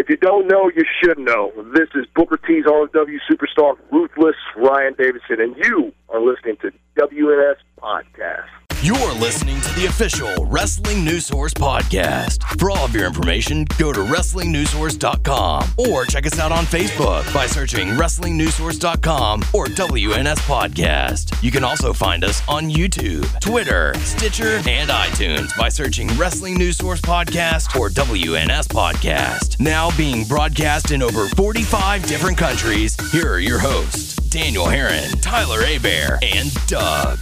[0.00, 1.52] If you don't know, you should know.
[1.74, 7.56] This is Booker T's RW superstar, Ruthless Ryan Davidson, and you are listening to WNS
[7.78, 8.48] Podcast.
[8.82, 12.42] You're listening to the official Wrestling News Source podcast.
[12.58, 17.46] For all of your information, go to WrestlingNewsSource.com or check us out on Facebook by
[17.46, 21.42] searching WrestlingNewsSource.com or WNS Podcast.
[21.42, 26.78] You can also find us on YouTube, Twitter, Stitcher, and iTunes by searching Wrestling News
[26.78, 29.60] Source Podcast or WNS Podcast.
[29.60, 35.60] Now being broadcast in over 45 different countries, here are your hosts, Daniel Herron, Tyler
[35.60, 37.18] Abear, and Doug.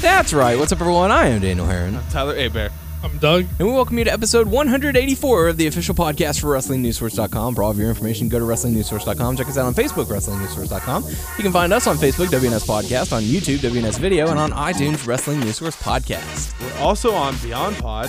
[0.00, 0.58] That's right.
[0.58, 1.10] What's up, everyone?
[1.10, 2.70] I am Daniel Herron, Tyler Abear.
[3.02, 3.46] I'm Doug.
[3.58, 7.54] and we welcome you to episode 184 of the official podcast for WrestlingNewsSource.com.
[7.54, 9.36] For all of your information, go to WrestlingNewsSource.com.
[9.36, 11.04] Check us out on Facebook, WrestlingNewsSource.com.
[11.04, 15.06] You can find us on Facebook, WNS Podcast, on YouTube, WNS Video, and on iTunes,
[15.06, 16.58] Wrestling News Source Podcast.
[16.60, 18.08] We're also on Beyond Pod,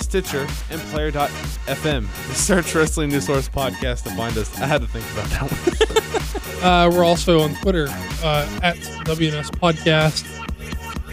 [0.00, 2.06] Stitcher, and Player.fm.
[2.34, 4.58] Search Wrestling News Source Podcast to find us.
[4.60, 5.88] I had to think about that one.
[6.62, 7.88] Uh, we're also on Twitter
[8.22, 10.24] uh, at WNS Podcast.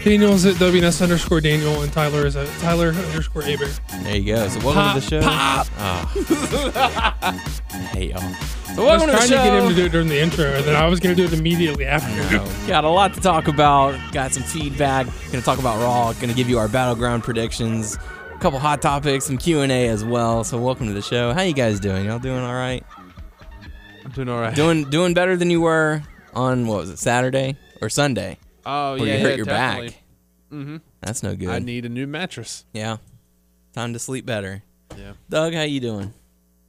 [0.04, 3.66] Daniel's at WNS underscore Daniel, and Tyler is at Tyler underscore Aber.
[4.02, 4.48] There you go.
[4.48, 5.20] So welcome Pop, to the show.
[5.20, 5.66] pop.
[5.76, 6.12] Ah.
[7.72, 8.20] I hate y'all.
[8.20, 10.18] So I was welcome to the trying to get him to do it during the
[10.18, 12.08] intro, and then I was going to do it immediately after.
[12.34, 12.46] No.
[12.66, 13.94] Got a lot to talk about.
[14.12, 15.06] Got some feedback.
[15.30, 16.14] Gonna talk about Raw.
[16.14, 17.98] Gonna give you our battleground predictions.
[18.34, 20.44] A couple hot topics, some Q and A as well.
[20.44, 21.34] So welcome to the show.
[21.34, 22.06] How you guys doing?
[22.06, 22.82] Y'all doing all right?
[24.02, 24.54] I'm doing all right.
[24.54, 28.38] Doing doing better than you were on what was it Saturday or Sunday?
[28.66, 29.88] Oh, yeah, you hurt yeah, your definitely.
[29.90, 30.02] back.
[30.52, 30.76] Mm-hmm.
[31.00, 31.48] That's no good.
[31.48, 32.64] I need a new mattress.
[32.72, 32.96] yeah.
[33.72, 34.62] Time to sleep better.
[34.98, 35.12] Yeah.
[35.28, 36.12] Doug, how you doing?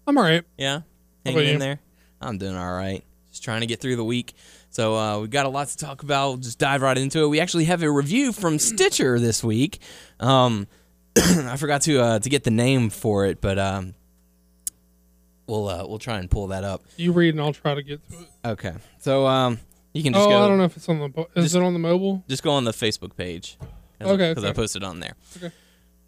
[0.05, 0.43] I'm all right.
[0.57, 0.77] Yeah.
[0.79, 0.83] How
[1.25, 1.59] Hanging about in you?
[1.59, 1.79] there.
[2.21, 3.03] I'm doing all right.
[3.31, 4.33] Just trying to get through the week.
[4.69, 6.27] So uh, we've got a lot to talk about.
[6.29, 7.27] We'll just dive right into it.
[7.27, 9.79] We actually have a review from Stitcher this week.
[10.19, 10.67] Um,
[11.17, 13.95] I forgot to uh, to get the name for it, but um,
[15.47, 16.83] we'll uh, we'll try and pull that up.
[16.97, 18.27] You read, and I'll try to get to it.
[18.45, 18.73] Okay.
[18.99, 19.59] So um,
[19.93, 20.43] you can just Oh, go.
[20.43, 21.27] I don't know if it's on the.
[21.35, 22.23] Is Just- it on the mobile?
[22.27, 23.57] Just go on the Facebook page.
[24.01, 25.13] Okay, Because I posted on there.
[25.37, 25.51] Okay.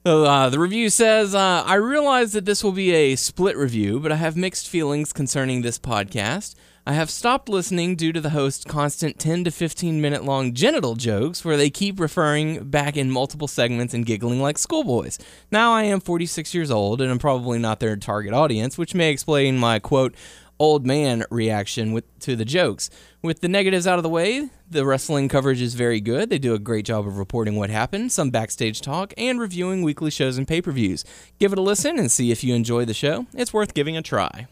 [0.05, 3.99] So uh, the review says, uh, I realize that this will be a split review,
[4.01, 6.55] but I have mixed feelings concerning this podcast.
[6.85, 10.95] I have stopped listening due to the host's constant 10 to 15 minute long genital
[10.95, 15.17] jokes where they keep referring back in multiple segments and giggling like schoolboys.
[15.49, 19.09] Now I am 46 years old and I'm probably not their target audience, which may
[19.11, 20.13] explain my quote,
[20.59, 22.89] old man reaction with to the jokes.
[23.21, 26.29] With the negatives out of the way, the wrestling coverage is very good.
[26.29, 30.11] They do a great job of reporting what happened, some backstage talk, and reviewing weekly
[30.11, 31.05] shows and pay-per-views.
[31.39, 33.25] Give it a listen and see if you enjoy the show.
[33.33, 34.47] It's worth giving a try.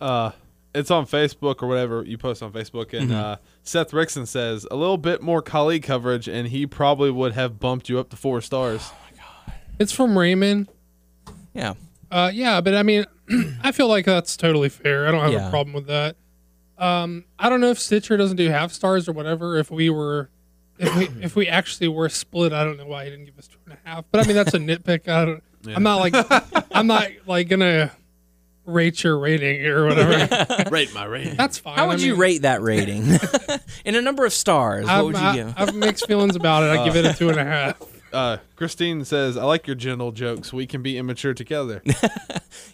[0.00, 0.32] Uh,
[0.74, 4.76] it's on Facebook or whatever you post on Facebook, and uh, Seth Rickson says a
[4.76, 8.40] little bit more colleague coverage, and he probably would have bumped you up to four
[8.40, 8.90] stars.
[9.78, 10.68] It's from Raymond.
[11.54, 11.74] Yeah.
[12.10, 13.04] Uh, yeah, but I mean,
[13.62, 15.06] I feel like that's totally fair.
[15.06, 15.46] I don't have Yeah.
[15.48, 16.16] a problem with that.
[16.78, 19.58] Um, I don't know if Stitcher doesn't do half stars or whatever.
[19.58, 20.30] If we were,
[20.78, 23.46] if we if we actually were split, I don't know why he didn't give us
[23.48, 24.04] two and a half.
[24.10, 25.06] But I mean, that's a nitpick.
[25.06, 25.42] I don't.
[25.66, 26.14] I'm not like
[26.74, 27.92] I'm not like gonna
[28.64, 30.64] rate your rating or whatever.
[30.70, 31.34] Rate my rating.
[31.36, 31.76] That's fine.
[31.76, 33.04] How would I you mean, rate that rating?
[33.84, 35.54] In a number of stars, what I've, would you I, give?
[35.56, 36.70] I've mixed feelings about it.
[36.78, 37.76] I give it a two and a half.
[38.12, 40.52] Uh, Christine says, "I like your gentle jokes.
[40.52, 41.82] We can be immature together."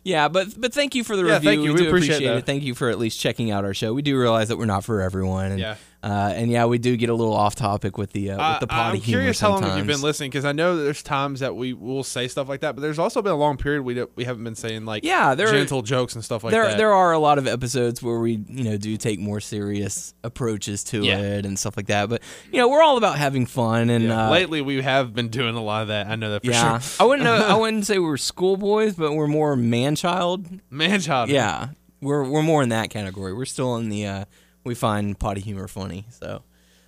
[0.03, 1.51] Yeah, but but thank you for the Yeah, review.
[1.51, 1.69] thank you.
[1.69, 2.47] We, We do appreciate appreciate, it.
[2.47, 3.93] Thank you for at least checking out our show.
[3.93, 5.77] We do realize that we're not for everyone, and Yeah.
[6.07, 8.67] Uh, and yeah, we do get a little off topic with the uh, with the
[8.69, 9.97] potty I'm curious how long have you sometimes.
[9.99, 10.31] been listening?
[10.31, 13.21] Because I know there's times that we will say stuff like that, but there's also
[13.23, 15.83] been a long period we don't- we haven't been saying like Yeah, there are- gentle
[15.83, 16.77] jokes and stuff like there, that.
[16.79, 20.85] there are a lot of episodes where we, you know, do take more serious approaches
[20.85, 21.19] to Yeah.
[21.19, 22.09] it and stuff like that.
[22.09, 22.23] But
[22.53, 24.29] you know, we're all about having fun, and Yeah.
[24.29, 26.07] uh, Lately, we have been doing a lot of that.
[26.07, 27.05] I know that for yeah, sure.
[27.05, 30.47] I wouldn't know, I wouldn't say we're schoolboys, but we're more man child.
[30.71, 31.31] Man child.
[31.31, 31.69] Yeah,
[32.01, 33.33] we're we're more in that category.
[33.33, 34.25] We're still in the uh,
[34.67, 36.07] we find potty humor funny.
[36.11, 36.43] So,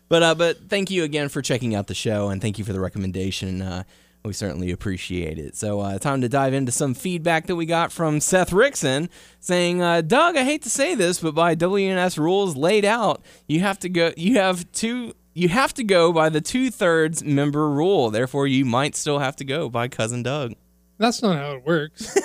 [0.09, 2.73] but uh, but thank you again for checking out the show, and thank you for
[2.73, 3.63] the recommendation.
[3.63, 3.85] Uh,
[4.25, 5.57] we certainly appreciate it.
[5.57, 9.09] So, uh, time to dive into some feedback that we got from Seth Rickson
[9.41, 13.61] saying, uh, "Doug, I hate to say this, but by WNS rules laid out, you
[13.61, 14.13] have to go.
[14.17, 15.15] You have two.
[15.35, 18.11] You have to go by the two thirds member rule.
[18.11, 20.55] Therefore, you might still have to go by cousin Doug.
[20.99, 22.17] That's not how it works.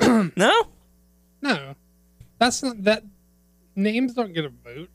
[0.36, 0.66] No,
[1.40, 1.74] No,
[2.38, 3.04] that's not that.
[3.76, 4.88] Names don't get a vote.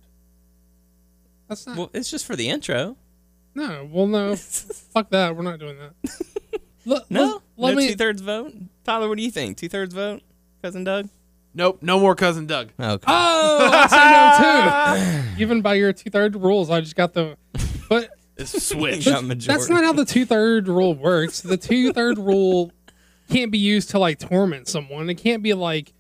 [1.48, 1.78] That's not.
[1.78, 2.98] well, it's just for the intro.
[3.54, 4.36] no, well, no.
[4.36, 5.36] fuck that.
[5.36, 6.22] We're not doing that.
[6.88, 7.88] Let, No, let, no me.
[7.90, 8.54] two thirds vote.
[8.84, 9.58] Tyler, what do you think?
[9.58, 10.22] Two thirds vote,
[10.62, 11.10] cousin Doug.
[11.56, 11.80] Nope.
[11.82, 12.70] No more cousin Doug.
[12.80, 13.04] Okay.
[13.08, 15.42] Oh, I say no too.
[15.42, 17.38] Even by your two third rules, I just got the.
[17.90, 19.06] But It's switch.
[19.06, 19.48] Got majority.
[19.48, 21.42] that's not how the two third rule works.
[21.42, 22.72] The two third rule
[23.32, 25.10] can't be used to like torment someone.
[25.10, 25.94] It can't be like he-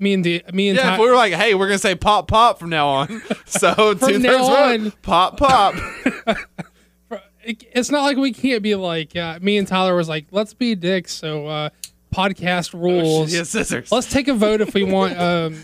[0.00, 1.94] me and the, me and Yeah, Ty- if we were like, hey, we're gonna say
[1.94, 3.22] pop pop from now on.
[3.46, 5.74] So two now thirds on- pop pop.
[7.42, 10.74] it's not like we can't be like uh, me and Tyler was like, let's be
[10.74, 11.12] dicks.
[11.12, 11.70] So uh,
[12.14, 13.32] podcast rules.
[13.32, 13.90] yeah, scissors.
[13.92, 15.60] Let's take a vote if we want um,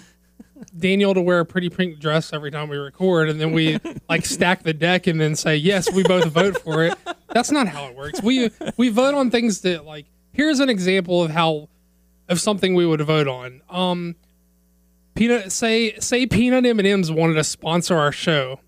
[0.77, 3.79] Daniel to wear a pretty pink dress every time we record, and then we
[4.09, 6.95] like stack the deck and then say yes, we both vote for it.
[7.29, 8.23] That's not how it works.
[8.23, 10.07] We we vote on things that like.
[10.33, 11.71] Here's an example of how
[12.29, 13.63] of something we would vote on.
[13.71, 14.17] Um,
[15.17, 18.61] peanut say say peanut M and M's wanted to sponsor our show,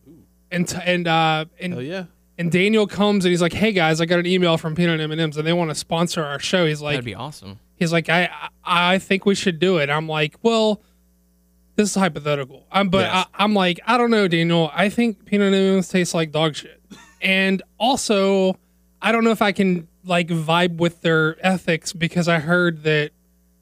[0.50, 2.05] and t- and uh and Oh yeah.
[2.37, 5.11] and Daniel comes and he's like, "Hey guys, I got an email from Peanut M
[5.12, 7.61] and M's and they want to sponsor our show." He's like, That'd be awesome.
[7.77, 8.25] he's like, "I
[8.65, 10.83] I I think we should do it." I'm like, "Well,
[11.77, 13.27] this is hypothetical." I'm but Yes.
[13.35, 14.71] I, I'm like, I don't know, Daniel.
[14.75, 16.81] I think Peanut M and M's taste like dog shit,
[17.21, 18.56] and also,
[19.03, 23.11] I don't know if I can like vibe with their ethics because I heard that.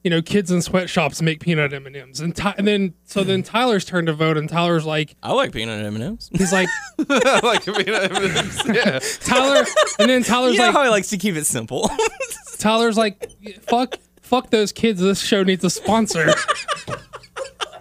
[0.06, 3.24] You know, kids in sweatshops make peanut M and M's, and Ty- and then so
[3.24, 6.30] then Tyler's turn to vote, and Tyler's like, I like peanut M&Ms.
[6.32, 6.68] he's like,
[7.10, 8.62] I like peanut M&Ms.
[8.72, 9.00] Yeah.
[9.28, 9.66] Tyler,
[9.98, 11.90] and then Tyler's You know like, how he likes to keep it simple.
[12.58, 13.32] Tyler's like,
[13.62, 15.00] fuck, fuck those kids.
[15.00, 16.28] This show needs a sponsor.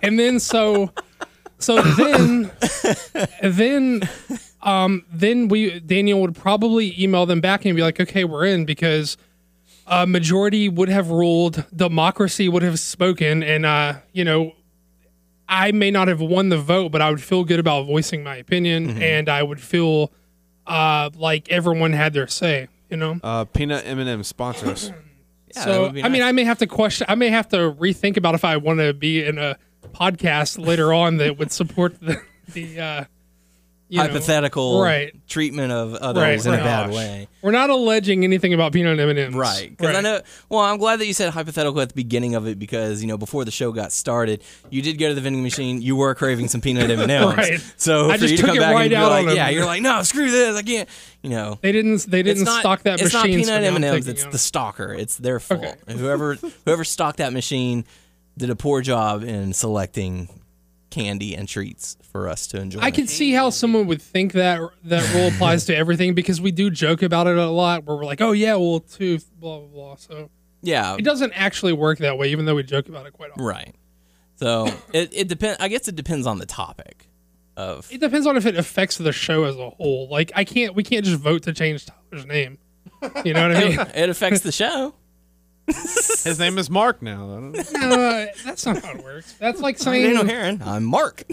[0.02, 0.90] and then so,
[1.60, 2.50] so then,
[3.44, 4.10] then,
[4.64, 8.66] um, then we Daniel would probably email them back and be like, okay, we're in
[8.66, 9.16] because
[9.88, 14.54] a majority would have ruled, democracy would have spoken, and uh, you know.
[15.48, 18.36] I may not have won the vote, but I would feel good about voicing my
[18.38, 20.12] opinion, and I would feel
[20.66, 22.68] uh, like everyone had their say.
[22.90, 24.92] You know, Uh, peanut M&M sponsor us.
[25.56, 26.24] Yeah, so would be I mean.
[26.24, 27.06] I may have to question.
[27.08, 29.56] I may have to rethink about if I want to be in a
[29.94, 32.20] podcast later on that would support the
[32.54, 33.04] the uh,
[33.88, 35.14] you know- hypothetical right?
[35.28, 36.60] treatment of others Right, in right.
[36.60, 37.28] a bad way.
[37.44, 39.70] We're not alleging anything about peanut M and M's, Right.
[39.78, 40.22] Because I know.
[40.50, 43.18] Well, I'm glad that you said hypothetical at the beginning of it because you know
[43.18, 44.42] before the show got started,
[44.72, 45.82] you did go to the vending machine.
[45.82, 47.26] You were craving some peanut M and M's.
[47.38, 47.60] Right.
[47.78, 49.24] So I for just you to took come it back right and be out like,
[49.26, 49.36] on 'em.
[49.36, 50.90] yeah, you're like, no, screw this, I can't.
[51.22, 51.60] You know.
[51.62, 52.00] They didn't.
[52.10, 53.38] They didn't not, stock that it's machine.
[53.40, 54.08] not peanut M and M's.
[54.08, 54.38] It's the on.
[54.38, 54.94] stalker.
[54.94, 55.64] It's their fault.
[55.64, 55.78] Okay.
[56.00, 56.36] Whoever
[56.66, 57.86] whoever stocked that machine
[58.38, 60.30] did a poor job in selecting
[60.90, 62.80] candy and treats for us to enjoy.
[62.80, 66.50] I can see how someone would think that that rule applies to everything because we
[66.50, 67.84] do joke about it a lot.
[67.84, 70.30] Where we're like, "Oh yeah, well, tooth, blah blah blah." So
[70.62, 70.96] yeah.
[70.96, 73.44] it doesn't actually work that way, even though we joke about it quite often.
[73.44, 73.76] Right.
[74.38, 75.58] So it it depends.
[75.60, 77.10] I guess it depends on the topic
[77.58, 77.92] of.
[77.92, 80.08] It depends on if it affects the show as a whole.
[80.10, 82.60] Like I can't, we can't just vote to change Tyler's name.
[83.26, 83.80] You know what I mean?
[83.94, 84.96] It affects the show.
[85.68, 87.40] His name is Mark now.
[87.40, 89.34] no, uh, that's not how it works.
[89.40, 90.62] That's like I'm saying Daniel Herron.
[90.64, 91.24] I'm Mark.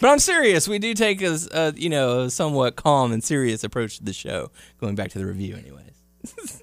[0.00, 0.68] But I'm serious.
[0.68, 4.12] We do take a, a you know a somewhat calm and serious approach to the
[4.12, 4.50] show.
[4.80, 6.62] Going back to the review, anyways.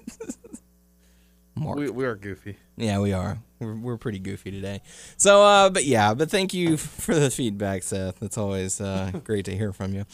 [1.56, 1.78] Mark.
[1.78, 2.56] We, we are goofy.
[2.76, 3.38] Yeah, we are.
[3.60, 4.80] We're, we're pretty goofy today.
[5.16, 8.22] So, uh, but yeah, but thank you for the feedback, Seth.
[8.22, 10.04] It's always uh, great to hear from you.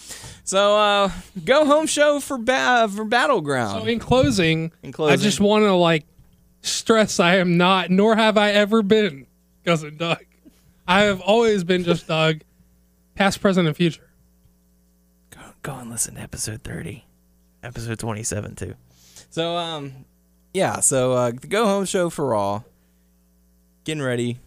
[0.45, 1.11] So, uh,
[1.45, 3.83] go home show for ba- for battleground.
[3.83, 5.13] So in closing, In closing.
[5.13, 6.05] I just want to like
[6.63, 9.27] stress I am not, nor have I ever been,
[9.65, 10.25] cousin Doug.
[10.87, 12.41] I have always been just Doug,
[13.15, 14.11] past, present, and future.
[15.31, 17.05] go, go and listen to episode 30
[17.63, 18.75] episode 27 too
[19.29, 19.93] so um
[20.53, 22.63] yeah so uh the go home show for raw
[23.85, 24.39] getting ready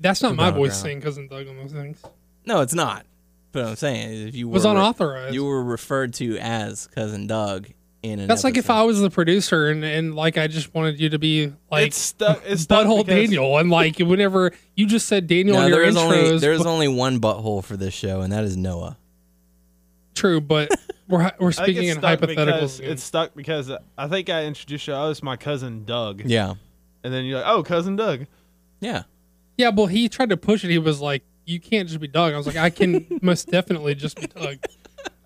[0.00, 0.72] That's not my voice Battleground.
[0.82, 2.02] saying cousin Doug on those things.
[2.46, 3.06] no it's not
[3.52, 5.34] but i'm saying if you were was unauthorized.
[5.34, 7.68] you were referred to as cousin doug
[8.02, 8.68] in an That's like if.
[8.68, 11.96] I was the producer and, and like I just wanted you to be like it's
[11.98, 12.42] stuck.
[12.44, 15.94] It's butthole Daniel and like whenever you just said Daniel no, in your there is
[15.94, 16.00] intros.
[16.26, 18.98] only there's but- only one butthole for this show and that is noah
[20.14, 20.68] true, but
[21.12, 22.80] we're we're speaking in stuck hypotheticals.
[22.80, 24.94] It's stuck because I think I introduced you.
[24.94, 26.22] Oh, it's my cousin Doug.
[26.24, 26.54] yeah
[27.04, 28.26] And then you're like, oh, cousin Doug.
[28.80, 29.02] yeah
[29.58, 30.70] Yeah, well, he tried to push it.
[30.70, 33.94] He was like, "You can't just be Doug." I was like, "I can most definitely
[33.94, 34.58] just be Doug."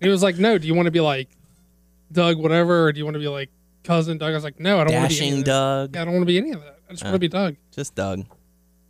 [0.01, 1.29] He was like, "No, do you want to be like
[2.11, 3.49] Doug, whatever, or do you want to be like
[3.83, 5.51] cousin Doug?" I was like, "No, I don't want to be any dashing of that.
[5.51, 6.79] doug Yeah, I don't want to be any of that.
[6.89, 8.25] I just want to be Doug." just Doug.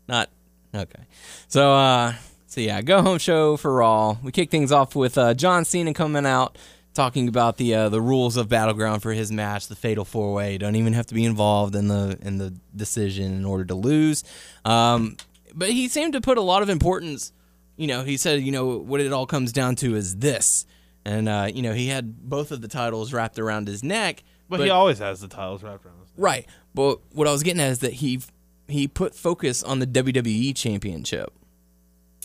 [0.08, 0.30] Not
[0.74, 1.04] okay.
[1.48, 2.13] So uh
[2.48, 4.18] so yeah, go home show for Raw.
[4.24, 6.58] We kick things off with uh John Cena coming out
[6.98, 10.54] talking about the uh, the rules of Battleground for his match, the Fatal Four Way.
[10.54, 13.75] You don't even have to be involved in the in the decision in order to
[13.75, 14.25] lose.
[14.66, 15.16] Um
[15.56, 17.32] but he seemed to put a lot of importance,
[17.77, 20.66] you know, he said, you know, what it all comes down to is this.
[21.06, 24.24] And uh, you know, he had both of the titles wrapped around his neck.
[24.50, 26.18] But, he always has the titles wrapped around his neck.
[26.18, 26.46] Right.
[26.74, 28.20] But what I was getting at is that he
[28.68, 31.32] he put focus on the WWE championship.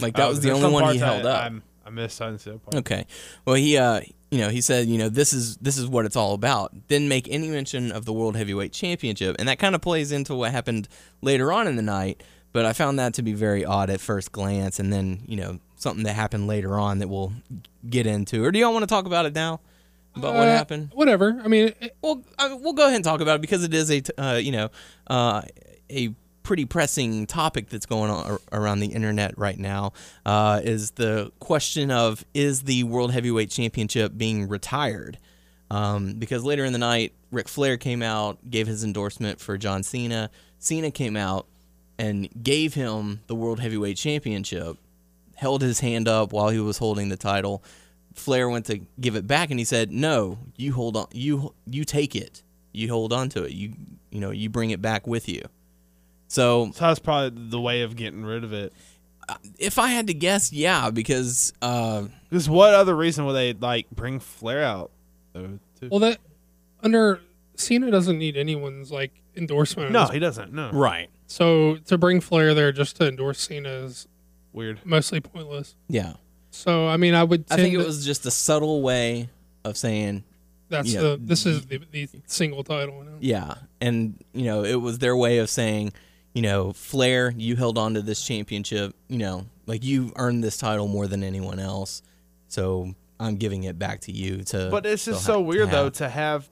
[0.00, 1.45] Like that Oh, was the only one he held up.
[1.45, 2.18] I'm, I missed.
[2.18, 2.74] That part.
[2.76, 3.06] Okay.
[3.44, 6.16] Well, he uh, you know, he said, you know, this is this is what it's
[6.16, 6.88] all about.
[6.88, 10.34] Didn't make any mention of the World Heavyweight Championship, and that kind of plays into
[10.34, 10.88] what happened
[11.20, 12.22] later on in the night.
[12.52, 15.58] But I found that to be very odd at first glance, and then you know
[15.76, 17.32] something that happened later on that we'll
[17.88, 18.44] get into.
[18.44, 19.60] Or do y'all want to talk about it now?
[20.14, 20.90] About what Uh, happened?
[20.94, 21.40] Whatever.
[21.42, 23.72] I mean, it, Well, I mean, we'll go ahead and talk about it because it
[23.72, 24.68] is a, t- uh, you know,
[25.08, 25.40] uh,
[25.90, 29.92] a pretty pressing topic that's going on around the internet right now.
[30.26, 35.18] Uh, is the question of is the World Heavyweight Championship being retired?
[35.70, 39.82] Um, because later in the night, Ric Flair came out, gave his endorsement for John
[39.82, 40.30] Cena.
[40.58, 41.46] Cena came out
[41.99, 44.76] and gave him the World Heavyweight Championship,
[45.34, 47.64] held his hand up while he was holding the title.
[48.14, 51.06] Flair went to give it back and he said, "No, you hold on.
[51.12, 52.42] You you take it.
[52.72, 53.52] You hold on to it.
[53.52, 53.72] You
[54.11, 55.42] you know, you bring it back with you."
[56.32, 58.72] So, So that's probably the way of getting rid of it.
[59.58, 63.90] if I had to guess, yeah, because uh Because what other reason would they like
[63.90, 64.90] bring Flair out?
[65.34, 65.88] Though, too?
[65.90, 66.18] well, that
[66.82, 67.20] under
[67.56, 69.92] Cena doesn't need anyone's like endorsement.
[69.92, 70.52] no, he doesn't.
[70.52, 71.10] No, right.
[71.26, 74.08] So to bring Flair there just to endorse Cena is
[74.54, 74.80] weird.
[74.84, 75.74] mostly pointless.
[75.88, 76.14] Yeah.
[76.50, 77.44] So I mean, I would.
[77.50, 79.28] I think it was just a subtle way
[79.64, 80.24] of saying,
[80.70, 81.00] That's yeah.
[81.00, 81.18] the.
[81.20, 82.98] This is the, the single title.
[83.04, 83.16] You know?
[83.20, 85.92] yeah, and you know, it was their way of saying,
[86.34, 90.56] you know, Flair, you held on to this championship, you know, like you earned this
[90.56, 92.02] title more than anyone else.
[92.48, 95.70] So, I'm giving it back to you to But it's just so ha- to weird
[95.70, 96.48] though to have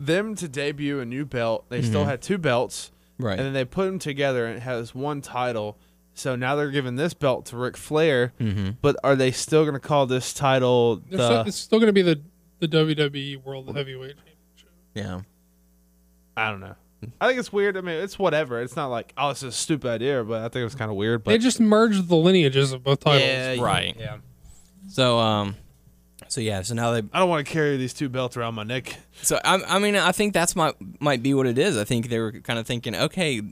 [0.00, 1.66] them to debut a new belt.
[1.68, 3.38] They still had two belts, Right.
[3.38, 5.76] and then they put them together and it has one title.
[6.14, 8.32] So now they're giving this belt to Ric Flair.
[8.40, 8.70] mm-hmm.
[8.80, 11.48] But are they still going to call this title They're still- the?
[11.48, 12.20] it's still going to be the
[12.58, 14.70] the WWE World Heavyweight Championship.
[14.94, 15.20] Yeah.
[16.38, 16.74] I don't know.
[17.20, 17.76] I think it's weird.
[17.76, 18.60] I mean, it's whatever.
[18.60, 20.96] It's not like oh, it's a stupid idea, but I think it was kind of
[20.96, 21.24] weird.
[21.24, 23.22] they But just merged the lineages of both titles.
[23.22, 23.94] Yeah, Right.
[23.98, 24.16] Yeah,
[24.88, 25.56] So um,
[26.28, 26.62] so yeah.
[26.62, 27.02] So now they.
[27.12, 28.96] I don't want to carry these two belts around my neck.
[29.22, 31.76] So I, I mean, I think that's my might be what it is.
[31.76, 33.42] I think they were kind of thinking, okay,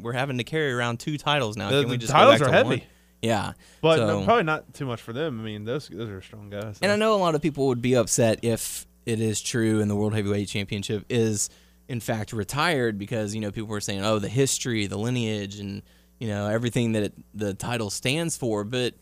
[0.00, 1.70] we're having to carry around two titles now.
[1.70, 2.68] The- Can we the just titles go are to heavy.
[2.68, 2.82] one?
[3.22, 3.52] Yeah.
[3.80, 5.40] But So- no, probably not too much for them.
[5.40, 6.78] I mean, those those are strong guys.
[6.82, 9.90] And I know a lot of people would be upset if it is true and
[9.90, 11.50] the World Heavyweight Championship is
[11.88, 15.82] in fact retired because you know people were saying, oh, the history, the lineage, and
[16.18, 18.64] you know everything that it, the title stands for.
[18.64, 18.94] But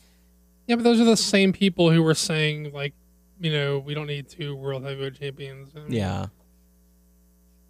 [0.66, 2.94] Yeah, but those are the same people who were saying like,
[3.40, 5.72] you know, we don't need two World Heavyweight Champions.
[5.76, 6.26] I mean, yeah.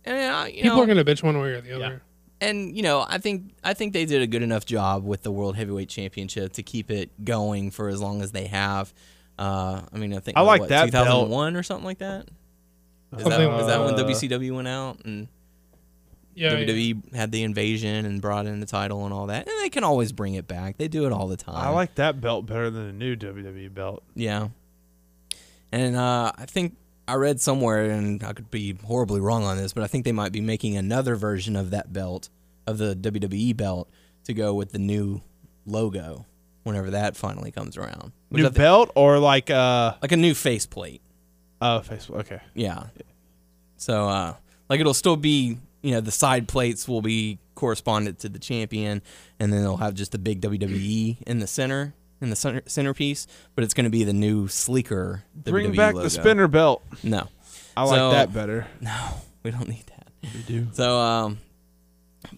[0.04, 2.02] And uh, you people know, are going to bitch one way or the other.
[2.40, 5.30] and you know, I think I think they did a good enough job with the
[5.30, 8.92] World Heavyweight Championship to keep it going for as long as they have.
[9.38, 11.06] Uh, I mean, I think I like what, that belt.
[11.06, 12.28] 2001 or something like that.
[13.12, 15.28] Is that, Something is that when Uh, WCW went out and
[16.34, 16.64] Yeah, yeah.
[16.66, 19.46] WWE had the invasion and brought in the title and all that?
[19.48, 20.78] And they can always bring it back.
[20.78, 21.56] They do it all the time.
[21.56, 24.02] I like that belt better than the new WWE belt.
[24.14, 24.48] Yeah.
[25.70, 26.76] And uh, I think
[27.08, 30.12] I read somewhere, and I could be horribly wrong on this, but I think they
[30.12, 32.28] might be making another version of that belt,
[32.66, 33.90] of the WWE belt,
[34.24, 35.20] to go with the new
[35.66, 36.26] logo
[36.62, 38.12] whenever that finally comes around.
[38.28, 41.02] Which New I belt or like uh like a new faceplate.
[41.62, 42.20] Oh Facebook.
[42.20, 42.40] Okay.
[42.54, 42.84] Yeah.
[43.76, 44.34] So, uh,
[44.68, 49.02] like, it'll still be, you know, the side plates will be correspondent to the champion,
[49.40, 53.26] and then they'll have just the big WWE in the center, in the center centerpiece,
[53.54, 56.04] but it's going to be the new, sleeker Bring WWE back logo.
[56.04, 56.82] the spinner belt.
[57.02, 57.28] No,
[57.76, 58.66] I like So- that better.
[58.80, 60.08] no, we don't need that.
[60.22, 60.68] We do.
[60.72, 61.38] So, um,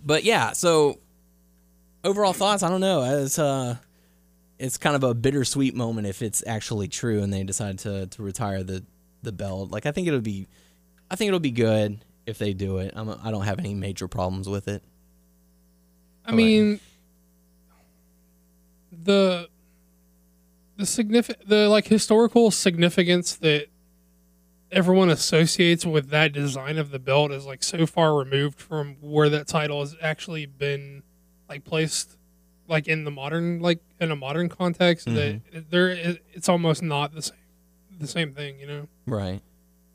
[0.03, 0.99] but yeah, so
[2.03, 3.03] overall thoughts, I don't know.
[3.23, 3.77] It's uh,
[4.59, 8.23] it's kind of a bittersweet moment if it's actually true and they decide to to
[8.23, 8.83] retire the
[9.25, 9.71] the belt.
[9.71, 10.47] Like I think it'll be,
[11.11, 12.93] I think it'll be good if they do it.
[12.97, 14.83] I'm, I don't have any major problems with it.
[16.27, 16.81] I mean,
[18.91, 19.49] the
[20.77, 23.67] the significant the like historical significance that
[24.73, 29.29] everyone associates with that design of the belt is like so far removed from where
[29.29, 31.03] that title has actually been
[31.49, 32.17] like placed
[32.67, 35.61] like in the modern like in a modern context that mm-hmm.
[35.71, 37.37] there it's almost not the same
[37.99, 39.41] the same thing you know Right.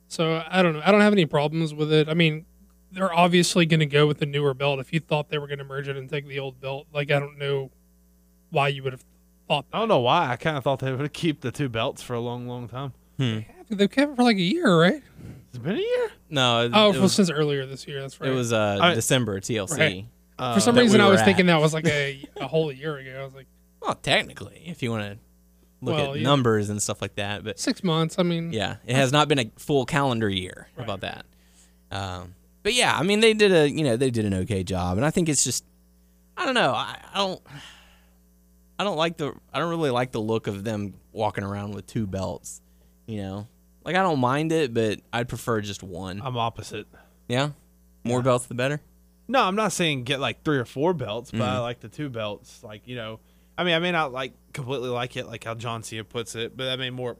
[0.08, 0.82] so I don't know.
[0.86, 2.08] I don't have any problems with it.
[2.10, 2.46] I mean,
[2.92, 4.80] they're obviously going to go with the newer belt.
[4.80, 7.12] If you thought they were going to merge it and take the old belt, like
[7.12, 7.72] I don't know
[8.50, 9.04] why you would have
[9.48, 9.78] thought That.
[9.78, 10.30] I don't know why.
[10.32, 12.94] I kind of thought they would keep the two belts for a long, long time.
[13.18, 13.40] Hmm.
[13.70, 13.78] that.
[13.78, 15.04] They've kept it for like a year, right?
[15.50, 16.12] It's been a year.
[16.30, 16.66] No.
[16.66, 18.02] It, Oh, it well, was, since earlier this year.
[18.02, 18.30] That's right.
[18.32, 19.78] it was uh, I- December TLC.
[19.78, 20.06] Right.
[20.38, 21.26] Uh, for some reason we I was at.
[21.26, 23.20] thinking that was like a, a whole year ago.
[23.22, 23.48] I was like
[23.82, 25.18] Well, technically, if you want to
[25.82, 26.24] look Well, at yeah.
[26.24, 28.18] numbers and stuff like that, but six months.
[28.20, 30.68] I mean, Yeah, it has not been a full calendar year.
[30.76, 30.84] Right.
[30.84, 31.26] about that?
[31.92, 34.98] Um, but yeah, I mean, they did a you know they did an okay job,
[34.98, 35.64] and I think it's just
[36.38, 37.42] I don't know I, I don't
[38.78, 41.86] I don't like the I don't really like the look of them walking around with
[41.88, 42.62] two belts.
[43.08, 43.48] You know,
[43.84, 46.22] like I don't mind it, but I'd prefer just one.
[46.24, 46.88] I'm opposite.
[47.28, 47.52] yeah,
[48.04, 48.82] more belts the better.
[49.28, 51.50] No, I'm not saying get like three or four belts, but Mm-hmm.
[51.50, 52.64] I like the two belts.
[52.64, 53.20] Like you know,
[53.58, 56.56] I mean, I may not like completely like it, like how John Cena puts it,
[56.58, 57.18] but I may more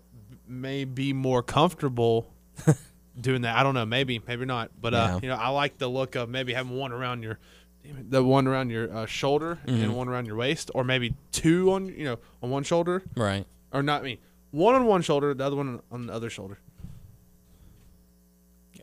[0.48, 2.34] may be more comfortable
[3.20, 3.56] doing that.
[3.56, 6.30] I don't know, maybe, maybe not, but uh, you know, I like the look of
[6.30, 7.38] maybe having one around your,
[8.10, 9.84] the one around your uh, shoulder Mm-hmm.
[9.84, 13.46] and one around your waist, or maybe two on you know on one shoulder, Right.
[13.72, 14.20] or not me,
[14.52, 16.58] one on one shoulder, the other one on the other shoulder.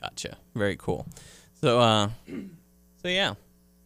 [0.01, 0.37] Gotcha.
[0.55, 1.07] Very cool.
[1.61, 2.11] So uh
[3.03, 3.35] so yeah.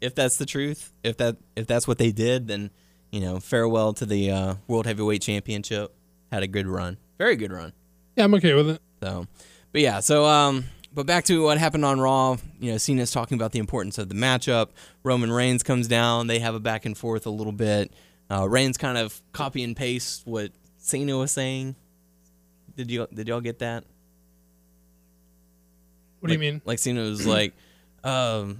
[0.00, 2.70] If that's the truth, if that if that's what they did, then
[3.10, 5.94] you know, farewell to the uh, World Heavyweight Championship.
[6.30, 6.96] Had a good run.
[7.18, 7.72] Very good run.
[8.16, 8.82] Yeah, I'm okay with it.
[9.02, 9.26] So,
[9.72, 12.36] but yeah, so um, but back to what happened on Raw.
[12.58, 14.68] You know, Cena's talking about the importance of the matchup.
[15.02, 16.26] Roman Reigns comes down.
[16.26, 17.92] They have a back and forth a little bit.
[18.30, 21.74] Uh, Reigns kind of copy and paste what Cena was saying.
[22.76, 23.84] Did you did y'all get that?
[26.20, 26.60] What do you mean?
[26.64, 27.54] Like Cena was like,
[28.04, 28.58] um,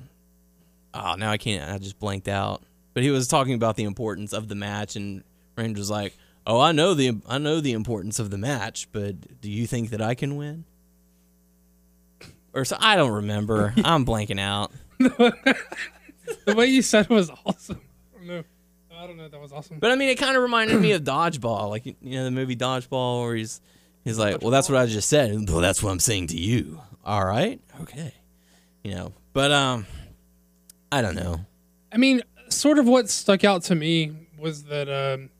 [0.95, 1.71] oh, now I can't.
[1.71, 2.63] I just blanked out.
[2.95, 5.23] But he was talking about the importance of the match, and
[5.57, 6.17] Reigns was like,
[6.47, 9.91] "Oh, I know the I know the importance of the match, but do you think
[9.91, 10.65] that I can win?"
[12.53, 13.73] Or so I don't remember.
[13.85, 14.73] I'm blanking out.
[16.45, 17.81] The way you said it was awesome.
[18.15, 18.45] I don't know.
[18.97, 19.29] I don't know.
[19.29, 19.79] That was awesome.
[19.79, 22.57] But I mean, it kind of reminded me of Dodgeball, like you know the movie
[22.57, 23.61] Dodgeball, where he's
[24.05, 25.49] he's like, "Well, that's what I just said.
[25.49, 26.81] Well, that's what I'm saying to you.
[27.05, 28.13] All right, okay,
[28.85, 29.87] you know." But um,
[30.93, 31.41] I don't know.
[31.93, 35.31] I mean, sort of what stuck out to me was that um,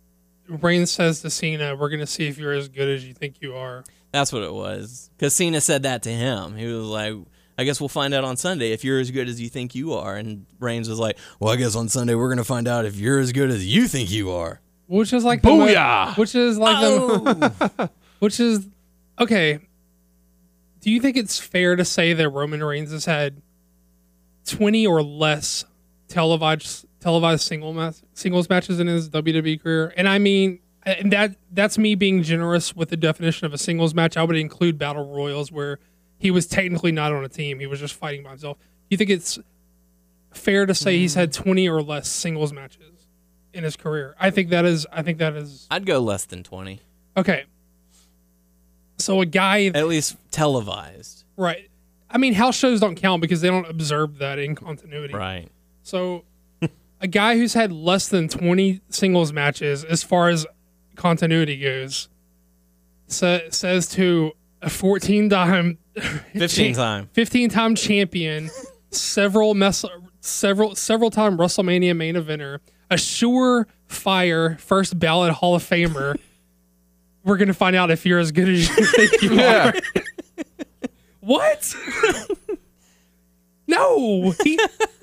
[0.49, 3.55] Reigns says to Cena, "We're gonna see if you're as good as you think you
[3.57, 5.11] are." That's what it was.
[5.17, 6.57] Because Cena said that to him.
[6.57, 7.15] He was like,
[7.57, 9.93] I guess we'll find out on Sunday if you're as good as you think you
[9.95, 10.17] are.
[10.17, 12.97] And Reigns was like, Well, I guess on Sunday we're going to find out if
[12.97, 14.61] you're as good as you think you are.
[14.89, 16.17] Which is like the mo- Booyah!
[16.19, 17.89] which is like the Oh.
[18.19, 18.67] which is
[19.21, 19.61] okay.
[20.81, 23.41] Do you think it's fair to say that Roman Reigns has had
[24.45, 25.65] twenty or less
[26.09, 29.93] televised televised single mas- singles matches in his WWE career?
[29.97, 33.95] And I mean, and that that's me being generous with the definition of a singles
[33.95, 34.17] match.
[34.17, 35.79] I would include battle royals where
[36.19, 38.57] he was technically not on a team; he was just fighting by himself.
[38.89, 39.39] You think it's
[40.33, 41.21] fair to say he's mm-hmm.
[41.21, 43.07] had twenty or less singles matches
[43.53, 44.15] in his career?
[44.19, 44.87] I think that is.
[44.93, 46.81] I think that is I'd go less than 20,
[47.17, 47.45] okay.
[48.99, 51.25] So a guy at least televised.
[51.37, 51.71] Right.
[52.11, 55.15] I mean, house shows don't count because they don't observe that in continuity.
[55.15, 55.49] Right.
[55.83, 56.25] So,
[57.01, 60.47] a guy who's had less than 20 singles matches as far as
[60.97, 62.09] continuity goes
[63.07, 64.33] sa- says to
[64.63, 65.79] a 14 time
[66.35, 67.09] 15 time.
[67.13, 68.51] 15 time champion,
[68.91, 69.85] several mess
[70.21, 72.59] several several time WrestleMania main eventer,
[72.91, 76.17] a sure fire first ballot Hall of Famer.
[77.25, 79.73] We're gonna find out if you're as good as you think you are.
[81.21, 81.75] what?
[83.71, 84.59] no, he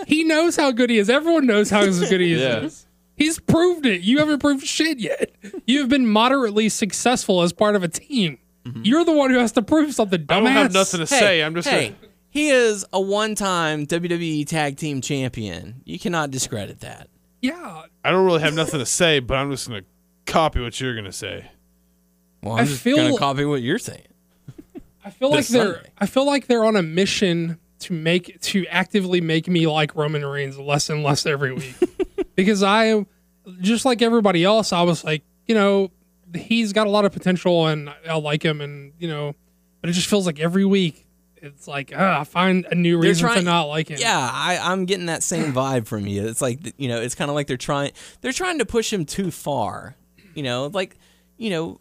[0.06, 1.10] he knows how good he is.
[1.10, 2.42] Everyone knows how good he is.
[2.42, 2.84] Yes.
[3.16, 4.02] He's proved it.
[4.02, 5.32] You haven't proved shit yet.
[5.66, 8.38] You have been moderately successful as part of a team.
[8.64, 8.82] Mm-hmm.
[8.84, 10.22] You're the one who has to prove something.
[10.22, 10.36] Dumbass.
[10.36, 11.44] I don't have nothing to Hey, say.
[11.44, 15.82] I'm just hey, gonna, he is a one time WWE Tag Team Champion.
[15.86, 17.10] You cannot discredit that.
[17.42, 19.84] Yeah, I don't really have nothing to say, but I'm just gonna
[20.26, 21.50] copy what you're gonna say.
[22.44, 24.04] Well, I I'm just feel- going to copy what you're saying.
[25.04, 25.74] I feel like they're.
[25.76, 25.90] Sunday.
[25.98, 30.26] I feel like they're on a mission to make to actively make me like Roman
[30.26, 31.76] Reigns less and less every week,
[32.36, 33.06] because I,
[33.62, 35.92] just like everybody else, I was like, you know,
[36.36, 39.34] he's got a lot of potential and I like him, and you know,
[39.82, 41.08] but it just feels like every week
[41.42, 43.98] it's like ah, I find a new They're reason to not like him.
[44.00, 46.28] Yeah, I, I'm getting that same vibe from you.
[46.28, 49.06] It's like you know, it's kind of like they're trying they're trying to push him
[49.06, 49.96] too far.
[50.34, 50.98] You know, like
[51.38, 51.80] you know,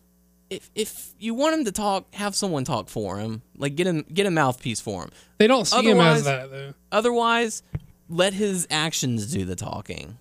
[0.51, 3.43] if if you want him to talk, have someone talk for him.
[3.57, 5.11] Like get him get a mouthpiece for him.
[5.39, 6.75] they don't see him Otherwise- as that though.
[6.93, 7.63] Otherwise,
[8.09, 10.19] let his actions do the talking.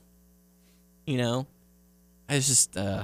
[1.06, 1.48] You know,
[2.30, 2.76] it's just.
[2.76, 3.04] uh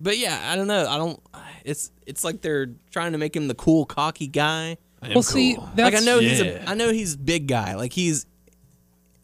[0.00, 0.86] But yeah, I don't know.
[0.88, 1.20] I don't.
[1.64, 4.78] It's it's like they're trying to make him the cool, cocky guy.
[5.02, 6.64] Well, see, that's like I know he's Yeah.
[6.66, 7.74] a I know he's a big guy.
[7.74, 8.24] Like he's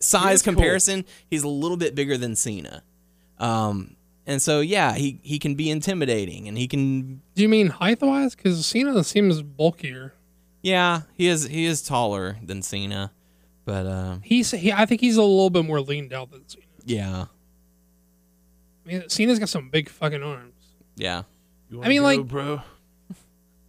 [0.00, 0.52] size He is cool.
[0.54, 2.82] comparison, he's a little bit bigger than Cena.
[3.38, 3.96] Um
[4.28, 8.00] and so yeah, he he can be intimidating and he can Do you mean height
[8.00, 8.36] wise?
[8.36, 10.14] Because Cena seems bulkier.
[10.62, 13.10] yeah, he is he is taller than Cena.
[13.64, 16.64] But um He's he, I think he's a little bit more leaned out than Cena.
[16.84, 17.24] yeah.
[18.86, 20.54] I mean, Cena's got some big fucking arms.
[20.96, 21.24] Yeah.
[21.70, 22.62] You I mean, go, like- bro.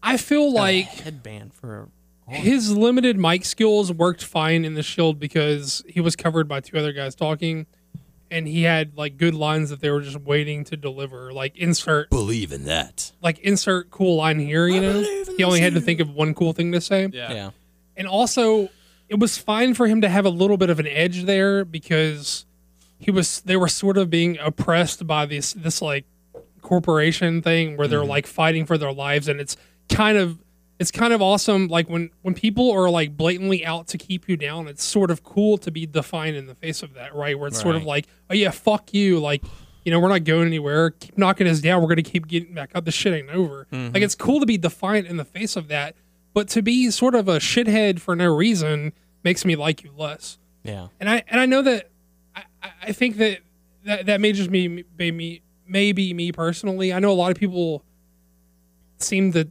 [0.02, 1.90] I feel like headband for
[2.28, 6.62] a his limited mic skills worked fine in the Shield because he was covered by
[6.62, 7.66] two other guys talking,
[8.32, 11.34] and he had like good lines that they were just waiting to deliver.
[11.34, 13.12] Like insert Believe in that.
[13.22, 15.02] like insert cool line here, you know.
[15.38, 17.10] He only had to think of one cool thing to say.
[17.12, 17.32] Yeah.
[17.32, 17.52] Yeah.
[17.98, 18.70] And also
[19.08, 22.46] it was fine for him to have a little bit of an edge there because
[23.00, 26.06] he was they were sort of being oppressed by this this like
[26.62, 28.10] corporation thing where they're mm-hmm.
[28.10, 29.58] like fighting for their lives and it's
[29.90, 30.38] kind of
[30.80, 34.38] it's kind of awesome like when when people are like blatantly out to keep you
[34.38, 37.38] down it's sort of cool to be defiant in the face of that right?
[37.38, 39.20] Where it's sort of like oh yeah fuck you.
[39.20, 39.44] Like
[39.84, 40.92] you know we're not going anywhere.
[40.92, 41.82] Keep knocking us down.
[41.82, 42.86] We're going to keep getting back up.
[42.86, 43.68] The shit ain't over.
[43.72, 43.94] Mm-hmm.
[43.94, 45.96] Like it's cool to be defiant in the face of that
[46.34, 50.38] but to be sort of a shithead for no reason makes me like you less.
[50.64, 50.88] Yeah.
[51.00, 51.90] and I and I know that
[52.36, 52.44] I,
[52.84, 53.40] I- think that
[53.86, 56.94] that, that may just be me maybe me personally.
[56.94, 57.84] I know a lot of people
[58.98, 59.50] seem to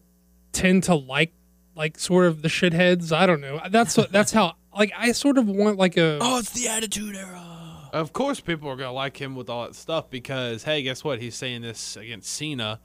[0.58, 1.32] tend to like
[1.74, 3.12] like sort of the shitheads.
[3.12, 3.60] I don't know.
[3.70, 7.16] That's what that's how like I sort of want like a Oh, it's the Attitude
[7.16, 7.44] Era.
[7.92, 11.20] Of course, people are gonna like him with all that stuff because hey, guess what?
[11.20, 12.80] He's saying this against Cena.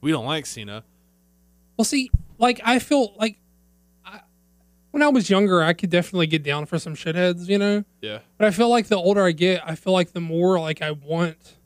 [0.00, 0.84] We don't like Cena.
[1.76, 3.38] well see like I feel like
[4.04, 4.20] I,
[4.92, 7.84] when I was younger I could definitely get down for some shitheads, you know.
[8.00, 8.20] Yeah.
[8.38, 10.92] But I feel like the older I get, I feel like the more like I
[10.92, 11.56] want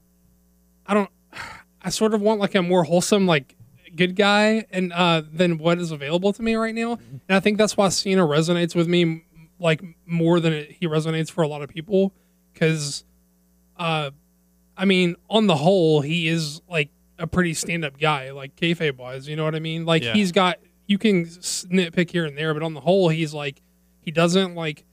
[0.86, 1.10] I don't
[1.82, 3.56] I sort of want like a more wholesome like
[3.96, 6.92] good guy and uh than what is available to me right now.
[7.10, 9.24] And I think that's why Cena resonates with me
[9.58, 12.14] like more than it, he resonates for a lot of people
[12.54, 13.04] cuz
[13.76, 14.10] uh
[14.76, 19.28] I mean, on the whole, he is like a pretty stand-up guy, like kayfabe wise.
[19.28, 19.84] You know what I mean?
[19.84, 20.14] Like Yeah.
[20.14, 23.60] he's got you can nitpick here and there, but on the whole, he's like
[24.00, 24.84] he doesn't like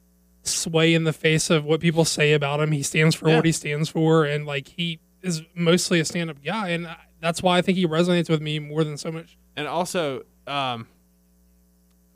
[0.43, 2.71] sway in the face of what people say about him.
[2.71, 3.37] He stands for Yeah.
[3.37, 7.41] what he stands for, and like he is mostly a stand-up guy, and I, that's
[7.43, 9.37] why I think he resonates with me more than so much.
[9.55, 10.87] And also, um,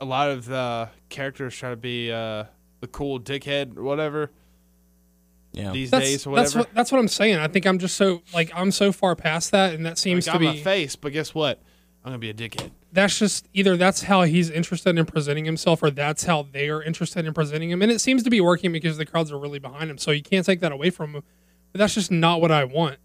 [0.00, 2.44] a lot of the characters try to be uh,
[2.80, 4.30] the cool dickhead or whatever
[5.52, 5.72] Yeah.
[5.72, 6.68] these That's days or that's whatever.
[6.70, 7.36] what that's what I'm saying.
[7.38, 10.38] I think I'm just so like I'm so far past that, and that seems like,
[10.38, 11.60] to I'm be a face, but guess what?
[12.04, 12.70] I'm gonna be a dickhead.
[12.92, 16.82] that's just either that's how he's interested in presenting himself or that's how they are
[16.82, 17.80] interested in presenting him.
[17.80, 19.98] And it seems to be working because the crowds are really behind him.
[19.98, 21.22] So you can't take that away from him.
[21.70, 22.98] But that's just not what I want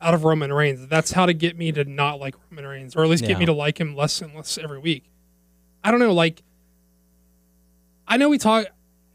[0.00, 0.86] out of Roman Reigns.
[0.86, 3.38] That's how to get me to not like Roman Reigns or at least get Yeah.
[3.38, 5.04] me to like him less and less every week.
[5.84, 6.12] I don't know.
[6.12, 6.42] Like,
[8.06, 8.66] I know we talk.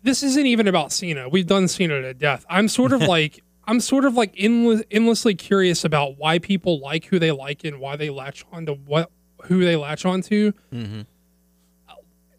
[0.03, 1.27] This isn't even about Cena.
[1.27, 2.45] We've done Cena to death.
[2.49, 3.41] I'm sort of like.
[3.67, 7.79] I'm sort of like endless, endlessly curious about why people like who they like and
[7.79, 9.09] why they latch on to what
[9.45, 10.53] who they latch on to.
[10.71, 11.01] Mm-hmm.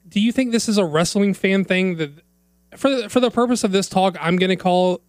[0.08, 2.10] Do you think this is a wrestling fan thing that,
[2.76, 5.00] for the, for the purpose of this talk, I'm going to call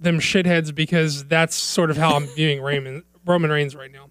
[0.00, 4.10] them shitheads because that's sort of how I'm viewing Raymond, Roman Reigns right now.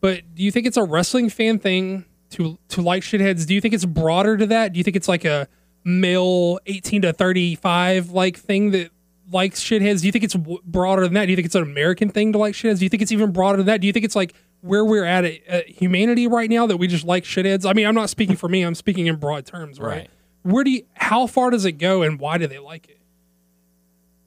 [0.00, 3.46] But do you think it's a wrestling fan thing to to like shitheads?
[3.46, 4.72] Do you think it's broader to that?
[4.72, 5.48] Do you think it's like a
[5.84, 8.90] male 18 to 35 like thing that
[9.32, 10.00] likes shitheads?
[10.00, 11.24] Do you think it's w- broader than that?
[11.26, 12.78] Do you think it's an American thing to like shitheads?
[12.78, 13.80] Do you think it's even broader than that?
[13.80, 16.86] Do you think it's like where we're at at, at humanity right now that we
[16.86, 17.68] just like shitheads?
[17.68, 18.62] I mean, I'm not speaking for me.
[18.62, 19.88] I'm speaking in broad terms, right?
[19.88, 20.10] Right.
[20.42, 20.84] Where do you?
[20.94, 22.97] How far does it go, and why do they like it?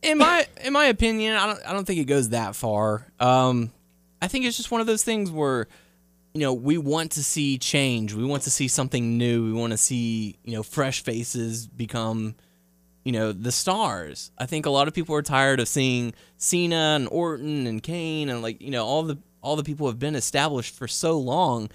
[0.02, 3.06] In my in my opinion, I don't I don't think it goes that far.
[3.20, 3.72] Um,
[4.22, 5.68] I think it's just one of those things where,
[6.34, 8.14] you know, we want to see change.
[8.14, 9.46] We want to see something new.
[9.46, 12.36] We want to see you know fresh faces become,
[13.04, 14.32] you know, the stars.
[14.38, 18.30] I think a lot of people are tired of seeing Cena and Orton and Kane
[18.30, 21.70] and like you know all the all the people have been established for so long.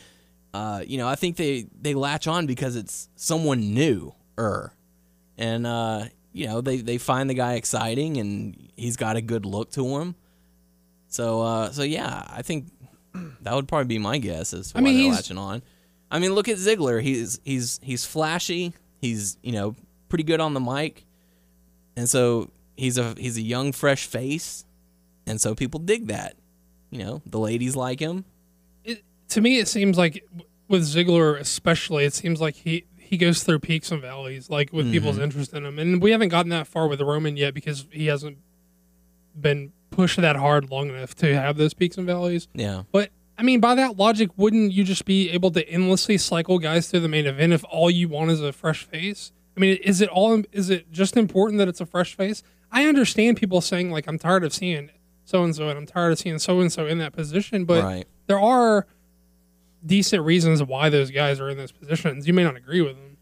[0.55, 4.15] Uh, you know, I think they they latch on because it's someone new.
[4.39, 4.73] Er,
[5.39, 6.05] and uh,
[6.37, 9.87] you know they they find the guy exciting and he's got a good look to
[9.99, 10.15] him.
[11.09, 12.67] So uh, so yeah, I think
[13.41, 15.63] that would probably be my guess as to I mean, why they're he's- latching on.
[16.11, 17.03] I mean, look at Ziggler.
[17.03, 18.75] He's he's he's flashy.
[19.01, 19.75] He's you know
[20.09, 21.05] pretty good on the mic,
[21.97, 24.65] and so he's a he's a young fresh face,
[25.27, 26.37] and so people dig that.
[26.91, 28.25] You know, the ladies like him.
[28.85, 30.25] it, to me, it seems like
[30.69, 34.87] with Ziggler, especially, it seems like he he goes through peaks and valleys, like with
[34.87, 34.93] mm-hmm.
[34.93, 35.79] people's interest in him.
[35.79, 38.39] And we haven't gotten that far with Roman yet because he hasn't
[39.39, 42.49] been pushed that hard long enough to have those peaks and valleys.
[42.53, 42.83] Yeah.
[42.91, 46.89] But I mean, by that logic, wouldn't you just be able to endlessly cycle guys
[46.89, 49.33] through the main event if all you want is a fresh face?
[49.57, 50.43] I mean, is it all?
[50.53, 52.43] Is it just important that it's a fresh face?
[52.73, 54.91] I understand people saying like, "I'm tired of seeing
[55.25, 57.83] so and so," and I'm tired of seeing so and so in that position, but
[57.85, 58.07] Right.
[58.27, 58.87] there are
[59.87, 62.27] decent reasons why those guys are in those positions.
[62.27, 63.17] You may not agree with them.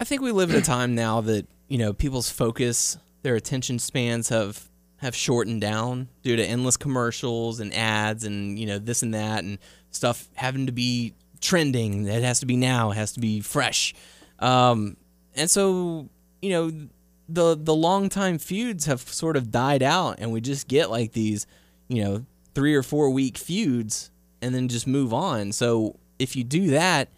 [0.00, 3.78] I think we live in a time now that you know people's focus, their attention
[3.78, 4.68] spans have
[4.98, 9.44] have shortened down due to endless commercials and ads and you know this and that
[9.44, 9.58] and
[9.90, 12.06] stuff having to be trending.
[12.06, 12.90] It has to be now.
[12.90, 13.94] It has to be fresh.
[14.38, 14.96] Um,
[15.34, 16.08] and so
[16.40, 16.88] you know
[17.28, 21.12] the the long time feuds have sort of died out, and we just get like
[21.12, 21.46] these,
[21.88, 24.10] you know, three or four week feuds,
[24.42, 25.52] and then just move on.
[25.52, 27.08] So if you do that,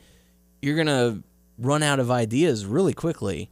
[0.62, 1.22] you're gonna
[1.59, 3.50] run out of ideas really quickly.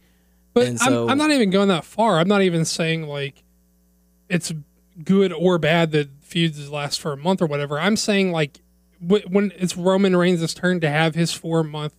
[0.54, 2.18] But so- I'm, I'm not even going that far.
[2.18, 3.42] I'm not even saying like
[4.28, 4.52] it's
[5.04, 7.78] good or bad that feuds last for a month or whatever.
[7.78, 8.60] I'm saying like
[9.00, 11.94] when it's Roman Reigns' turn to have his four month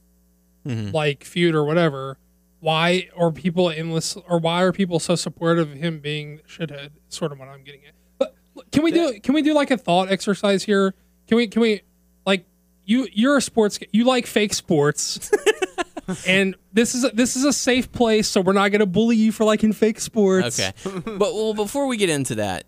[0.67, 0.93] Mhm.
[0.93, 2.17] like feud or whatever,
[2.60, 6.89] why are people endless or why are people so supportive of him being shithead?
[7.08, 7.93] Sort of what I'm getting at.
[8.17, 8.36] But
[8.71, 10.93] can we do can we do like a thought exercise here?
[11.29, 11.81] Can we can we
[12.25, 12.43] like
[12.85, 15.31] you you're a sports you like fake sports.
[16.27, 19.31] and this is a, this is a safe place, so we're not gonna bully you
[19.31, 20.59] for liking fake sports.
[20.59, 20.73] Okay,
[21.05, 22.63] but well, before we get into that,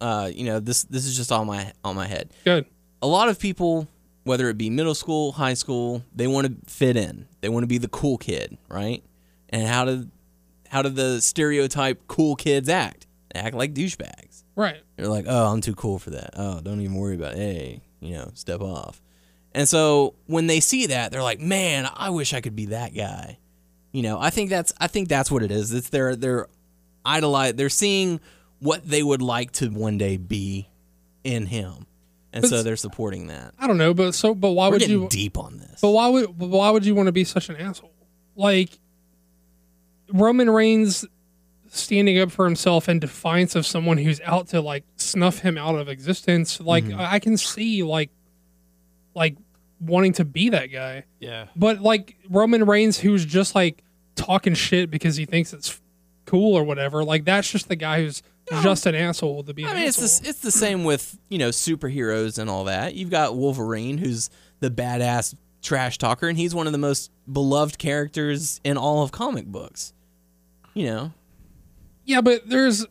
[0.00, 2.30] uh, you know, this this is just on my on my head.
[2.44, 2.66] good.
[3.02, 3.88] a lot of people,
[4.22, 7.26] whether it be middle school, high school, they want to fit in.
[7.40, 9.02] They want to be the cool kid, right?
[9.48, 10.08] And how do
[10.68, 13.08] how do the stereotype cool kids act?
[13.34, 14.44] They act like douchebags.
[14.54, 14.80] Right.
[14.96, 16.30] They're like, "Oh, I'm too cool for that.
[16.36, 17.38] Oh, don't even worry about it.
[17.38, 19.00] Hey, you know, step off."
[19.52, 22.94] And so when they see that, they're like, "Man, I wish I could be that
[22.94, 23.38] guy."
[23.92, 25.72] You know, I think that's I think that's what it is.
[25.72, 26.46] It's they're they're
[27.04, 28.20] idolize they're seeing
[28.58, 30.68] what they would like to one day be
[31.22, 31.86] in him.
[32.32, 33.54] And But so they're supporting that.
[33.58, 35.80] I don't know, but so but why We're would you deep on this.
[35.80, 37.92] But why would why would you want to be such an asshole?
[38.34, 38.70] Like
[40.12, 41.04] Roman Reigns
[41.76, 45.74] standing up for himself in defiance of someone who's out to like snuff him out
[45.76, 46.60] of existence.
[46.60, 47.00] Like Mm-hmm.
[47.00, 48.10] I can see like
[49.14, 49.36] like
[49.80, 51.04] wanting to be that guy.
[51.20, 51.46] Yeah.
[51.56, 53.82] But like Roman Reigns who's just like
[54.16, 55.80] talking shit because he thinks it's
[56.26, 57.04] cool or whatever.
[57.04, 58.22] Like that's just the guy who's
[58.62, 59.64] just an asshole to be.
[59.64, 62.94] I mean, it's the, it's the same with you know superheroes and all that.
[62.94, 67.78] You've got Wolverine, who's the badass trash talker, and he's one of the most beloved
[67.78, 69.92] characters in all of comic books.
[70.74, 71.12] You know,
[72.04, 72.86] Yeah, but there's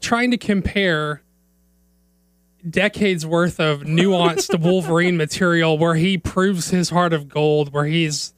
[0.00, 1.22] trying to compare
[2.68, 8.34] decades worth of nuanced Wolverine material where he proves his heart of gold, where he's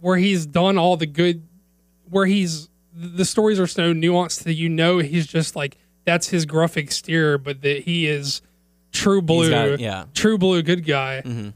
[0.00, 1.42] where he's done all the good,
[2.08, 6.46] where he's the stories are so nuanced that you know he's just like that's his
[6.46, 8.40] gruff exterior, but that he is
[8.92, 10.04] true blue, got- yeah.
[10.14, 11.52] true blue good guy.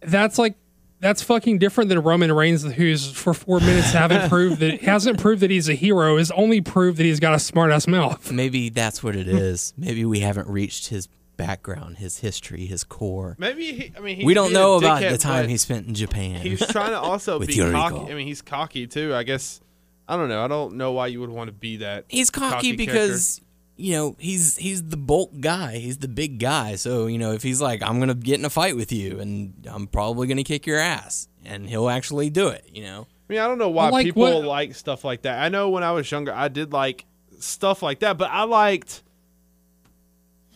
[0.00, 0.54] That's like
[1.00, 5.42] that's fucking different than Roman Reigns, who's for four minutes haven't proved that hasn't proved
[5.42, 6.16] that he's a hero.
[6.16, 8.32] Is only proved that he's got a smart ass mouth.
[8.32, 9.72] maybe that's what it is.
[9.76, 13.36] Maybe we haven't reached his background, his history, his core.
[13.38, 15.86] Maybe he, I mean he We don't be know about dickhead, the time he spent
[15.86, 16.40] in Japan.
[16.40, 17.72] He's trying to also be Yuriko.
[17.72, 18.12] cocky.
[18.12, 19.14] I mean, he's cocky too.
[19.14, 19.60] I guess
[20.08, 20.42] I don't know.
[20.44, 22.06] I don't know why you would want to be that.
[22.08, 23.40] he's cocky, because
[23.80, 27.42] you know he's he's the bulk guy he's the big guy so you know if
[27.44, 30.66] he's like i'm gonna get in a fight with you and i'm probably gonna kick
[30.66, 33.90] your ass and he'll actually do it you know I mean, I don't know why
[33.90, 35.38] like people what- like stuff like that.
[35.42, 37.04] I know when I was younger, I did like
[37.40, 39.02] stuff like that, but I liked.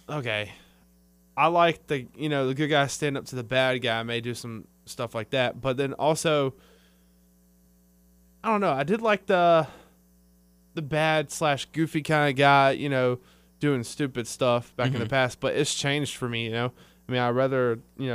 [0.08, 0.50] Okay,
[1.36, 4.02] I liked the you know the good guy stand up to the bad guy, I
[4.04, 6.54] may do some stuff like that, but then also,
[8.42, 8.72] I don't know.
[8.72, 9.66] I did like the
[10.74, 13.18] the bad slash goofy kind of guy, you know,
[13.60, 16.46] doing stupid stuff back in the past, but it's changed for me.
[16.46, 16.72] You know,
[17.08, 18.08] I mean, I'd rather you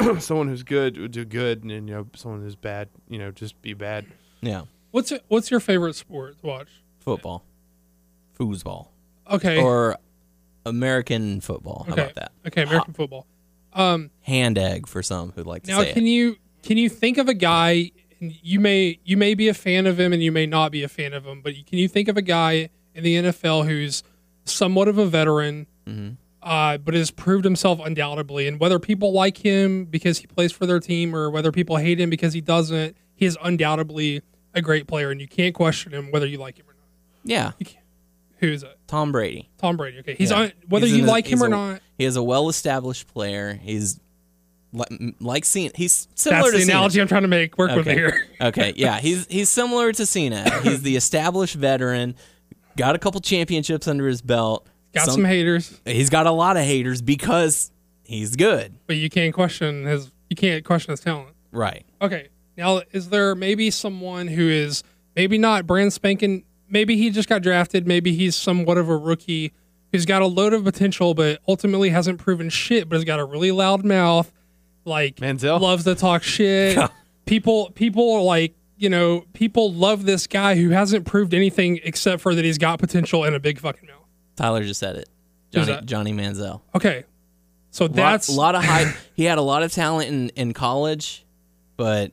[0.00, 3.18] know someone who's good would do good, and then you know someone who's bad, you
[3.18, 4.06] know, just be bad.
[4.40, 6.68] yeah What's what's your favorite sport to watch?
[7.00, 7.44] football
[8.38, 8.88] foosball
[9.30, 9.96] Okay, or
[10.66, 13.26] american football how okay, about that okay, American football.
[13.72, 16.88] Um, hand egg for some who'd like to now say can it you can you
[16.88, 17.90] think of a guy?
[18.30, 20.88] You may you may be a fan of him and you may not be a
[20.88, 24.02] fan of him, but can you think of a guy in the NFL who's
[24.44, 26.10] somewhat of a veteran, Mm-hmm.
[26.42, 28.46] uh, but has proved himself undoubtedly.
[28.46, 31.98] And whether people like him because he plays for their team or whether people hate
[32.00, 34.22] him because he doesn't, he is undoubtedly
[34.54, 36.84] a great player, and you can't question him whether you like him or not.
[37.24, 37.52] yeah
[38.38, 38.76] Who is it?
[38.86, 39.98] tom brady Tom Brady.
[40.00, 40.38] Okay, he's Yeah.
[40.40, 40.52] on.
[40.68, 43.54] Whether He's you in a- like him or a- not, he is a well-established player
[43.62, 43.98] he's
[45.20, 45.70] like, Cena.
[45.74, 46.36] He's similar to Cena.
[46.36, 46.72] that's to the Cena.
[46.72, 47.58] analogy I'm trying to make.
[47.58, 48.26] Work with me here.
[48.40, 50.60] okay, yeah, he's he's similar to Cena.
[50.62, 52.14] He's the established veteran,
[52.76, 54.66] got a couple championships under his belt.
[54.94, 57.70] Got some, haters, He's got a lot of haters because
[58.02, 58.74] he's good.
[58.86, 60.10] but you can't question his.
[60.28, 61.34] You can't question his talent.
[61.50, 61.84] Right.
[62.00, 62.28] Okay.
[62.56, 64.82] Now, is there maybe someone who is
[65.16, 66.44] maybe not brand spanking?
[66.68, 67.86] Maybe he just got drafted.
[67.86, 69.52] Maybe he's somewhat of a rookie
[69.92, 72.88] who's got a load of potential, but ultimately hasn't proven shit.
[72.88, 74.32] But has got a really loud mouth,
[74.84, 75.60] like Manziel?
[75.60, 76.78] loves to talk shit.
[77.26, 82.20] people, people are like you know, people love this guy who hasn't proved anything except
[82.20, 84.08] for that he's got potential and a big fucking mouth.
[84.34, 85.08] Tyler just said it.
[85.52, 85.86] Johnny that?
[85.86, 86.62] Johnny Manziel.
[86.74, 87.04] Okay,
[87.70, 88.92] so that's lot, lot of high.
[89.14, 91.24] he had a lot of talent in in college,
[91.76, 92.10] but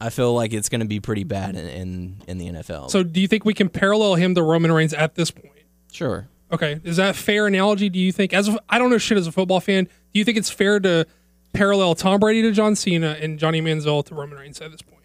[0.00, 2.90] I feel like it's going to be pretty bad in, in in the NFL.
[2.90, 5.48] So, do you think we can parallel him to Roman Reigns at this point?
[5.90, 6.28] sure.
[6.52, 7.88] Okay, is that a fair analogy?
[7.88, 10.24] Do you think, as a, I don't know shit as a football fan, do you
[10.24, 11.06] think it's fair to
[11.52, 15.04] parallel Tom Brady to John Cena and Johnny Manziel to Roman Reigns at this point?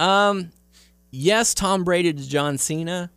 [0.00, 0.50] Um,
[1.10, 3.10] yes, Tom Brady to John Cena.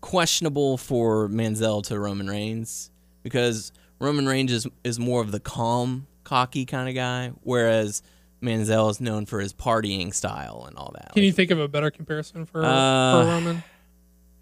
[0.00, 2.90] Questionable for Manziel to Roman Reigns
[3.22, 8.02] because Roman Reigns is, is more of the calm, cocky kind of guy, whereas
[8.42, 11.14] Manziel is known for his partying style and all that.
[11.14, 13.62] Can you think of a better comparison for, Uh, for Roman,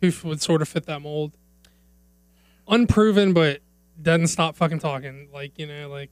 [0.00, 1.36] who would sort of fit that mold?
[2.66, 3.60] Unproven, but
[4.00, 5.28] doesn't stop fucking talking.
[5.32, 6.10] Like you know, like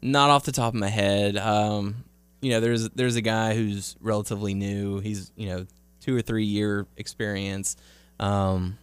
[0.00, 1.36] Not off the top of my head.
[1.36, 2.04] Um,
[2.40, 5.00] you know, there's there's a guy who's relatively new.
[5.00, 5.66] He's you know
[6.00, 7.76] two or three year experience,
[8.20, 8.78] um,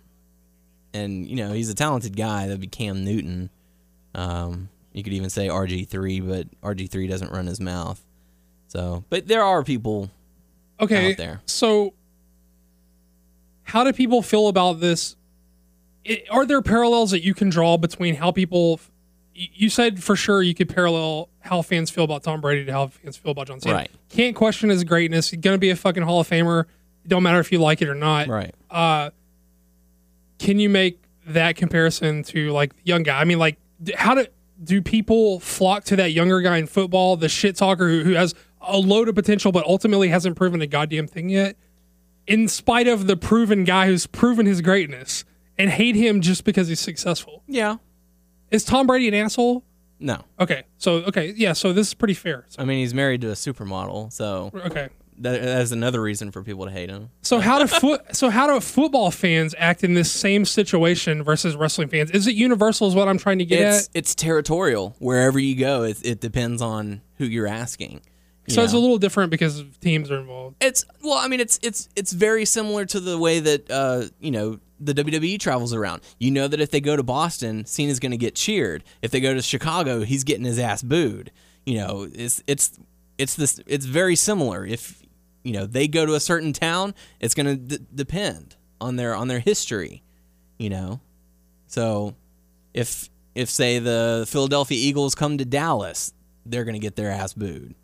[0.93, 2.47] and you know he's a talented guy.
[2.47, 3.49] That'd be Cam Newton.
[4.13, 8.01] Um, you could even say RG three, but RG three doesn't run his mouth.
[8.67, 10.09] So, but there are people.
[10.79, 11.11] okay.
[11.11, 11.41] Out there.
[11.45, 11.93] So,
[13.63, 15.15] how do people feel about this?
[16.07, 18.79] I are there parallels that you can draw between how people?
[19.35, 22.71] Y- You said for sure you could parallel how fans feel about Tom Brady to
[22.71, 23.75] how fans feel about John Cena.
[23.75, 23.91] Right.
[24.09, 25.29] Can't question his greatness.
[25.29, 26.61] He's gonna be a fucking Hall of Famer.
[27.03, 28.27] It don't matter if you like it or not.
[28.27, 28.53] Right.
[28.71, 29.11] uh,
[30.39, 33.19] can you make that comparison to like the young guy?
[33.19, 33.57] I mean, like,
[33.95, 34.25] how do
[34.63, 38.33] do people flock to that younger guy in football, the shit talker who, who has
[38.61, 41.55] a load of potential but ultimately hasn't proven a goddamn thing yet,
[42.25, 45.25] in spite of the proven guy who's proven his greatness,
[45.57, 47.43] and hate him just because he's successful?
[47.47, 47.77] Yeah.
[48.51, 49.63] Is Tom Brady an asshole?
[49.99, 50.23] No.
[50.39, 52.45] Okay, so okay, yeah, so this is pretty fair.
[52.49, 56.43] So, I mean, he's married to a supermodel, so okay, that, that's another reason for
[56.43, 57.09] people to hate him.
[57.21, 61.55] So how do foot so how do football fans act in this same situation versus
[61.55, 62.11] wrestling fans?
[62.11, 62.87] Is it universal?
[62.87, 63.91] Is what I'm trying to get It's at?
[63.93, 65.83] it's territorial wherever you go.
[65.83, 68.01] It, it depends on who you're asking.
[68.47, 70.57] you So it's a little different because teams are involved.
[70.59, 74.31] It's well, I mean, it's it's it's very similar to the way that uh, you
[74.31, 76.01] know the WWE travels around.
[76.19, 78.83] You know that if they go to Boston, Cena's going to get cheered.
[79.01, 81.31] If they go to Chicago, he's getting his ass booed.
[81.65, 82.79] You know, it's it's
[83.17, 84.65] it's this it's very similar.
[84.65, 85.01] If
[85.43, 89.15] you know they go to a certain town, it's going to d- depend on their
[89.15, 90.03] on their history.
[90.57, 90.99] You know,
[91.67, 92.15] so
[92.73, 96.13] if if say the Philadelphia Eagles come to Dallas,
[96.45, 97.75] they're going to get their ass booed.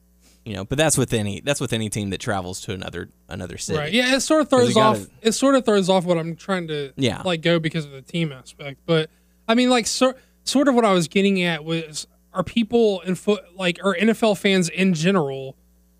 [0.45, 3.58] You know, but that's with any that's with any team that travels to another another
[3.58, 3.77] city.
[3.77, 3.93] Right.
[3.93, 6.67] Yeah, it sort of throws gotta- off it sort of throws off what I'm trying
[6.69, 7.21] to Yeah.
[7.23, 8.80] like go because of the team aspect.
[8.88, 9.10] But
[9.47, 13.13] I mean like so, sort of what I was getting at was are people in
[13.15, 15.58] foot like are NFL fans in general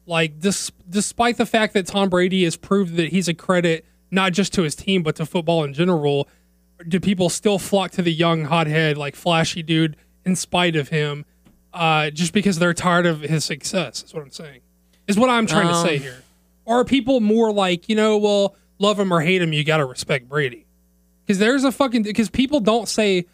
[0.08, 4.34] like dis- despite the fact that Tom Brady has proved that he's a credit not
[4.34, 6.28] just to his team but to football in general
[6.88, 11.26] do people still flock to the young hothead like flashy dude in spite of him
[11.74, 14.62] uh, just because they're tired of his success is what i'm saying
[15.08, 16.24] is what i'm trying to say Um, here
[16.68, 20.28] are people more like you know well love him or hate him you gotta respect
[20.30, 20.66] brady
[21.26, 23.26] because there's a fucking because people don't say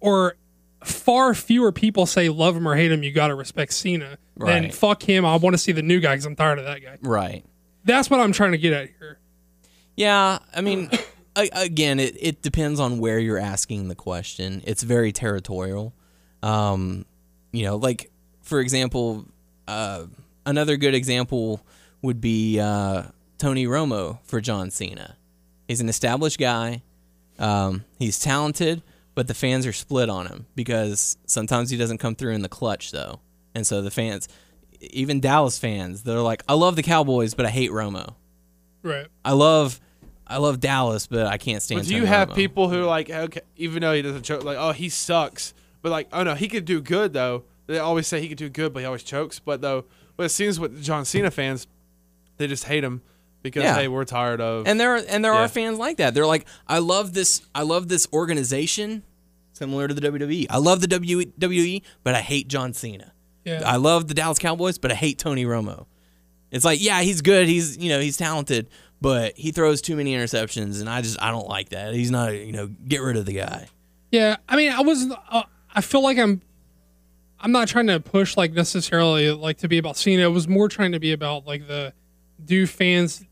[0.00, 0.36] or
[0.84, 4.72] far fewer people say love him or hate him you gotta respect cena Right.
[4.74, 6.98] fuck him i want to see the new guy because i'm tired of that guy
[7.02, 7.44] Right.
[7.84, 9.18] that's what i'm trying to get at here
[9.96, 10.90] Yeah, I mean,
[11.34, 14.60] again, it, it depends on where you're asking the question.
[14.66, 15.94] It's very territorial.
[16.42, 17.06] Um,
[17.56, 18.10] you know, like
[18.42, 19.26] for example,
[19.66, 20.04] uh,
[20.44, 21.60] another good example
[22.02, 23.04] would be uh,
[23.38, 25.16] Tony Romo for John Cena.
[25.66, 26.82] He's an established guy.
[27.38, 28.82] Um, he's talented,
[29.14, 32.48] but the fans are split on him because sometimes he doesn't come through in the
[32.48, 33.20] clutch, though.
[33.54, 34.28] And so the fans,
[34.80, 38.14] even Dallas fans, they're like, "I love the Cowboys, but I hate Romo."
[38.82, 39.80] right I love
[40.26, 41.82] I love Dallas, but I can't stand.
[41.82, 42.34] But do you have Romo.
[42.34, 45.54] people who are like okay, even though he doesn't choke, like oh he sucks,
[45.86, 47.44] but like oh no he could do good though.
[47.68, 49.38] They always say he could do good, but he always chokes.
[49.38, 49.84] But though,
[50.16, 51.68] but it seems with John Cena fans,
[52.38, 53.02] they just hate him
[53.42, 53.76] because Yeah.
[53.76, 55.44] hey we're tired of And there are, and there Yeah.
[55.44, 56.12] are fans like that.
[56.12, 59.04] They're like, I love this I love this organization
[59.52, 60.46] similar to the WWE.
[60.50, 63.12] I love the WWE, but I hate John Cena.
[63.44, 65.86] yeah I love the Dallas Cowboys, but I hate Tony Romo.
[66.50, 67.46] It's like, yeah, he's good.
[67.46, 68.68] He's you know he's talented,
[69.00, 71.94] but he throws too many interceptions, and I just I don't like that.
[71.94, 73.68] He's not you know get rid of the guy.
[74.12, 75.06] Yeah, I mean, I was.
[75.30, 75.42] Uh,
[75.76, 76.40] I feel like I'm.
[77.38, 80.22] I'm not trying to push like necessarily like to be about Cena.
[80.22, 81.92] It was more trying to be about like the
[82.42, 83.24] do fans.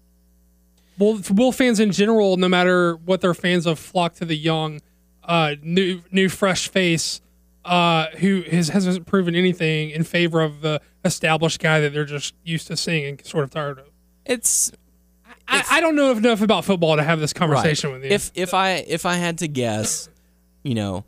[0.98, 4.80] Will will fans in general, no matter what they're fans of, flock to the young,
[5.24, 7.20] uh, new new fresh face,
[7.64, 12.34] uh, who has hasn't proven anything in favor of the established guy that they're just
[12.44, 13.86] used to seeing and sort of tired of.
[14.26, 14.70] It's
[15.48, 18.00] I, I don't know enough about football to have this conversation Right.
[18.02, 18.14] with you.
[18.14, 20.08] If if I if I had to guess,
[20.62, 21.04] you know,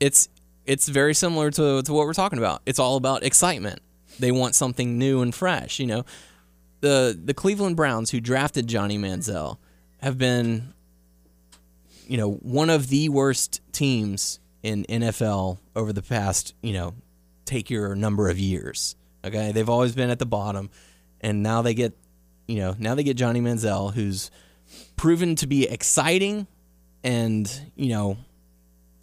[0.00, 0.28] it's
[0.64, 2.62] it's very similar to to what we're talking about.
[2.66, 3.80] It's all about excitement.
[4.18, 5.78] They want something new and fresh.
[5.78, 6.04] You know,
[6.80, 9.58] the the Cleveland Browns who drafted Johnny Manziel
[9.98, 10.72] have been
[12.06, 16.94] you know one of the worst teams in NFL over the past you know
[17.44, 18.96] take your number of years.
[19.24, 20.70] Okay, they've always been at the bottom,
[21.20, 21.96] and now they get
[22.48, 24.30] you know now they get Johnny Manziel who's
[24.96, 26.46] proven to be exciting
[27.02, 28.16] and you know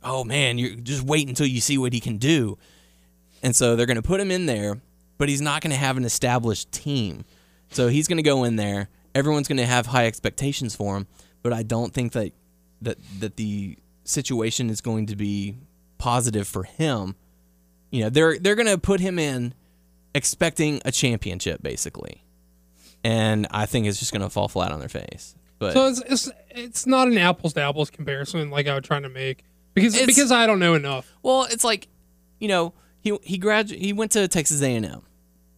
[0.07, 2.57] oh man you just wait until you see what he can do.
[3.43, 4.81] And so they're going to put him in there
[5.17, 7.25] but he's not going to have an established team.
[7.71, 8.87] So he's going to go in there.
[9.15, 11.07] Everyone's going to have high expectations for him
[11.43, 12.33] but i don't think that
[12.81, 15.55] that that the situation is going to be
[15.97, 17.15] positive for him.
[17.91, 19.53] You know they're they're going to put him in
[20.13, 22.23] expecting a championship basically.
[23.03, 25.35] And i think it's just going to fall flat on their face.
[25.59, 29.03] But So it's, it's it's not an apples to apples comparison like I was trying
[29.03, 29.43] to make
[29.81, 31.11] because It's- because I don't know enough.
[31.23, 31.87] Well, it's like,
[32.39, 35.01] you know, he he gradu- he went to Texas A&M.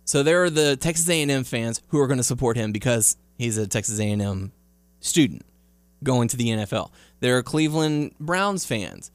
[0.05, 3.57] So there are the Texas A&M fans who are going to support him because he's
[3.57, 4.51] a Texas A&M
[4.99, 5.43] student
[6.03, 6.91] going to the NFL.
[7.19, 9.11] There are Cleveland Browns fans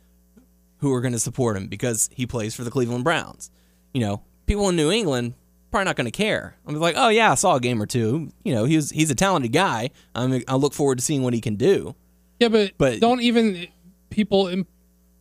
[0.78, 3.50] who are going to support him because he plays for the Cleveland Browns.
[3.92, 5.34] You know, people in New England
[5.70, 6.56] probably not going to care.
[6.66, 8.30] I'm like, "Oh yeah, I saw a game or two.
[8.44, 9.90] You know, he's he's a talented guy.
[10.14, 11.94] I'm I look forward to seeing what he can do."
[12.40, 13.66] Yeah, but, But- don't even
[14.10, 14.66] people im-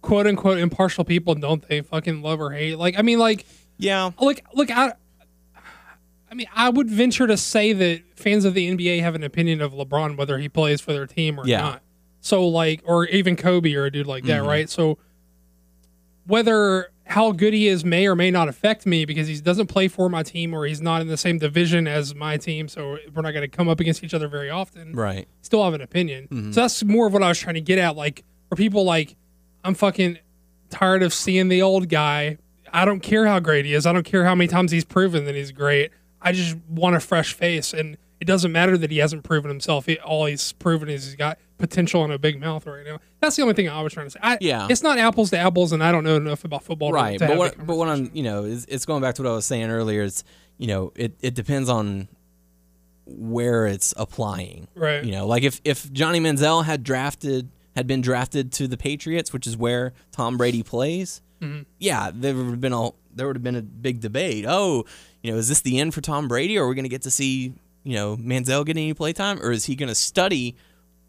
[0.03, 2.75] quote unquote impartial people don't they fucking love or hate?
[2.77, 3.45] Like I mean like
[3.79, 4.11] Yeah.
[4.21, 4.93] look look I
[6.29, 9.61] I mean I would venture to say that fans of the NBA have an opinion
[9.61, 11.61] of LeBron whether he plays for their team or Yeah.
[11.61, 11.81] not.
[12.21, 14.47] So like or even Kobe or a dude like that, Mm-hmm.
[14.47, 14.69] right?
[14.69, 14.99] So
[16.25, 19.89] whether how good he is may or may not affect me because he doesn't play
[19.89, 23.21] for my team or he's not in the same division as my team, so we're
[23.21, 25.27] not going to come up against each other very often Right.
[25.41, 26.27] still have an opinion.
[26.31, 26.51] Mm-hmm.
[26.53, 27.97] So that's more of what I was trying to get at.
[27.97, 29.17] Like, are people like,
[29.63, 30.19] I'm fucking
[30.69, 32.37] tired of seeing the old guy.
[32.71, 33.85] I don't care how great he is.
[33.85, 35.91] I don't care how many times he's proven that he's great.
[36.21, 37.73] I just want a fresh face.
[37.73, 39.85] And it doesn't matter that he hasn't proven himself.
[39.85, 42.99] He, all he's proven is he's got potential and a big mouth right now.
[43.19, 44.19] That's the only thing I was trying to say.
[44.23, 44.67] I, Yeah.
[44.69, 47.37] It's not apples to apples, and I don't know enough about football right to but
[47.37, 49.69] what but what i'm you know is it's going back to what i was saying
[49.69, 50.23] earlier it's
[50.57, 52.07] you know it, it depends on
[53.05, 55.03] where it's applying Right.
[55.03, 59.31] you know like if if johnny manziel had drafted had been drafted to the patriots
[59.33, 61.63] which is where tom brady plays Mm-hmm.
[61.77, 64.85] yeah there would have been a there would have been a big debate oh
[65.21, 67.01] you know is this the end for tom brady or are we going to get
[67.01, 67.53] to see
[67.83, 70.55] you know manziel get any playtime or is he going to study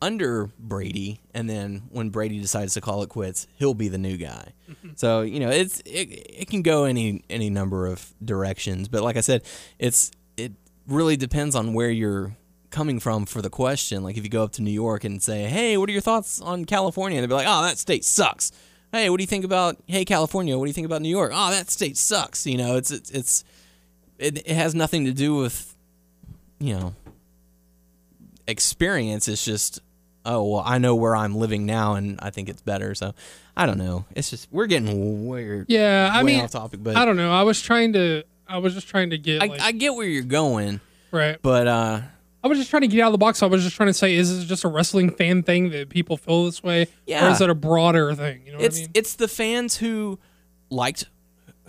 [0.02, 4.18] under Brady, and then when Brady decides to call it quits, he'll be the new
[4.18, 4.52] guy.
[4.96, 6.08] so you know, it's it,
[6.40, 8.88] it can go any any number of directions.
[8.88, 9.44] But like I said,
[9.78, 10.52] it's it
[10.86, 12.36] really depends on where you're
[12.74, 14.02] coming from for the question.
[14.02, 16.40] Like if you go up to New York and say, "Hey, what are your thoughts
[16.40, 18.52] on California?" and they'd be like, "Oh, that state sucks."
[18.92, 20.58] Hey, what do you think about Hey California?
[20.58, 21.32] What do you think about New York?
[21.34, 22.46] Oh, that state sucks.
[22.46, 23.44] You know, it's it's, it's
[24.18, 25.74] it, it has nothing to do with
[26.60, 26.94] you know
[28.46, 29.80] experience it's just
[30.26, 33.14] oh well i know where i'm living now and i think it's better so
[33.56, 37.04] i don't know it's just we're getting weird Yeah, I mean, off topic but I
[37.04, 37.32] don't know.
[37.32, 38.22] I was trying to.
[38.46, 41.38] I was just trying to get I, like, I get where you're going right.
[41.40, 42.00] but uh
[42.44, 43.42] I was just trying to get out of the box.
[43.42, 46.18] I was just trying to say, is this just a wrestling fan thing that people
[46.18, 48.42] feel this way, or is it a broader thing?
[48.44, 48.90] You know what it's I mean?
[48.92, 50.18] it's the fans who
[50.68, 51.06] liked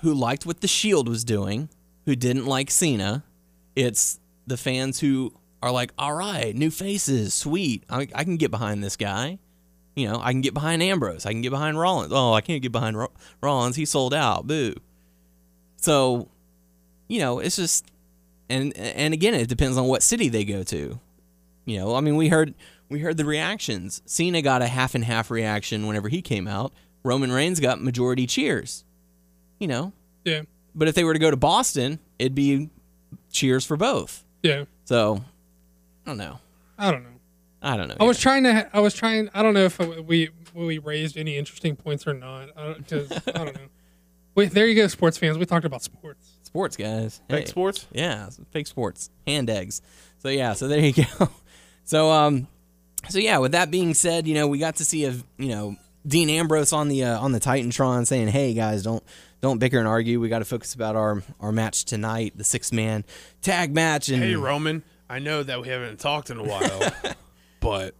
[0.01, 1.69] who liked what the shield was doing
[2.05, 3.23] who didn't like cena.
[3.75, 7.83] It's the fans who are like all right new faces sweet.
[7.89, 9.39] I, I can get behind this guy.
[9.95, 11.25] You know i can get behind ambrose.
[11.25, 12.11] I can get behind rollins.
[12.13, 13.77] Oh i can't get behind Ro- rollins.
[13.77, 14.45] He sold out.
[14.45, 14.75] Boo.
[15.77, 16.27] So
[17.07, 17.89] you know it's just
[18.49, 20.99] and and again it depends on what city they go to
[21.65, 22.53] you know i mean we heard
[22.89, 26.73] we heard the reactions cena got a half and half reaction whenever he came out
[27.03, 28.83] roman reigns got majority cheers
[29.59, 29.91] you know
[30.23, 30.41] yeah,
[30.73, 32.69] but if they were to go to boston it'd be
[33.31, 34.65] cheers for both yeah.
[34.85, 35.21] so
[36.05, 36.39] i don't know
[36.77, 37.09] I don't know.
[37.61, 38.69] i don't know I was trying to.
[38.75, 39.29] I was trying.
[39.33, 42.47] I don't know if we we raised any interesting points or not.
[42.77, 43.61] Because I, don't know.
[44.35, 45.37] Wait, there you go, sports fans.
[45.37, 46.34] We talked about sports.
[46.55, 47.85] Sports guys Fake sports.
[47.91, 49.81] Yeah, fake sports, hand eggs.
[50.19, 51.29] So yeah, so there you go.
[51.87, 52.47] So um,
[53.09, 53.37] so yeah.
[53.37, 55.75] With that being said, you know we got to see a you know
[56.07, 59.03] Dean Ambrose on the uh, on the Titantron saying, "Hey guys, don't
[59.41, 60.19] don't bicker and argue.
[60.19, 63.05] We got to focus about our our match tonight, the six man
[63.43, 66.91] tag match." And Hey Roman, I know that we haven't talked in a while,
[67.59, 67.93] but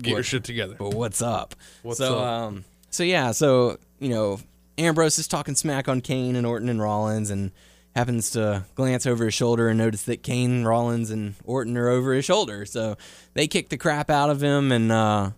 [0.00, 0.76] get your shit together.
[0.78, 1.54] but what's up?
[1.82, 2.24] What's so, up?
[2.24, 4.40] um, so yeah, so you know,
[4.78, 7.50] Ambrose is talking smack on Kane and Orton and Rollins, and
[7.94, 12.12] happens to glance over his shoulder and notice that Kane, Rollins, and Orton are over
[12.14, 12.64] his shoulder.
[12.64, 12.96] So
[13.34, 15.30] they kick the crap out of him, and uh,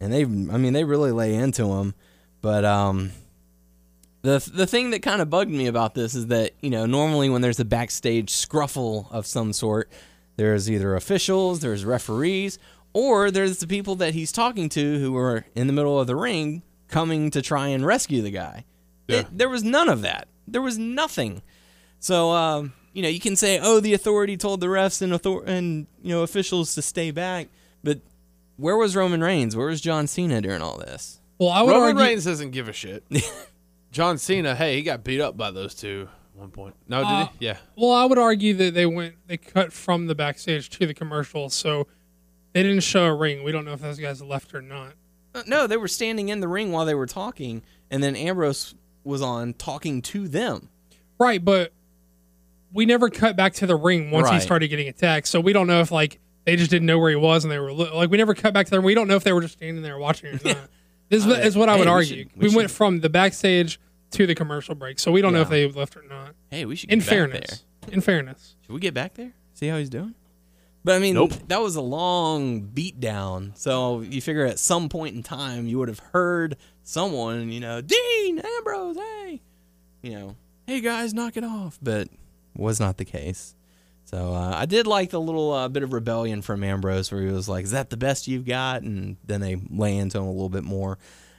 [0.00, 0.24] and they, I
[0.58, 1.94] mean, they really lay into him.
[2.40, 3.12] But um,
[4.22, 7.28] the the thing that kind of bugged me about this is that you know normally
[7.30, 9.90] when there's a backstage scruffle of some sort,
[10.36, 12.58] There's either officials, there's referees,
[12.92, 16.16] or there's the people that he's talking to who are in the middle of the
[16.16, 18.64] ring coming to try and rescue the guy.
[19.08, 19.20] Yeah.
[19.20, 20.28] It- there was none of that.
[20.46, 21.42] There was nothing.
[22.02, 25.44] So, um, you know, you can say, "Oh, the authority told the refs and author-
[25.44, 27.46] and you know officials to stay back,"
[27.84, 28.00] but
[28.56, 29.54] where was Roman Reigns?
[29.56, 31.20] Where was John Cena during all this?
[31.38, 32.02] Well, I would Roman argue.
[32.02, 33.04] Reigns doesn't give a shit.
[33.92, 36.74] John Cena, hey, he got beat up by those two at one point.
[36.88, 37.46] No, did Uh, he?
[37.46, 37.56] Yeah.
[37.76, 41.50] Well, I would argue that they went they cut from the backstage to the commercial,
[41.50, 41.86] so
[42.52, 43.44] they didn't show a ring.
[43.44, 44.94] We don't know if those guys left or not.
[45.34, 48.74] Uh, No, they were standing in the ring while they were talking, and then Ambrose
[49.04, 50.68] was on talking to them.
[51.18, 51.72] Right, but
[52.72, 55.26] we never cut back to the ring once he started getting attacked.
[55.28, 57.58] So we don't know if like they just didn't know where he was and they
[57.58, 59.54] were like we never cut back to the we don't know if they were just
[59.54, 60.58] standing there watching or not.
[61.08, 62.16] This is, what- is what I Hey, would we argue.
[62.24, 63.78] should- we we went from the backstage
[64.12, 66.34] to the commercial break, so we don't know if they left or not.
[66.50, 67.94] Hey, we should get In back fairness, there.
[67.94, 69.32] in fairness, Should we get back there?
[69.54, 70.14] See how he's doing?
[70.84, 71.32] But I mean, Nope.
[71.48, 73.52] that was a long beat down.
[73.54, 77.80] So you figure at some point in time you would have heard someone, you know,
[77.80, 79.40] Dean Ambrose, hey,
[80.02, 81.78] you know, hey guys, knock it off.
[81.80, 82.08] But
[82.56, 83.54] was not the case.
[84.04, 87.32] So uh, I did like the little uh, bit of rebellion from Ambrose where he
[87.32, 90.30] was like, "Is that the best you've got?" And then they lay into him a
[90.30, 90.98] little bit more.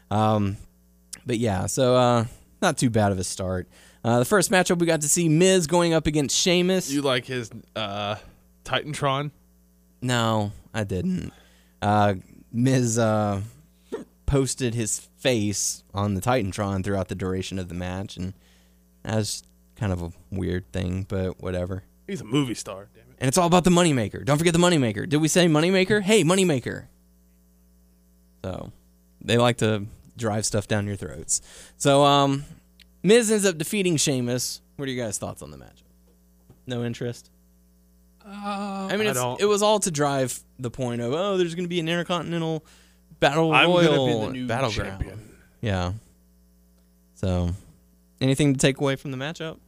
[0.10, 0.58] Um,
[1.26, 2.26] but yeah, so uh,
[2.62, 3.68] not too bad of a start.
[4.04, 6.90] Uh, the first matchup we got to see Miz going up against Sheamus.
[6.92, 8.16] You like his uh,
[8.66, 9.32] Titantron?
[10.02, 11.32] No, I didn't.
[11.82, 12.16] Uh,
[12.52, 13.42] Miz uh,
[14.26, 18.34] posted his face on the Titantron throughout the duration of the match, and
[19.04, 19.44] that's
[19.76, 21.84] kind of a weird thing, but whatever.
[22.08, 23.16] He's a movie star, damn it.
[23.20, 24.24] And it's all about the moneymaker.
[24.26, 25.08] Don't forget the moneymaker.
[25.08, 26.02] Did we say moneymaker?
[26.02, 26.86] Hey, moneymaker.
[28.44, 28.72] So
[29.22, 29.86] they like to
[30.18, 31.42] drive stuff down your throats.
[31.78, 32.44] So um,
[33.04, 34.62] Miz ends up defeating Sheamus.
[34.76, 35.84] What are you guys' thoughts on the matchup?
[36.68, 37.30] No interest.
[38.26, 41.38] uh, I mean, I it's, don't- it was all to drive the point of oh,
[41.38, 42.66] there's going to be an intercontinental
[43.20, 44.90] battle royal I'm royal gonna be the new battleground.
[45.00, 45.20] champion.
[45.62, 45.94] Yeah.
[47.16, 47.52] So,
[48.24, 49.60] anything to take away from the matchup?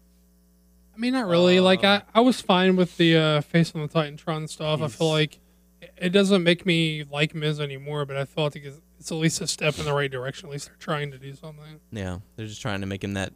[0.96, 1.60] I mean, not really.
[1.60, 4.82] like I, I was fine with the uh, face on the Titantron stuff.
[4.82, 5.40] I feel like
[5.98, 9.42] it- doesn't make me like Miz anymore, but I feel like it's, it's at least
[9.42, 10.48] a step in the right direction.
[10.48, 11.82] At least they're trying to do something.
[11.92, 13.34] Yeah, they're just trying to make him that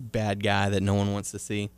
[0.00, 1.70] bad guy that no one wants to see.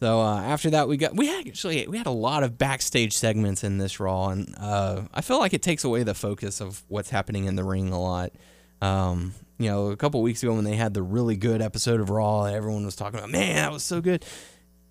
[0.00, 3.62] So uh, after that, we got we actually we had a lot of backstage segments
[3.62, 7.10] in this Raw, and uh, I feel like it takes away the focus of what's
[7.10, 8.32] happening in the ring a lot.
[8.80, 12.10] Um, you know, a couple weeks ago when they had the really good episode of
[12.10, 14.24] Raw, everyone was talking about, man, that was so good.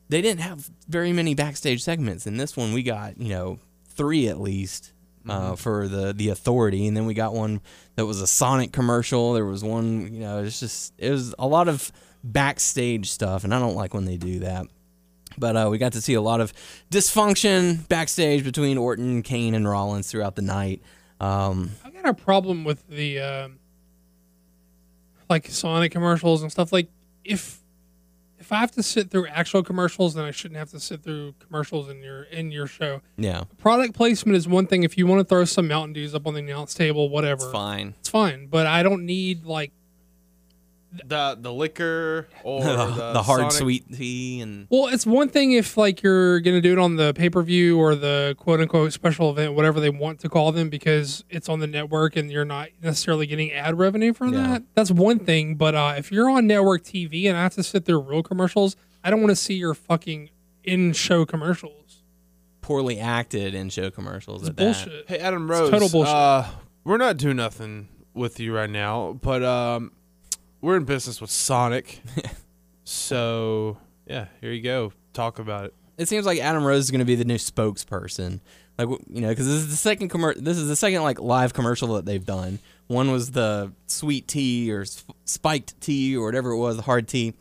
[0.10, 2.28] They didn't have very many backstage segments.
[2.28, 3.60] In this one, we got you know
[3.90, 4.94] three at least
[5.30, 7.62] uh, for the the authority, and then we got one
[7.96, 9.34] that was a Sonic commercial.
[9.34, 11.92] There was one, you know, it's just it was a lot of
[12.24, 14.68] backstage stuff, and I don't like when they do that.
[15.38, 16.54] But uh, we got to see a lot of
[16.92, 20.82] dysfunction backstage between Orton, Kane, and Rollins throughout the night.
[21.20, 23.60] Um, I got a problem with the um,
[25.32, 26.72] like Sonic commercials and stuff.
[26.72, 26.90] Like
[27.24, 27.60] if
[28.38, 31.36] if I have to sit through actual commercials, then I shouldn't have to sit through
[31.40, 33.02] commercials in your in your show.
[33.18, 34.84] yeah, Product placement is one thing.
[34.84, 37.52] If you want to throw some Mountain Dews up on the announce table, whatever, it's
[37.52, 37.96] fine.
[38.00, 38.48] It's fine.
[38.48, 39.72] But I don't need like
[41.06, 45.30] The the liquor or the, the, the hard Sonic- sweet tea and Well, it's one
[45.30, 48.60] thing if like you're gonna do it on the pay per view or the quote
[48.60, 52.30] unquote special event, whatever they want to call them, because it's on the network and
[52.30, 54.48] you're not necessarily getting ad revenue from Yeah.
[54.48, 54.64] that.
[54.76, 55.56] That's one thing.
[55.56, 58.76] But uh, if you're on network TV and I have to sit through real commercials,
[59.02, 60.30] I don't want to see your fucking
[60.66, 62.04] in show commercials.
[62.60, 64.42] poorly acted in show commercials.
[64.42, 64.64] It's at that.
[64.64, 65.10] bullshit.
[65.10, 65.70] Hey, Adam Rose.
[65.70, 66.14] total bullshit.
[66.14, 66.46] Uh,
[66.84, 69.94] we're not doing nothing with you right now, but um,
[70.62, 72.02] we're in business with Sonic.
[72.84, 74.94] so yeah, here you go.
[75.14, 75.74] Talk about it.
[75.98, 78.40] it seems like Adam Rose is going to be the new spokesperson.
[78.78, 81.54] Like you know, because this is the second commer- This is the second like live
[81.54, 82.60] commercial that they've done.
[82.88, 87.08] One was the sweet tea or sp- spiked tea or whatever it was, the hard
[87.08, 87.34] tea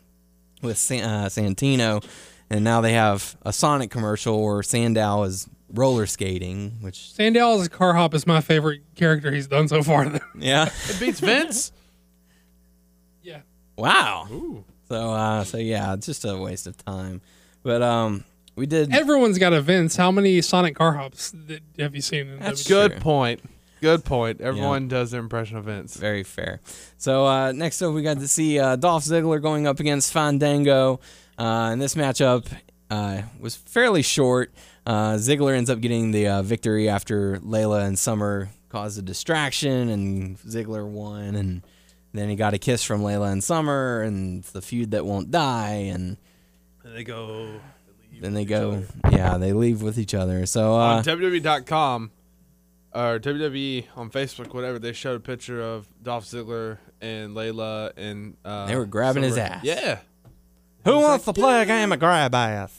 [0.61, 2.03] with San- uh, Santino,
[2.49, 7.65] and now they have a Sonic commercial where Sandow is roller skating, which Sandow as
[7.65, 10.19] a car hop is my favorite character he's done so far.
[10.37, 11.71] yeah, It beats Vince.
[13.81, 13.93] yeah.
[13.93, 14.27] wow.
[14.31, 14.63] Ooh.
[14.87, 17.21] So uh, so yeah, it's just a waste of time.
[17.63, 18.23] But um,
[18.55, 18.93] we did.
[18.93, 19.95] Everyone's got events.
[19.95, 22.27] How many Sonic car hops that have you seen?
[22.27, 22.67] In That's WWE?
[22.67, 22.99] Good Sure.
[23.01, 23.41] point.
[23.81, 24.41] Good point.
[24.41, 25.95] Everyone does their impression of Vince.
[25.95, 26.59] Very fair.
[26.97, 30.99] So uh, next up, we got to see uh, Dolph Ziggler going up against Fandango.
[31.39, 32.45] Uh, and this matchup
[32.91, 34.51] uh, was fairly short.
[34.85, 39.89] Uh, Ziggler ends up getting the uh, victory after Layla and Summer caused a distraction,
[39.89, 41.35] and Ziggler won.
[41.35, 41.63] And
[42.13, 45.31] then he got a kiss from Layla and Summer, and it's the feud that won't
[45.31, 45.89] die.
[45.93, 46.17] And
[46.83, 47.59] And they go.
[48.19, 48.83] then they go.
[49.11, 50.45] Yeah, they leave with each other.
[50.45, 52.11] So uh, on WWE.com
[52.93, 58.35] or WWE on Facebook, whatever, they showed a picture of Dolph Ziggler and Layla and
[58.43, 59.63] uh, They were grabbing his ass.
[59.63, 59.99] Yeah.
[60.85, 62.77] who wants to play a game of grab ass?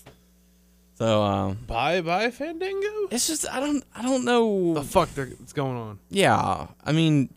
[0.95, 3.09] So um, Bye bye Fandango.
[3.11, 4.75] it's just I don't I don't know.
[4.75, 5.99] The fuck that's going on?
[6.11, 7.33] Yeah, I mean,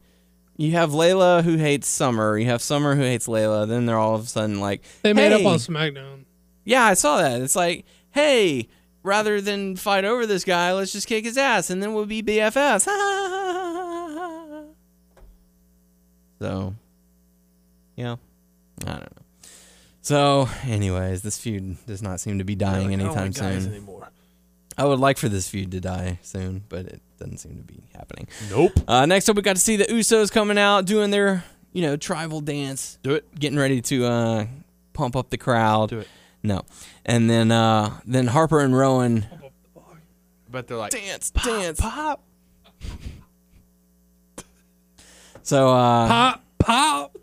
[0.57, 2.37] you have Layla who hates Summer.
[2.37, 3.67] You have Summer who hates Layla.
[3.67, 6.25] Then they're all of a sudden like, They made up on SmackDown.
[6.63, 7.41] Yeah, I saw that.
[7.41, 8.67] It's like, hey,
[9.03, 12.23] rather than fight over this guy, let's just kick his ass, and then we'll be
[12.23, 12.85] BFFs.
[16.39, 16.75] so,
[17.95, 18.15] yeah,
[18.85, 19.23] I don't know.
[20.01, 23.63] So, anyways, this feud does not seem to be dying I don't anytime like guys
[23.63, 23.73] soon.
[23.73, 24.09] Anymore.
[24.77, 27.83] I would like for this feud to die soon, but it doesn't seem to be
[27.95, 28.27] happening.
[28.49, 28.71] Nope.
[28.87, 31.43] Uh, next up, we got to see the Usos coming out doing their,
[31.73, 33.33] you know, tribal dance, Do it.
[33.37, 34.45] getting ready to uh,
[34.93, 35.89] pump up the crowd.
[35.89, 36.07] Do it.
[36.43, 36.61] No,
[37.05, 39.25] and then uh, then Harper and Rowan
[40.49, 42.21] But they're like dance, dance, pop.
[45.43, 47.17] So uh, Pop, pop.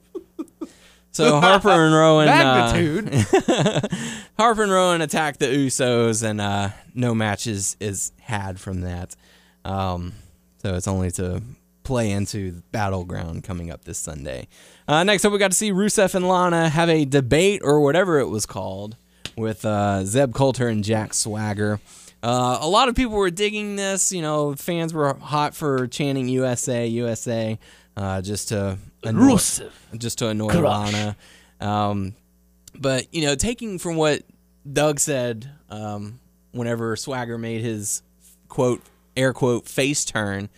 [1.10, 3.12] so Harper and Rowan uh, magnitude.
[4.38, 9.16] Harper and Rowan attack the Usos, and uh, no matches is had from that.
[9.64, 10.12] Um,
[10.58, 11.42] so it's only to
[11.84, 14.48] play into Battleground coming up this Sunday.
[14.86, 18.18] Uh, next up, we got to see Rusev and Lana have a debate or whatever
[18.20, 18.96] it was called
[19.36, 21.80] with uh, Zeb Colter and Jack Swagger.
[22.22, 24.12] Uh, a lot of people were digging this.
[24.12, 27.58] You know, fans were hot for chanting USA, USA,
[27.96, 29.38] uh, just to annoy,
[29.98, 31.16] just to annoy Lana.
[31.60, 32.14] Um,
[32.78, 34.22] but you know, taking from what
[34.70, 36.20] Doug said, um,
[36.52, 38.02] whenever Swagger made his
[38.48, 38.82] quote
[39.16, 40.48] air quote face turn,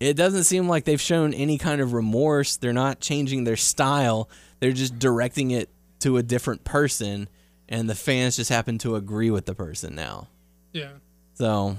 [0.00, 2.56] it doesn't seem like they've shown any kind of remorse.
[2.56, 4.28] They're not changing their style.
[4.60, 5.70] They're just directing it
[6.00, 7.28] to a different person,
[7.68, 10.28] and the fans just happen to agree with the person now.
[10.72, 10.90] Yeah.
[11.34, 11.76] So,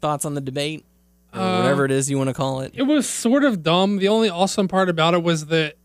[0.00, 0.84] thoughts on the debate,
[1.32, 2.72] or Uh, whatever it is you want to call it?
[2.74, 3.98] It was sort of dumb.
[3.98, 5.76] The only awesome part about it was that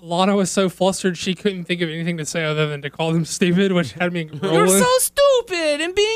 [0.00, 3.12] Lana was so flustered she couldn't think of anything to say other than to call
[3.12, 6.15] them stupid, which had me You're so stupid and being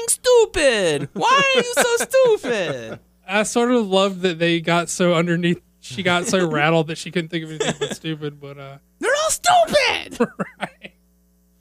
[0.52, 1.08] stupid.
[1.12, 3.00] Why are you so stupid?
[3.28, 5.60] I sort of loved that they got so underneath.
[5.80, 8.40] She got so rattled that she couldn't think of anything but stupid.
[8.40, 10.18] But uh, They're all stupid.
[10.60, 10.92] right.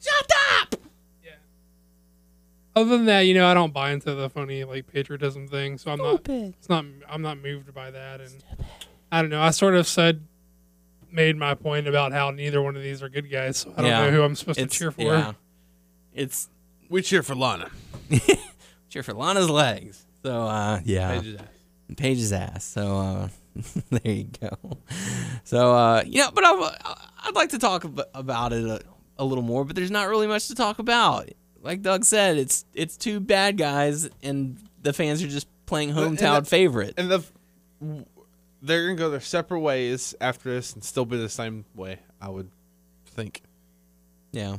[0.01, 0.31] Shut
[0.61, 0.75] up.
[1.23, 1.31] Yeah.
[2.75, 5.91] Other than that, you know, I don't buy into the funny like patriotism thing, so
[5.91, 6.27] I'm not.
[6.27, 6.85] It's not.
[7.07, 8.43] I'm not moved by that, and
[9.11, 9.41] I don't know.
[9.41, 10.25] I sort of said,
[11.11, 13.91] made my point about how neither one of these are good guys, so I don't
[13.91, 14.05] Yeah.
[14.05, 15.01] know who I'm supposed It's to cheer for.
[15.03, 15.31] yeah.
[16.13, 16.49] It's
[16.89, 17.69] we cheer for Lana.
[18.89, 20.05] Cheer for Lana's legs.
[20.23, 21.47] So uh, yeah, Paige's ass.
[21.97, 22.65] Paige's ass.
[22.65, 23.27] So uh,
[23.89, 24.77] there you go.
[25.43, 28.81] So uh, you know, but I, I'd like to talk about it a,
[29.17, 31.29] a little more, but there's not really much to talk about.
[31.61, 36.17] Like Doug said, it's it's two bad guys, and the fans are just playing and
[36.17, 36.95] hometown the- favorite.
[36.97, 37.23] And the
[38.61, 41.99] they're gonna go their separate ways after this and still be the same way.
[42.21, 42.49] I would
[43.05, 43.41] think.
[44.31, 44.57] Yeah.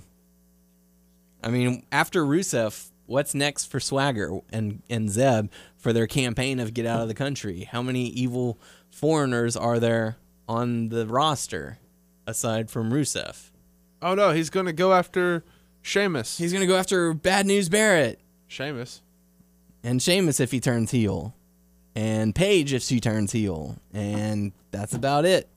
[1.43, 6.73] I mean, after Rusev, what's next for Swagger and and Zeb for their campaign of
[6.73, 7.65] get out of the country?
[7.65, 8.59] How many evil
[8.89, 10.17] foreigners are there
[10.49, 11.79] on the roster
[12.27, 13.51] aside from Rusev?
[14.01, 15.45] Oh no, he's gonna go after
[15.83, 16.39] Sheamus.
[16.39, 19.03] He's gonna go after Bad News Barrett Sheamus.
[19.83, 21.35] and Sheamus if he turns heel,
[21.97, 25.49] and Paige if she turns heel, and that's about it.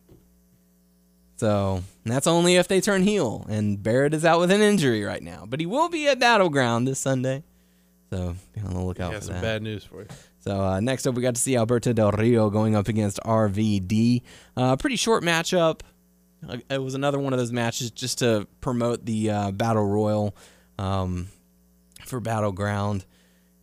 [1.36, 5.22] So that's only if they turn heel, and Barrett is out with an injury right
[5.22, 7.44] now, but he will be at Battleground this Sunday.
[8.12, 9.42] So be on the lookout for some that.
[9.42, 10.08] bad news for you.
[10.40, 14.22] So uh, next up, we got to see Alberto Del Rio going up against RVD.
[14.56, 15.82] Uh, pretty short matchup.
[16.48, 20.36] Uh, It was another one of those matches just to promote the uh, Battle Royal
[20.78, 21.30] um,
[22.06, 23.06] for Battleground.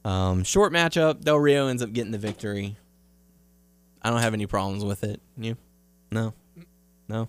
[0.05, 1.21] Um, short matchup.
[1.21, 2.77] Del Rio ends up getting the victory.
[4.03, 5.21] I don't have any problems with it.
[5.37, 5.57] You?
[6.11, 6.33] No?
[7.09, 7.29] No?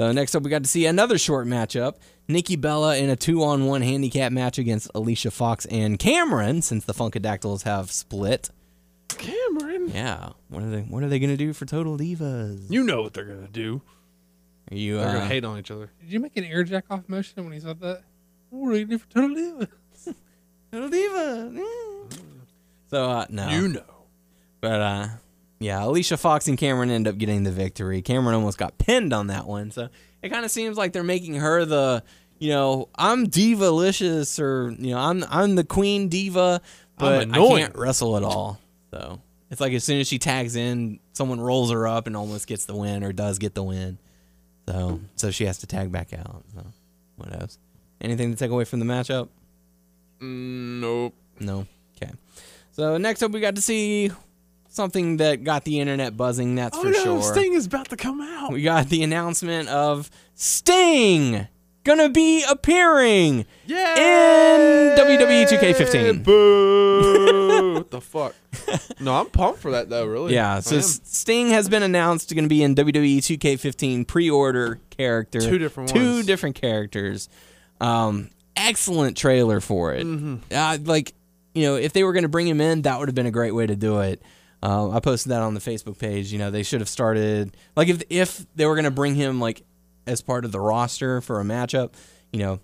[0.00, 1.96] So next up, we got to see another short matchup.
[2.26, 7.64] Nikki Bella in a two-on-one handicap match against Alicia Fox and Cameron, since the Funkadactyls
[7.64, 8.48] have split.
[9.08, 9.90] Cameron.
[9.92, 10.30] Yeah.
[10.48, 10.80] What are they?
[10.80, 12.70] What are they gonna do for Total Divas?
[12.70, 13.82] You know what they're gonna do.
[14.70, 14.96] Are you?
[14.96, 15.90] They're Uh, gonna hate on each other.
[16.00, 18.00] Did you make an air jack off motion when he said that?
[18.48, 19.68] What are you doing for Total Divas.
[20.72, 21.50] Total Diva.
[21.52, 22.14] Mm.
[22.88, 23.50] So uh, no.
[23.50, 24.06] You know.
[24.62, 25.08] But uh,
[25.60, 28.00] yeah, Alicia Fox and Cameron end up getting the victory.
[28.00, 29.90] Cameron almost got pinned on that one, so
[30.22, 32.02] it kind of seems like they're making her the,
[32.38, 36.62] you know, I'm diva-licious or you know, I'm I'm the queen diva,
[36.96, 38.58] but I can't wrestle at all.
[38.90, 42.46] So it's like as soon as she tags in, someone rolls her up and almost
[42.46, 43.98] gets the win or does get the win.
[44.66, 46.42] So so she has to tag back out.
[46.54, 46.64] So
[47.16, 47.58] what else?
[48.00, 49.28] Anything to take away from the matchup?
[50.20, 51.14] Mm, nope.
[51.38, 51.66] No.
[52.00, 52.12] Okay.
[52.72, 54.10] So next up, we got to see
[54.70, 56.54] something that got the internet buzzing.
[56.54, 57.22] That's Oh for no, sure.
[57.22, 58.52] Sting is about to come out.
[58.52, 61.46] We got the announcement of Sting
[61.84, 63.94] gonna be appearing Yeah.
[63.96, 66.22] in WWE 2K15.
[66.24, 67.74] Boo!
[67.74, 68.34] what the fuck?
[69.00, 70.06] No, I'm pumped for that though.
[70.06, 70.34] Really.
[70.34, 75.40] Yeah, so Sting has been announced to be in WWE 2K15 pre-order character.
[75.40, 76.26] Two different Two ones.
[76.26, 77.28] different characters.
[77.80, 80.06] Um, excellent trailer for it.
[80.06, 80.36] Mm-hmm.
[80.54, 81.14] Uh, like,
[81.54, 83.54] you know, if they were to bring him in, that would have been a great
[83.54, 84.20] way to do it.
[84.62, 86.32] Uh, I posted that on the Facebook page.
[86.32, 89.40] You know, they should have started like if if they were going to bring him
[89.40, 89.62] like
[90.06, 91.94] as part of the roster for a matchup.
[92.32, 92.60] You know,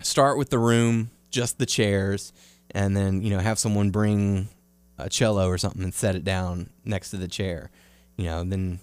[0.00, 2.32] start with the room, just the chairs,
[2.70, 4.48] and then you know have someone bring
[4.96, 7.70] a cello or something and set it down next to the chair.
[8.16, 8.78] You know, then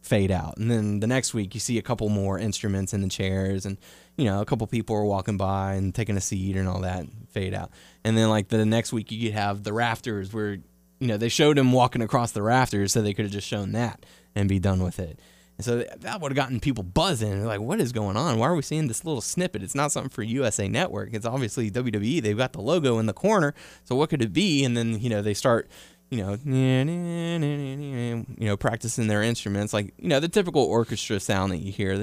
[0.00, 3.08] fade out, and then the next week you see a couple more instruments in the
[3.08, 3.76] chairs, and
[4.16, 7.00] you know a couple people are walking by and taking a seat and all that,
[7.00, 7.70] and fade out,
[8.04, 10.58] and then like the next week you could have the rafters where
[10.98, 13.72] you know they showed him walking across the rafters, so they could have just shown
[13.72, 15.20] that and be done with it.
[15.58, 17.30] And so that would have gotten people buzzing.
[17.30, 18.38] They're like, what is going on?
[18.38, 19.60] Why are we seeing this little snippet?
[19.64, 21.12] It's not something for USA Network.
[21.12, 22.22] It's obviously WWE.
[22.22, 23.54] They've got the logo in the corner.
[23.82, 24.64] So what could it be?
[24.64, 25.68] And then, you know, they start,
[26.10, 31.58] you know, you know, practicing their instruments, like, you know, the typical orchestra sound that
[31.58, 31.96] you hear,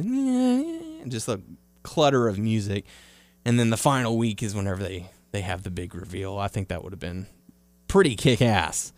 [1.08, 1.40] just a
[1.82, 2.84] clutter of music.
[3.46, 6.38] And then the final week is whenever they, they have the big reveal.
[6.38, 7.28] I think that would have been
[7.88, 8.92] pretty kick ass.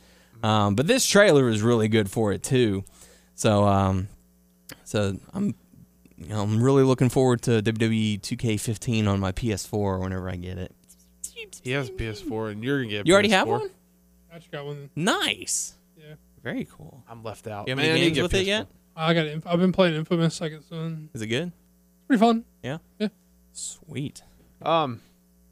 [0.43, 2.83] Um, but this trailer is really good for it too.
[3.35, 4.07] So, um,
[4.83, 5.55] so I'm,
[6.17, 10.57] you know, I'm really looking forward to WWE 2K15 on my PS4 whenever I get
[10.57, 10.73] it.
[11.63, 13.07] He has PS4, and you're gonna get.
[13.07, 13.69] You already have one?
[14.33, 14.89] I just got one.
[14.95, 15.75] Nice.
[15.97, 16.15] Yeah.
[16.43, 17.03] Very cool.
[17.09, 17.67] I'm left out.
[17.67, 18.47] You have Man, any need games with it PS4.
[18.47, 18.67] yet?
[18.95, 19.25] I got.
[19.27, 21.09] Inf- I've been playing Infamous Second Son.
[21.13, 21.51] Is it good?
[22.07, 22.45] Pretty fun.
[22.63, 22.77] Yeah.
[22.99, 23.09] Yeah.
[23.53, 24.23] Sweet.
[24.61, 25.01] Um,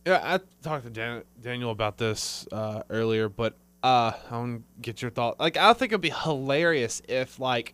[0.06, 4.82] yeah, I talked to Dan- Daniel about this uh, earlier, but uh, I want to
[4.82, 5.40] get your thought.
[5.40, 7.74] Like, I think it'd be hilarious if, like,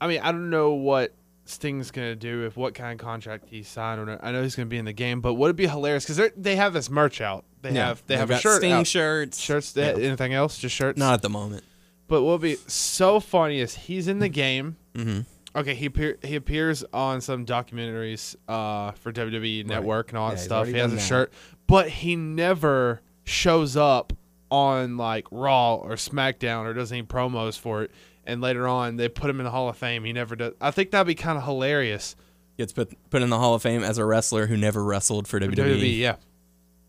[0.00, 3.62] I mean, I don't know what Sting's gonna do, if what kind of contract he
[3.62, 4.20] signed, or not.
[4.22, 6.56] I know he's gonna be in the game, but would it be hilarious because they
[6.56, 7.44] have this merch out.
[7.62, 8.86] They have they They've a shirt Sting out.
[8.86, 9.40] shirts.
[9.40, 9.72] shirts.
[9.72, 10.06] They Yeah.
[10.08, 10.58] Anything else?
[10.58, 10.98] Just shirts.
[10.98, 11.64] Not at the moment.
[12.06, 14.76] But what would be so funny is he's in the game.
[14.94, 15.20] Mm-hmm.
[15.56, 20.36] Okay, he appear, he appears on some documentaries uh, for WWE Network and all that
[20.36, 20.66] he's stuff.
[20.66, 21.00] He has a that.
[21.02, 21.32] shirt,
[21.66, 24.12] but he never shows up
[24.50, 27.90] on like Raw or SmackDown or does any promos for it.
[28.24, 30.04] And later on, they put him in the Hall of Fame.
[30.04, 30.52] He never does.
[30.60, 32.14] I think that'd be kind of hilarious
[32.58, 35.40] Gets put put in the Hall of Fame as a wrestler who never wrestled for
[35.40, 35.54] for WWE.
[35.80, 35.96] WWE.
[35.98, 36.16] Yeah,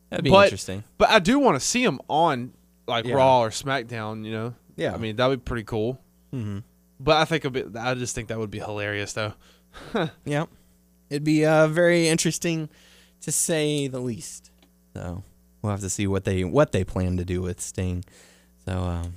[0.10, 0.84] That'd be But- interesting.
[0.97, 2.53] but I do want to see him on
[2.88, 3.16] like Yeah.
[3.16, 4.26] Raw or SmackDown.
[4.26, 4.93] You know, Yeah.
[4.93, 6.01] I mean that'd be pretty cool.
[6.34, 6.60] Mm-hmm.
[7.00, 7.76] But I think a bit.
[7.76, 9.34] I just think that would be hilarious, though.
[10.26, 10.45] Yeah.
[11.10, 12.70] It'd be uh, very interesting
[13.22, 14.52] to say the least.
[14.93, 15.24] So
[15.62, 18.04] we'll have to see what they what they plan to do with Sting.
[18.66, 19.14] So um,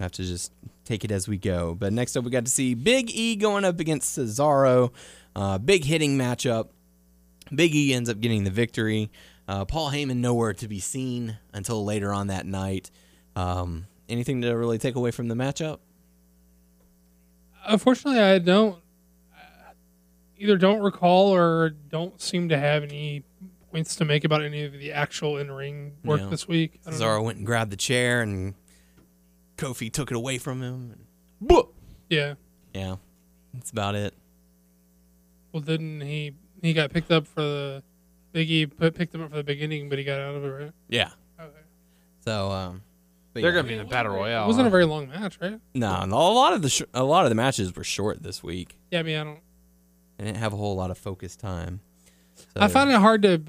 [0.00, 0.52] have to just
[0.84, 1.74] take it as we go.
[1.74, 4.92] But next up, we got to see Big E going up against Cesaro.
[5.34, 6.68] Uh, big hitting matchup.
[7.54, 9.10] Big E ends up getting the victory.
[9.46, 12.90] Uh, Paul Heyman nowhere to be seen until later on that night.
[13.36, 15.78] Um, anything to really take away from the matchup?
[17.66, 18.76] Unfortunately, I don't
[19.34, 19.72] uh,
[20.38, 23.22] either don't recall or don't seem to have any
[23.72, 26.26] points to make about any of the actual in ring work Yeah.
[26.28, 26.80] this week.
[26.86, 26.96] I know.
[26.96, 28.54] Cesaro went and grabbed the chair, and
[29.56, 31.06] Kofi took it away from him.
[31.40, 31.68] But
[32.08, 32.34] Yeah.
[32.74, 32.96] Yeah,
[33.52, 34.14] that's about it.
[35.52, 36.34] Well, didn't he?
[36.62, 37.82] He got picked up for the
[38.32, 40.72] Biggie put picked him up for the beginning, but he got out of it, right?
[40.88, 41.10] Yeah.
[41.38, 41.50] Okay.
[42.24, 42.82] So, um,
[43.34, 43.56] but they're yeah.
[43.56, 44.44] gonna be in a battle royale.
[44.44, 44.68] It wasn't huh?
[44.68, 45.60] a very long match, right?
[45.74, 48.42] no, no, a lot of the sh- a lot of the matches were short this
[48.42, 48.78] week.
[48.90, 49.40] Yeah, I mean, I don't.
[50.18, 51.80] I didn't have a whole lot of focus time.
[52.36, 53.42] So, I find it hard to.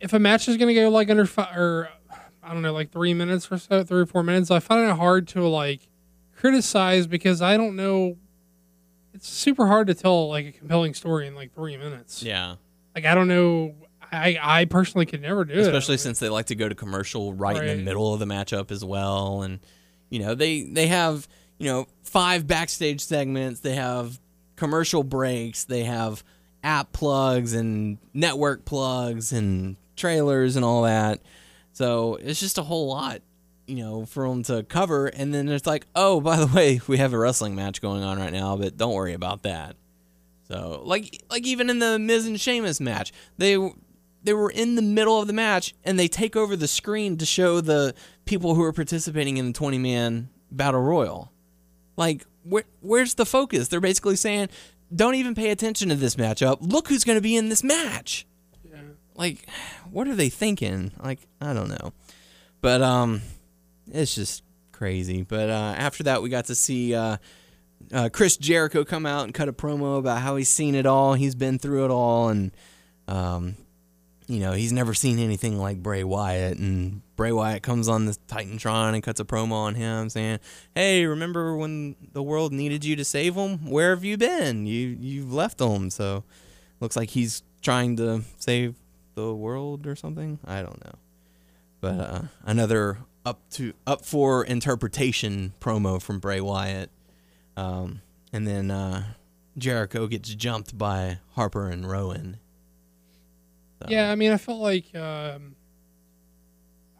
[0.00, 1.88] If a match is gonna go like under five or
[2.42, 4.96] I don't know, like three minutes or so, three or four minutes, I find it
[4.96, 5.88] hard to like
[6.36, 8.16] criticize because I don't know.
[9.14, 12.22] It's super hard to tell like a compelling story in like three minutes.
[12.22, 12.56] yeah,
[12.94, 13.74] Like I don't know.
[14.12, 15.60] I I personally could never do it.
[15.60, 18.70] especially since they like to go to commercial right, in the middle of the matchup
[18.70, 19.60] as well, and
[20.10, 21.26] you know they they have
[21.58, 23.60] you know five backstage segments.
[23.60, 24.20] They have
[24.56, 25.64] commercial breaks.
[25.64, 26.22] They have
[26.62, 31.20] app plugs and network plugs and trailers and all that.
[31.72, 33.22] So it's just a whole lot,
[33.66, 35.06] you know, for them to cover.
[35.06, 38.18] And then it's like, oh, by the way, we have a wrestling match going on
[38.18, 39.76] right now, but don't worry about that.
[40.48, 43.56] So like like even in the Miz and Sheamus match, they
[44.22, 47.26] they were in the middle of the match and they take over the screen to
[47.26, 47.94] show the
[48.24, 51.32] people who are participating in the 20 man battle royal.
[51.96, 53.68] Like where where's the focus?
[53.68, 54.48] They're basically saying
[54.94, 56.58] don't even pay attention to this matchup.
[56.60, 58.26] Look who's going to be in this match.
[58.70, 58.80] Yeah.
[59.14, 59.46] like,
[59.90, 60.92] what are they thinking?
[61.02, 61.92] Like, I don't know.
[62.60, 63.22] But um,
[63.90, 65.22] it's just crazy.
[65.22, 67.16] But uh, after that, we got to see uh,
[67.92, 71.14] uh, Chris Jericho come out and cut a promo about how he's seen it all,
[71.14, 72.52] he's been through it all, and
[73.08, 73.56] um,
[74.32, 76.56] you know, he's never seen anything like Bray Wyatt.
[76.56, 80.38] And Bray Wyatt comes on the Titantron and cuts a promo on him saying,
[80.74, 83.68] "Hey, remember when the world needed you to save them?
[83.70, 84.64] Where have you been?
[84.64, 86.24] You you've left them." So,
[86.80, 88.76] looks like he's trying to save
[89.14, 90.38] the world or something.
[90.46, 90.94] I don't know.
[91.82, 96.90] But uh, another up to up for interpretation promo from Bray Wyatt.
[97.54, 98.00] Um,
[98.32, 99.04] and then uh,
[99.58, 102.38] Jericho gets jumped by Harper and Rowan.
[103.82, 105.56] So- Yeah, I mean, I felt like um,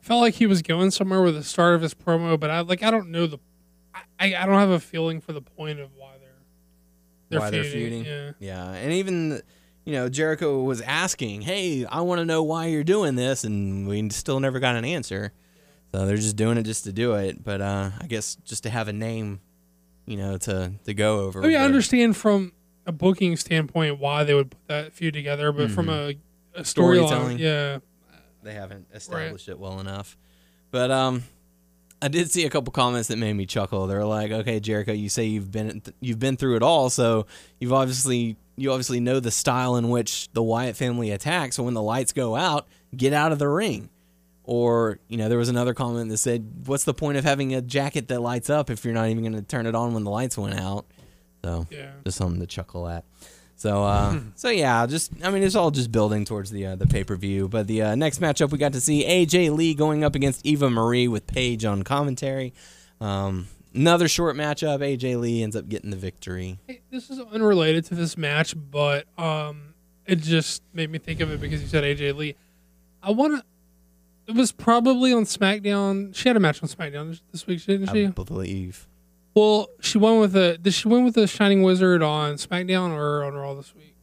[0.00, 2.60] I felt like he was going somewhere with the start of his promo, but I
[2.60, 3.38] like I don't know the
[3.94, 6.28] I, I don't have a feeling for the point of why they're
[7.28, 8.04] they're why they're feuding.
[8.04, 8.34] feuding.
[8.40, 8.66] Yeah.
[8.68, 9.42] Yeah, and even
[9.84, 13.86] you know Jericho was asking, "Hey, I want to know why you're doing this," and
[13.86, 15.32] we still never got an answer.
[15.92, 17.42] So they're just doing it just to do it.
[17.44, 19.40] But uh, I guess just to have a name,
[20.06, 21.42] you know, to to go over.
[21.44, 22.52] I mean, I understand from
[22.86, 26.14] a booking standpoint why they would put that feud together, but from a,
[26.55, 27.38] a Storytelling.
[27.38, 27.78] storyline, yeah,
[28.42, 30.16] they haven't established it well enough.
[30.70, 31.22] But um,
[32.00, 33.86] I did see a couple comments that made me chuckle.
[33.86, 37.26] They're like, "Okay, Jericho, you say you've been you've been through it all, so
[37.61, 41.57] you've obviously you obviously know the style in which the Wyatt family attacks.
[41.57, 43.88] So when the lights go out, get out of the ring."
[44.44, 47.62] Or you know, there was another comment that said, "What's the point of having a
[47.62, 50.11] jacket that lights up if you're not even going to turn it on when the
[50.11, 50.86] lights went out?"
[51.44, 51.92] So yeah.
[52.05, 53.05] just something to chuckle at.
[53.62, 56.84] So, uh, so yeah, just I mean, it's all just building towards the uh, the
[56.88, 57.46] pay per view.
[57.46, 60.68] But the uh, next matchup, we got to see AJ Lee going up against Eva
[60.68, 62.54] Marie with Paige on commentary.
[63.00, 64.80] Um, another short matchup.
[64.80, 66.58] AJ Lee ends up getting the victory.
[66.66, 69.74] Hey, this is unrelated to this match, but um,
[70.06, 72.34] it just made me think of it because you said AJ Lee.
[73.00, 73.44] I want to.
[74.26, 76.16] It was probably on SmackDown.
[76.16, 78.06] She had a match on SmackDown this week, didn't I she?
[78.08, 78.88] believe.
[79.34, 80.58] Well, she won with a.
[80.58, 83.96] Did she win with the Shining Wizard on SmackDown or on Raw this week?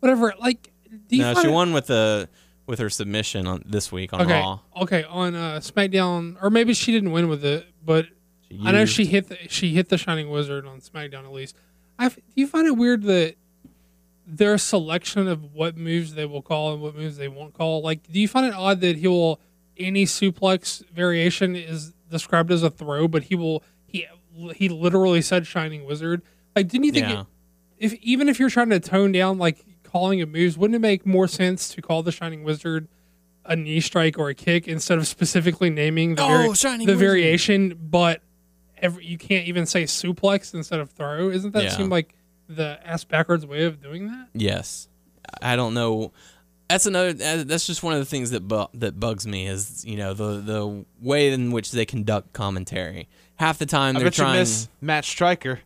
[0.00, 0.34] Whatever.
[0.40, 0.70] Like,
[1.08, 2.28] do you No, she it- won with the
[2.66, 4.58] with her submission on this week on Okay, Raw.
[4.80, 8.06] okay, on uh, SmackDown, or maybe she didn't win with it, but
[8.64, 11.54] I know she hit the, she hit the Shining Wizard on SmackDown at least.
[11.98, 13.34] I do you find it weird that
[14.26, 17.82] their selection of what moves they will call and what moves they won't call?
[17.82, 19.40] Like, do you find it odd that he will
[19.76, 23.62] any suplex variation is described as a throw, but he will
[24.56, 26.22] he literally said Shining Wizard.
[26.56, 27.20] Like, didn't you think Yeah.
[27.22, 27.26] it,
[27.78, 31.04] if even if you're trying to tone down like calling of moves, wouldn't it make
[31.06, 32.88] more sense to call the Shining Wizard
[33.44, 36.96] a knee strike or a kick instead of specifically naming the, Oh, vari- Shining the
[36.96, 37.78] variation?
[37.90, 38.22] But
[38.78, 41.28] every, you can't even say suplex instead of throw.
[41.30, 41.70] Isn't that Yeah.
[41.70, 42.14] seem like
[42.48, 44.28] the ass backwards way of doing that?
[44.34, 44.88] Yes,
[45.42, 46.12] I don't know.
[46.68, 47.10] That's another.
[47.10, 50.14] uh, That's just one of the things that bu- that bugs me is you know
[50.14, 53.08] the the way in which they conduct commentary.
[53.36, 54.38] Half the time I they're bet you trying.
[54.40, 55.60] miss Matt Striker.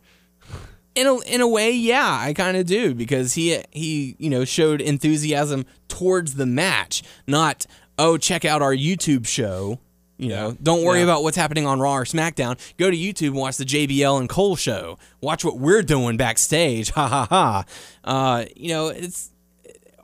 [0.94, 4.44] in a in a way, yeah, I kind of do because he he you know
[4.44, 7.66] showed enthusiasm towards the match, not
[7.99, 9.78] oh check out our YouTube show.
[10.20, 11.05] You know, don't worry Yeah.
[11.05, 12.59] about what's happening on Raw or SmackDown.
[12.76, 14.99] Go to YouTube and watch the JBL and Cole show.
[15.20, 16.90] Watch what we're doing backstage.
[16.94, 17.64] Ha ha ha.
[18.03, 19.30] Uh, you know, it's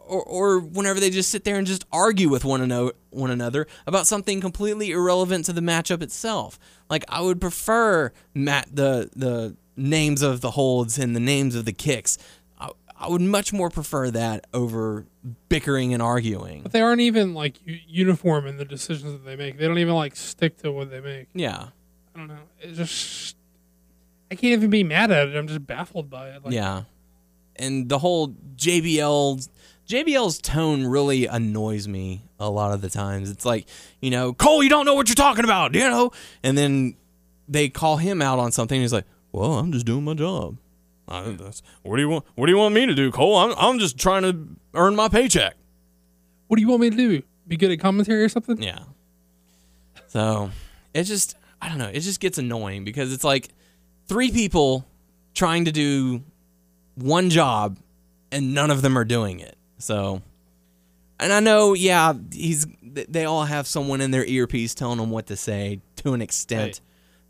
[0.07, 3.67] or, or whenever they just sit there and just argue with one another one another
[3.87, 6.59] about something completely irrelevant to the matchup itself.
[6.91, 11.65] Like I would prefer Matt the the names of the holds and the names of
[11.65, 12.19] the kicks.
[12.59, 15.07] I, I would much more prefer that over
[15.49, 16.63] bickering and arguing.
[16.63, 19.59] But they aren't even like u- uniform in the decisions that they make.
[19.59, 21.29] They don't even like stick to what they make.
[21.35, 21.69] Yeah.
[22.15, 22.39] I don't know.
[22.61, 23.37] It's just
[24.31, 25.37] I can't even be mad at it.
[25.37, 26.45] I'm just baffled by it.
[26.45, 26.85] Like, yeah.
[27.57, 29.49] And the whole JBL
[29.87, 33.31] JBL's tone really annoys me a lot of the times.
[33.31, 33.67] It's like,
[34.01, 36.11] you know, Cole, you don't know what you're talking about, you know?
[36.43, 36.97] And then
[37.49, 40.57] they call him out on something he's like, "Well, I'm just doing my job."
[41.07, 42.25] I, that's, what do you want?
[42.35, 43.37] What do you want me to do, Cole?
[43.37, 45.55] I'm I'm just trying to earn my paycheck.
[46.49, 47.23] What do you want me to do?
[47.47, 48.63] Be good at commentary or something?
[48.63, 48.79] Yeah.
[50.07, 50.51] So
[50.95, 53.49] it just I don't know, it just gets annoying because it's like
[54.07, 54.87] three people
[55.35, 56.23] trying to do
[56.95, 57.79] one job
[58.31, 59.57] and none of them are doing it.
[59.85, 60.23] So
[61.21, 65.27] and I know, yeah, he's they all have someone in their earpiece telling them what
[65.27, 66.77] to say to an extent.
[66.77, 66.83] Hey.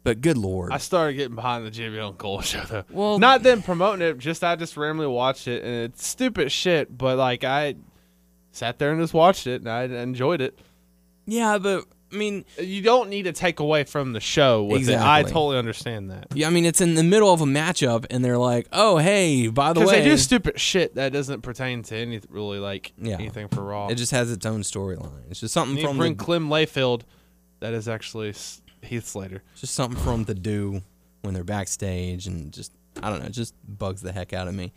[0.04, 0.70] But good lord.
[0.70, 2.84] I started getting behind the JBL and umm Cole show though.
[2.90, 6.96] Well- not them promoting it, just I just randomly watched it and it's stupid shit.
[6.96, 7.74] But like I
[8.52, 10.58] sat there and just watched it and I enjoyed it.
[11.26, 14.98] Yeah, but I mean, You don't need to take away from the show with it.
[14.98, 16.28] I totally understand that.
[16.34, 19.48] yeah, I mean, it's in the middle of a matchup, and they're like, "Oh, hey,
[19.48, 23.14] by the way, they do stupid shit that doesn't pertain to any really like Yeah.
[23.14, 23.88] anything for Raw.
[23.88, 25.22] it just has its own storyline.
[25.30, 27.02] It's just something You from bring the, Clem Layfield.
[27.60, 28.34] That is actually
[28.82, 29.42] Heath Slater.
[29.56, 30.82] just something them to do
[31.22, 32.70] when they're backstage, and just
[33.02, 34.72] I don't know, it just bugs the heck out of me.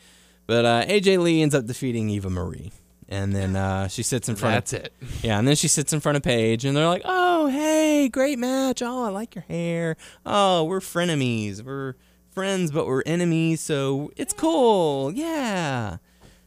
[0.47, 2.71] But uh, AJ Lee ends up defeating Eva Marie,
[3.09, 4.55] and then uh, she sits in front.
[4.55, 4.93] That's of, it.
[5.21, 8.39] Yeah, and then she sits in front of Paige, and they're like, "Oh, hey, great
[8.39, 8.81] match!
[8.81, 9.95] Oh, I like your hair.
[10.25, 11.61] Oh, we're frenemies.
[11.61, 11.95] We're
[12.31, 15.11] friends, but we're enemies, so it's cool.
[15.11, 15.97] Yeah."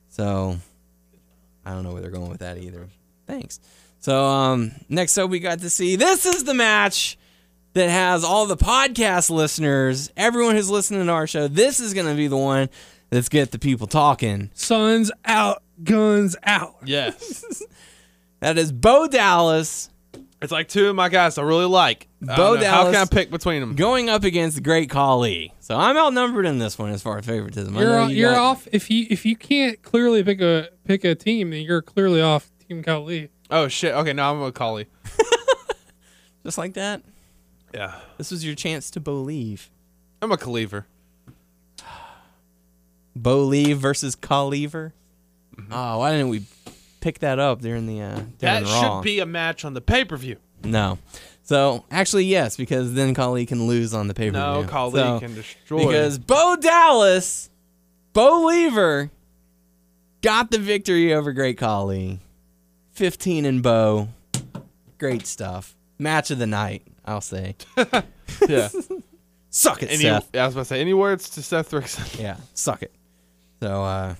[0.09, 0.59] So
[1.65, 2.89] I don't know where they're going with that either.
[3.27, 3.61] Thanks.
[4.01, 7.19] So um, next up, we got to see this is the match
[7.75, 11.49] that has all the podcast listeners, everyone who's listening to our show.
[11.49, 12.69] This is going to be the one
[13.11, 14.51] that's get the people talking.
[14.55, 16.77] Suns out, guns out.
[16.85, 17.63] Yes.
[18.41, 19.91] That is Bo Dallas
[20.41, 22.09] it's like two of my guys I really like.
[22.27, 23.75] I Bo don't know, How can I pick between them?
[23.75, 25.53] going up against the Great Khali.
[25.61, 27.77] So I'm outnumbered in this one as far as favoritism.
[27.77, 30.41] I You're know off, you you're got- off if you if you can't clearly pick
[30.41, 33.29] a pick a team, then you're clearly off Team Khali.
[33.51, 33.93] Oh shit.
[33.95, 34.87] Okay, now I'm with Khali.
[36.45, 37.03] just like that.
[37.75, 37.97] Yeah.
[38.17, 39.71] This was your chance to believe.
[40.23, 40.87] I'm a Cleaver.
[43.17, 44.93] Bo Leave versus Khaliver.
[45.71, 46.45] Oh, why didn't we
[47.01, 48.97] pick that up during the uh, during That Raw?
[48.99, 50.37] should be a match on the pay per view.
[50.65, 50.99] no.
[51.43, 54.63] So actually, yes, because then Khali can lose on the pay per view.
[54.63, 55.85] No, Khali can destroy.
[55.87, 57.51] because Bo Dallas,
[58.13, 59.11] Bo Lever,
[60.23, 62.21] got the victory over Great Khali.
[62.93, 64.09] 15 and Bo.
[64.99, 65.75] Great stuff.
[65.99, 67.57] Match of the night, I'll say.
[68.49, 68.69] yeah.
[69.51, 70.33] Suck it, Any, Seth.
[70.37, 72.21] I was about to say any words to Seth Rickson.
[72.21, 72.93] Yeah, suck it.
[73.61, 74.15] So, uh,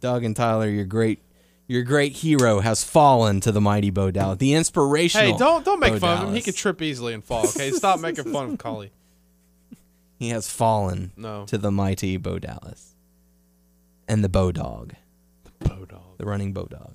[0.00, 1.20] Doug and Tyler, your great,
[1.66, 4.38] your great hero has fallen to the mighty Bo Dallas.
[4.38, 5.32] The inspirational.
[5.32, 6.24] Hey, don't don't make Bo fun of him.
[6.28, 6.44] He Dallas.
[6.46, 7.46] can trip easily and fall.
[7.48, 8.90] Okay, stop making fun of Khali.
[10.18, 11.44] He has fallen No.
[11.46, 12.94] to the mighty Bo Dallas,
[14.08, 14.94] and the Bo Dog,
[15.44, 16.16] the Bo dog.
[16.18, 16.94] the running Bo Dog.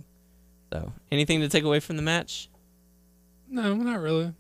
[0.74, 2.50] So, anything to take away from the match?
[3.48, 4.34] No, not really.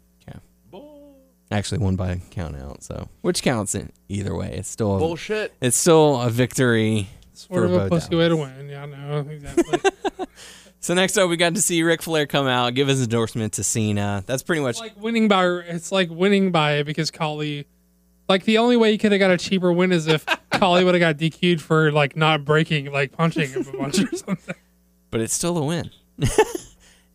[1.54, 2.84] Actually, won by count out.
[2.84, 4.56] So, which counts in either way.
[4.58, 5.54] It's still a, Bullshit.
[5.62, 7.08] it's still a victory.
[7.34, 8.70] Sort of a pussy way to win.
[8.70, 9.92] Yeah, I know exactly.
[10.84, 13.64] So next up, we got to see Ric Flair come out, give his endorsement to
[13.64, 14.22] Cena.
[14.26, 17.66] That's pretty much it's like winning by it's like winning by because Khali
[18.28, 20.94] like the only way you could have got a cheaper win is if Khali would
[20.94, 24.56] have got DQ'd for like not breaking like punching him a bunch or something.
[25.10, 25.90] but it's still a win.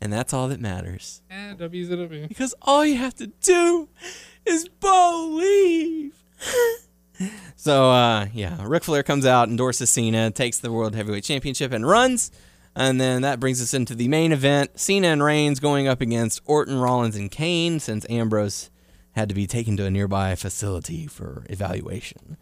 [0.00, 1.22] And that's all that matters.
[1.30, 2.28] Eh, W's.
[2.28, 3.88] Because all you have to do
[4.44, 6.14] is believe.
[7.56, 11.86] so, uh, yeah, Ric Flair comes out, endorses Cena, takes the World Heavyweight Championship, and
[11.86, 12.30] runs.
[12.76, 16.40] And then that brings us into the main event Cena and Reigns going up against
[16.44, 18.70] Orton, Rollins, and Kane since Ambrose
[19.12, 22.36] had to be taken to a nearby facility for evaluation.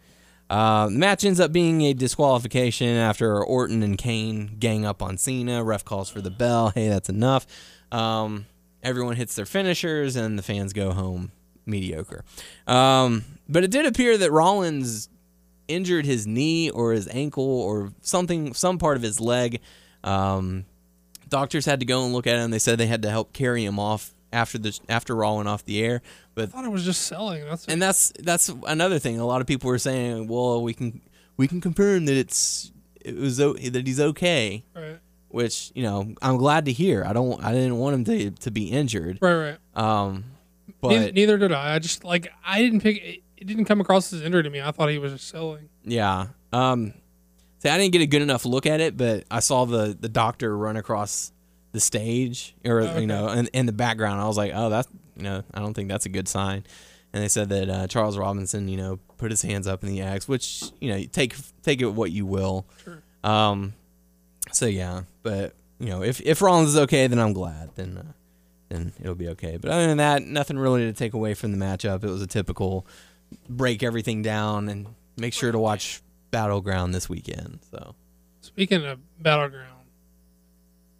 [0.49, 5.17] Uh, the match ends up being a disqualification after Orton and Kane gang up on
[5.17, 5.63] Cena.
[5.63, 6.71] Ref calls for the bell.
[6.73, 7.45] Hey, that's enough.
[7.91, 8.45] Um,
[8.81, 11.31] everyone hits their finishers, and the fans go home
[11.65, 12.23] mediocre.
[12.65, 15.09] Um, but it did appear that Rollins
[15.67, 19.59] injured his knee or his ankle or something, some part of his leg.
[20.03, 20.65] Um,
[21.27, 22.51] doctors had to go and look at him.
[22.51, 25.83] They said they had to help carry him off after the after rolling off the
[25.83, 26.01] air.
[26.35, 27.45] But I thought it was just selling.
[27.45, 29.19] That's and that's that's another thing.
[29.19, 31.01] A lot of people were saying, "Well, we can
[31.37, 32.71] we can confirm that it's
[33.01, 34.99] it was that he's okay." right.
[35.29, 37.03] Which you know, I'm glad to hear.
[37.05, 39.19] I don't I didn't want him to to be injured.
[39.21, 39.57] Right, right.
[39.75, 40.23] Um,
[40.81, 41.75] neither, but neither did I.
[41.75, 44.61] I just like I didn't pick it, it didn't come across as injury to me.
[44.61, 45.69] I thought he was just selling.
[45.83, 46.27] yeah.
[46.53, 46.93] Um,
[47.59, 50.09] see, I didn't get a good enough look at it, but I saw the the
[50.09, 51.33] doctor run across
[51.77, 53.01] the stage or okay.
[53.01, 54.19] you know in, in the background.
[54.19, 56.65] I was like, oh, that's you know, I don't think that's a good sign.
[57.13, 60.01] And they said that uh, Charles Robinson, you know, put his hands up in the
[60.01, 62.65] X, which you know, take take it what you will.
[62.83, 63.01] Sure.
[63.23, 63.73] Um,
[64.51, 67.69] so yeah, but you know, if if Rollins is okay, then I'm glad.
[67.75, 68.11] Then uh,
[68.69, 69.57] then it'll be okay.
[69.57, 72.03] But other than that, nothing really to take away from the matchup.
[72.03, 72.87] It was a typical
[73.47, 76.01] break everything down and make sure to watch
[76.31, 77.59] Battleground this weekend.
[77.71, 77.93] So
[78.41, 79.76] Speaking of battleground,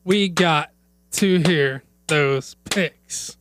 [0.08, 0.72] we got
[1.12, 3.36] to hear those picks.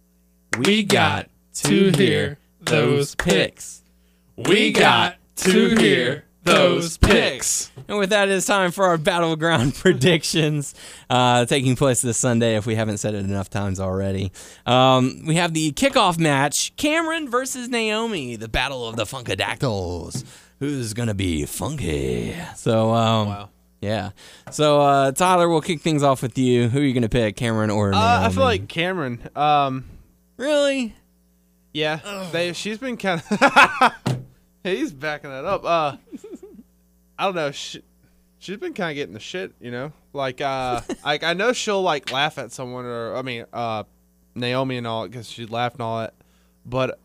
[0.59, 3.85] We got to hear those picks.
[4.37, 7.71] We got to hear those picks.
[7.87, 10.75] And with that, it's time for our battleground predictions
[11.09, 12.57] uh, taking place this Sunday.
[12.57, 14.33] If we haven't said it enough times already,
[14.67, 20.25] um, we have the kickoff match: Cameron versus Naomi, the battle of the Funkadactyls.
[20.59, 22.35] Who's gonna be funky?
[22.57, 23.49] So, um, Wow.
[23.81, 24.11] Yeah.
[24.51, 26.69] So uh, Tyler, we'll kick things off with you.
[26.69, 29.29] Who are you going to pick, Cameron or Uh, I feel like Cameron.
[29.37, 29.85] Um,
[30.37, 30.95] really.
[31.73, 32.53] yeah, they.
[32.53, 33.93] She's been kind of.
[34.63, 35.65] he's backing that up.
[35.65, 35.97] Uh,
[37.19, 37.51] I don't know.
[37.51, 37.83] She,
[38.39, 39.53] she's been kind of getting the shit.
[39.61, 43.45] You know, like uh, like I know she'll like laugh at someone or I mean,
[43.53, 43.85] uh,
[44.35, 46.15] Naomi and all because she laughed and all that.
[46.65, 46.99] But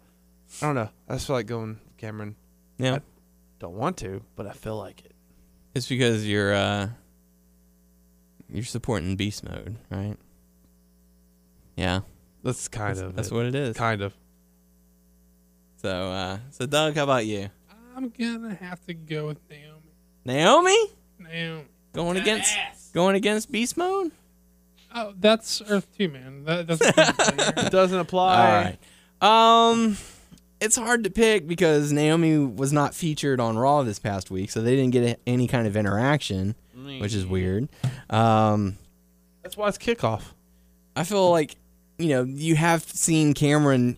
[0.61, 0.89] I don't know.
[1.07, 2.35] I just feel like going Cameron.
[2.77, 2.95] Yeah.
[2.95, 3.01] I
[3.59, 5.10] Don't want to, but I feel like it.
[5.73, 6.89] It's because you're uh,
[8.49, 10.17] you're supporting beast mode, right?
[11.75, 12.01] Yeah.
[12.43, 13.33] That's kind That's, of that's it.
[13.33, 13.77] what it is.
[13.77, 14.13] kind of.
[15.77, 17.49] So, uh, so Doug, how about you?
[17.95, 19.91] I'm gonna have to go with Naomi.
[20.25, 20.77] Naomi
[21.19, 21.65] Naomi.
[21.93, 22.55] going against
[22.93, 24.11] going against beast mode.
[24.93, 26.43] Oh, that's Earth Two, man.
[26.45, 26.95] That doesn't.
[27.71, 28.75] Doesn't apply.
[29.21, 29.71] All right.
[29.71, 29.97] Um,
[30.61, 34.61] it's hard to pick because Naomi was not featured on Raw this past week, so
[34.61, 36.55] they didn't get any kind of interaction,
[37.01, 37.67] which is weird.
[38.09, 38.77] Um,
[39.41, 40.21] That's why it's kickoff.
[40.95, 41.55] I feel like
[41.97, 43.97] you know you have seen Cameron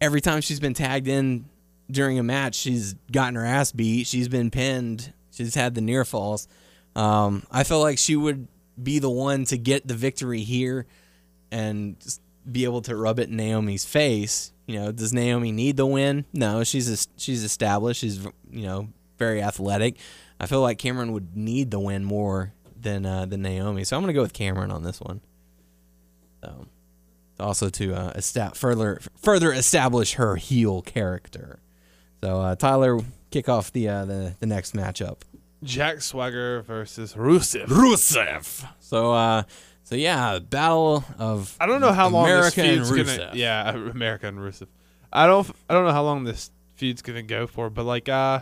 [0.00, 1.46] every time she's been tagged in
[1.90, 2.54] during a match.
[2.54, 4.06] She's gotten her ass beat.
[4.06, 5.12] She's been pinned.
[5.32, 6.46] She's had the near falls.
[6.94, 8.46] Um, I feel like she would
[8.80, 10.86] be the one to get the victory here
[11.50, 12.20] and just
[12.50, 14.52] be able to rub it in Naomi's face.
[14.66, 16.24] You know, does Naomi need the win?
[16.32, 18.00] No, she's a, she's established.
[18.00, 18.88] She's you know
[19.18, 19.96] very athletic.
[20.40, 23.84] I feel like Cameron would need the win more than uh, than Naomi.
[23.84, 25.20] So I'm gonna go with Cameron on this one.
[26.42, 26.66] So
[27.40, 31.60] also to uh, esta- further further establish her heel character.
[32.22, 35.20] So uh, Tyler, kick off the uh, the the next matchup.
[35.64, 37.66] Jack Swagger versus Rusev.
[37.66, 38.64] Rusev.
[38.78, 39.42] So uh,
[39.88, 43.30] so yeah, battle of I don't know how long America and this feud's gonna.
[43.34, 44.66] Yeah, America and Rusev.
[45.10, 45.48] I don't.
[45.70, 48.40] I don't know how long this feud's gonna go for, but like, uh,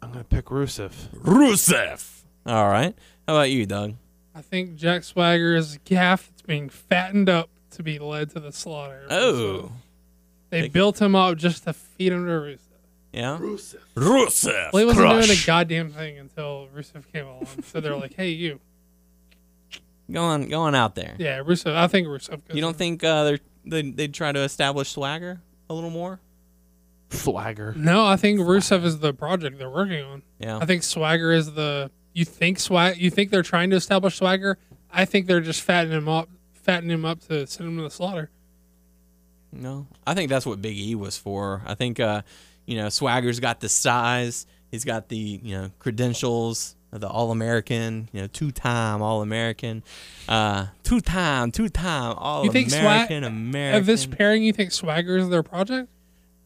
[0.00, 0.92] I'm gonna pick Rusev.
[1.14, 2.22] Rusev.
[2.46, 2.94] All right.
[3.28, 3.94] How about you, Doug?
[4.34, 8.40] I think Jack Swagger is a calf that's being fattened up to be led to
[8.40, 9.06] the slaughter.
[9.10, 9.72] Oh,
[10.48, 12.58] they Think- built him up just to feed him to Rusev.
[13.12, 13.36] yeah.
[13.38, 13.76] Rusev.
[13.94, 14.72] Rusev.
[14.72, 17.46] Well, he wasn't doing a goddamn thing until Rusev came along.
[17.66, 18.58] So they're like, "Hey, you."
[20.12, 21.14] Going going out there.
[21.18, 21.74] Yeah, Rusev.
[21.74, 22.30] I think Rusev.
[22.46, 22.78] Goes You don't in.
[22.78, 25.40] think uh, they're, they they'd try to establish swagger
[25.70, 26.20] a little more?
[27.10, 27.74] Swagger.
[27.76, 30.22] No, I think Rusev is the project they're working on.
[30.38, 30.58] Yeah.
[30.58, 31.90] I think Swagger is the.
[32.14, 32.98] You think swag?
[32.98, 34.58] You think they're trying to establish Swagger?
[34.90, 37.90] I think they're just fattening him up, fattening him up to send him to the
[37.90, 38.30] slaughter.
[39.52, 41.62] No, I think that's what Big E was for.
[41.66, 42.22] I think, uh,
[42.66, 44.46] you know, Swagger's got the size.
[44.70, 49.22] He's got the you know credentials, of the All American, you know, two time All
[49.22, 49.82] American,
[50.28, 53.80] uh, two time, two time All You think Swag- American, American.
[53.80, 55.88] Of this pairing, you think Swagger is their project?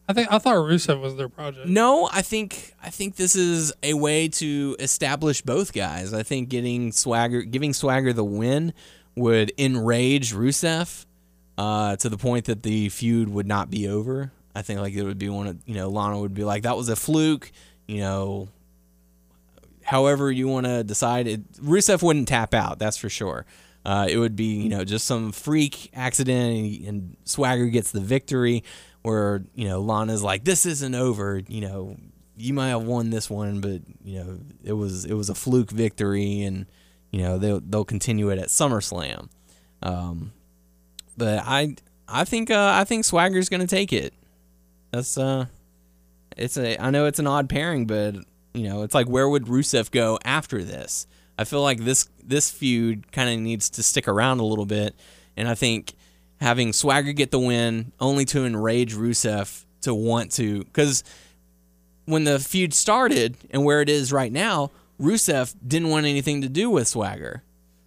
[0.09, 1.67] I think I thought Rusev was their project.
[1.67, 6.13] No, I think I think this is a way to establish both guys.
[6.13, 8.73] I think getting Swagger, giving Swagger the win,
[9.15, 11.05] would enrage Rusev
[11.57, 14.31] uh, to the point that the feud would not be over.
[14.55, 16.77] I think like it would be one of you know Lana would be like that
[16.77, 17.51] was a fluke.
[17.85, 18.47] You know,
[19.87, 22.77] however you want to decide it, Rusev wouldn't tap out.
[22.77, 23.45] That's for sure.
[23.85, 28.01] Uh, it would be you know just some freak accident and, and Swagger gets the
[28.01, 28.63] victory
[29.01, 31.97] where you know Lana's like, "This isn't over." You know,
[32.35, 35.71] you might have won this one, but you know it was it was a fluke
[35.71, 36.65] victory, and
[37.11, 39.29] you know they'll they'll continue it at SummerSlam.
[39.81, 40.33] Um,
[41.15, 41.77] but I
[42.09, 44.13] I think uh, I think Swagger's gonna take it.
[44.91, 45.45] That's uh,
[46.35, 48.15] it's a I know it's an odd pairing, but
[48.57, 51.07] you know it's like where would Rusev go after this?
[51.37, 54.95] I feel like this this feud kind of needs to stick around a little bit,
[55.35, 55.93] and I think
[56.39, 61.03] having Swagger get the win only to enrage Rusev to want to because
[62.05, 66.49] when the feud started and where it is right now, Rusev didn't want anything to
[66.49, 67.43] do with Swagger.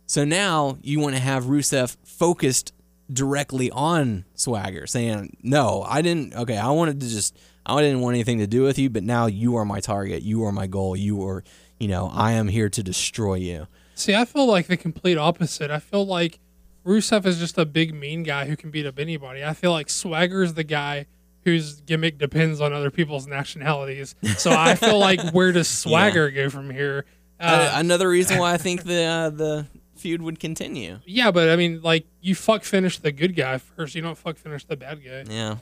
[0.06, 2.72] So now you want to have Rusev focused
[3.12, 6.34] directly on Swagger, saying, "No, I didn't.
[6.34, 7.36] Okay, I wanted to just,
[7.78, 10.22] I didn't want anything to do with you, but now you are my target.
[10.22, 10.96] You are my goal.
[10.96, 11.44] You are,
[11.78, 15.70] you know, I am here to destroy you." See, I feel like the complete opposite.
[15.70, 16.38] I feel like
[16.86, 19.44] Rusev is just a big mean guy who can beat up anybody.
[19.44, 21.06] I feel like Swagger is the guy
[21.44, 24.14] whose gimmick depends on other people's nationalities.
[24.38, 27.04] So I feel like where does Swagger go from here?
[27.38, 29.66] Uh, Uh, another reason why I think the uh, the
[29.96, 30.98] feud would continue.
[31.04, 33.94] yeah, but I mean, like you fuck finish the good guy first.
[33.94, 35.24] You don't fuck finish the bad guy.
[35.30, 35.56] Yeah.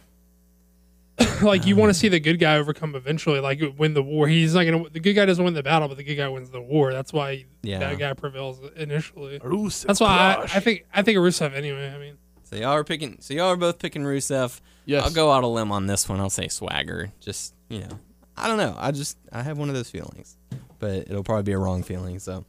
[1.42, 4.28] like you want to see the good guy overcome eventually, like win the war.
[4.28, 4.88] He's not gonna.
[4.90, 6.92] The good guy doesn't win the battle, but the good guy wins the war.
[6.92, 7.78] That's why Yeah.
[7.80, 9.38] that guy prevails initially.
[9.40, 9.86] Rusev.
[9.86, 10.56] That's why I, crush.
[10.56, 11.92] I think I think Rusev anyway.
[11.94, 13.18] I mean, So y'all are picking.
[13.20, 14.60] So y'all are both picking Rusev.
[14.84, 15.04] Yes.
[15.04, 16.18] I'll go out a limb on this one.
[16.20, 17.12] I'll say Swagger.
[17.20, 17.98] Just you know,
[18.36, 18.74] I don't know.
[18.78, 20.36] I just I have one of those feelings.
[20.78, 22.18] but it'll probably be a wrong feeling.
[22.20, 22.44] So,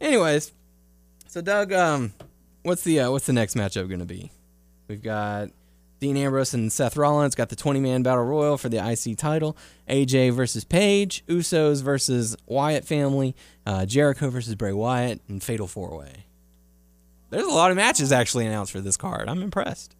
[0.00, 0.52] anyways,
[1.26, 2.12] so Doug, um,
[2.62, 4.30] what's the uh, what's the next matchup going to be?
[4.88, 5.48] We've got
[6.00, 9.56] Dean Ambrose and Seth Rollins got the 20 man battle royal for the IC title.
[9.88, 13.36] AJ versus Paige, Usos versus Wyatt family,
[13.66, 16.24] uh, Jericho versus Bray Wyatt, and Fatal Four Way.
[17.28, 19.28] There's a lot of matches actually announced for this card.
[19.28, 19.94] I'm impressed.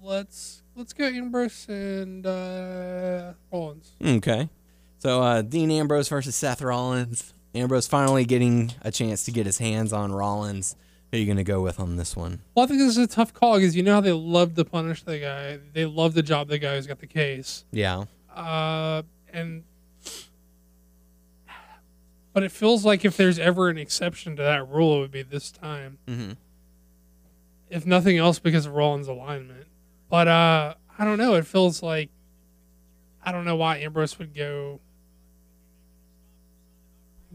[0.00, 3.92] Let's let's go Ambrose and uh, Rollins.
[4.02, 4.48] Okay.
[4.98, 7.34] So uh, Dean Ambrose versus Seth Rollins.
[7.54, 10.76] Ambrose finally getting a chance to get his hands on Rollins.
[11.12, 12.40] Are you going to go with on this one?
[12.54, 14.64] Well, I think this is a tough call because you know how they love to
[14.64, 15.58] punish the guy.
[15.72, 17.64] They love the job the guy who's got the case.
[17.70, 18.04] Yeah.
[18.34, 19.02] Uh,
[19.32, 19.62] and
[22.32, 25.22] but it feels like if there's ever an exception to that rule, it would be
[25.22, 25.98] this time.
[26.06, 26.32] Mm-hmm.
[27.70, 29.66] If nothing else, because of Rollins' alignment.
[30.08, 31.34] But uh, I don't know.
[31.34, 32.10] It feels like
[33.24, 34.80] I don't know why Ambrose would go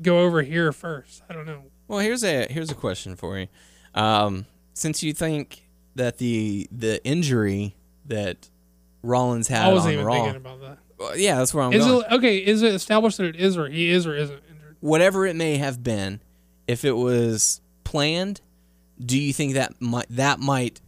[0.01, 1.23] go over here first.
[1.29, 1.63] I don't know.
[1.91, 3.47] Well, here's a here's a question for you.
[3.93, 8.49] Um, since you think that the the injury that
[9.03, 10.77] Rollins had I wasn't on even Raw, thinking about that.
[10.97, 12.05] Well, yeah, that's where I'm Is going.
[12.09, 12.37] it okay?
[12.37, 14.77] Is it established that it is or he is or isn't injured?
[14.79, 16.21] Whatever it may have been,
[16.65, 18.39] if it was planned,
[18.97, 20.79] do you think that might that might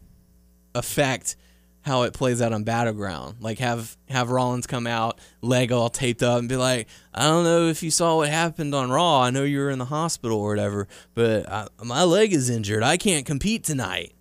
[0.73, 1.35] affect
[1.84, 3.38] how it plays out on battleground?
[3.39, 7.43] Like have have Rollins come out, leg all taped up, and be like, I don't
[7.43, 9.22] know if you saw what happened on Raw.
[9.22, 12.84] I know you were in the hospital or whatever, but I, my leg is injured.
[12.84, 14.14] I can't compete tonight.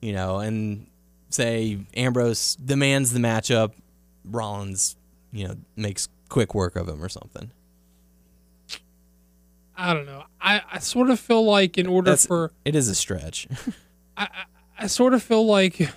[0.00, 0.86] You know, and
[1.30, 3.72] say Ambrose demands the matchup,
[4.24, 4.96] Rollins,
[5.32, 7.50] you know, makes quick work of him or something.
[9.76, 10.24] I don't know.
[10.40, 13.48] I, I sort of feel like in order That's- for It is a stretch.
[14.16, 14.44] I, I,
[14.78, 15.90] I sort of feel like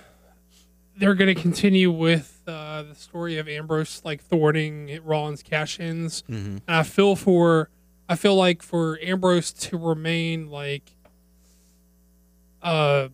[0.98, 6.60] they're going to continue with uh, the story of Ambrose like thwarting Rollins cash-ins, Mhm.
[6.66, 7.70] and I feel for
[8.08, 10.82] I feel like for Ambrose to remain like
[12.62, 13.08] uh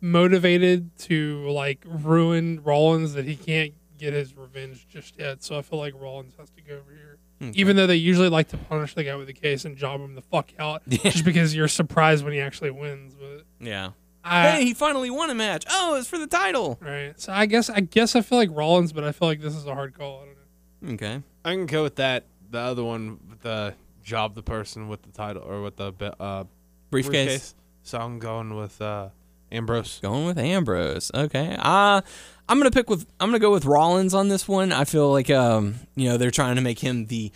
[0.00, 5.42] motivated to like ruin Rollins that he can't get his revenge just yet.
[5.42, 7.18] So I feel like Rollins has to go over here.
[7.54, 10.16] Even though they usually like to punish the guy with the case and job him
[10.16, 13.14] the fuck out, just because you're surprised when he actually wins.
[13.14, 13.90] But yeah.
[14.28, 15.64] I, hey, he finally won a match.
[15.70, 16.78] Oh, it's for the title.
[16.80, 17.18] right.
[17.20, 19.66] So I guess I guess I feel like Rollins, but I feel like this is
[19.66, 20.22] a hard call.
[20.22, 20.94] I don't know.
[20.94, 21.22] Okay.
[21.44, 22.24] I can go with that.
[22.50, 26.44] The other one the job the person with the title or with the be- uh,
[26.90, 27.54] Briefcase.
[27.82, 29.08] So I'm going with uh,
[29.52, 29.98] Ambrose.
[30.00, 31.10] Going with Ambrose.
[31.14, 31.56] Okay.
[31.58, 32.00] Uh
[32.48, 34.72] I'm gonna pick with I'm gonna go with Rollins on this one.
[34.72, 37.30] I feel like um, you know, they're trying to make him the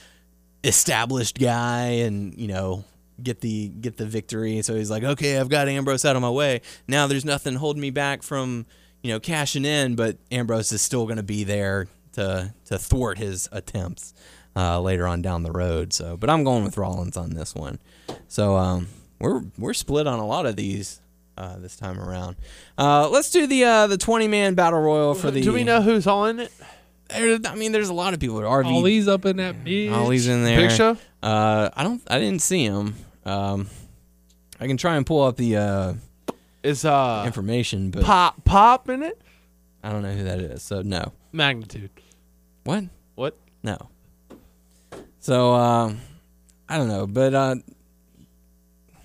[0.65, 2.85] established guy and, you know,
[3.23, 4.63] get the get the victory.
[4.63, 6.61] So he's like, Okay, I've got Ambrose out of my way.
[6.89, 8.67] Now there's nothing holding me back from,
[9.03, 13.49] you know, cashing in, but Ambrose is still gonna be there to to thwart his
[13.53, 14.13] attempts
[14.55, 15.93] uh, later on down the road.
[15.93, 17.79] So but I'm going with Rollins on this one.
[18.29, 18.89] So um
[19.19, 21.01] we're we're split on a lot of these
[21.39, 22.37] uh, this time around.
[22.77, 25.41] Uh, let's do the uh, the 20 man battle royal for the.
[25.41, 26.53] Do we know who's all in it?
[27.15, 28.39] I mean, there's a lot of people.
[28.41, 28.67] RV.
[28.67, 29.93] Ollie's up in that bitch.
[29.93, 30.69] Ollie's in there.
[30.69, 30.97] Big Show.
[31.23, 32.03] Uh, I don't.
[32.09, 32.95] I didn't see him.
[33.25, 33.69] Um,
[34.61, 35.95] I can try and pull up the uh,
[36.63, 39.21] Is uh information, but pop pop in it?
[39.83, 40.63] I don't know who that is.
[40.63, 41.13] So no.
[41.33, 41.91] Magnitude.
[42.65, 42.85] What?
[43.15, 43.37] What?
[43.63, 43.77] No.
[45.19, 46.01] So um,
[46.69, 47.55] I don't know, but uh,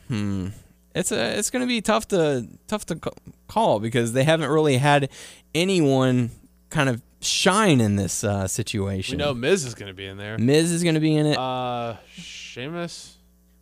[0.08, 0.48] hmm,
[0.96, 3.00] it's a it's gonna be tough to tough to
[3.48, 5.10] call because they haven't really had
[5.54, 6.32] anyone
[6.70, 9.18] kind of shine in this uh, We situation.
[9.18, 10.38] know Miz is going to be in there.
[10.38, 11.38] Miz is gonna be in it.
[11.38, 13.17] Uh, Sheamus.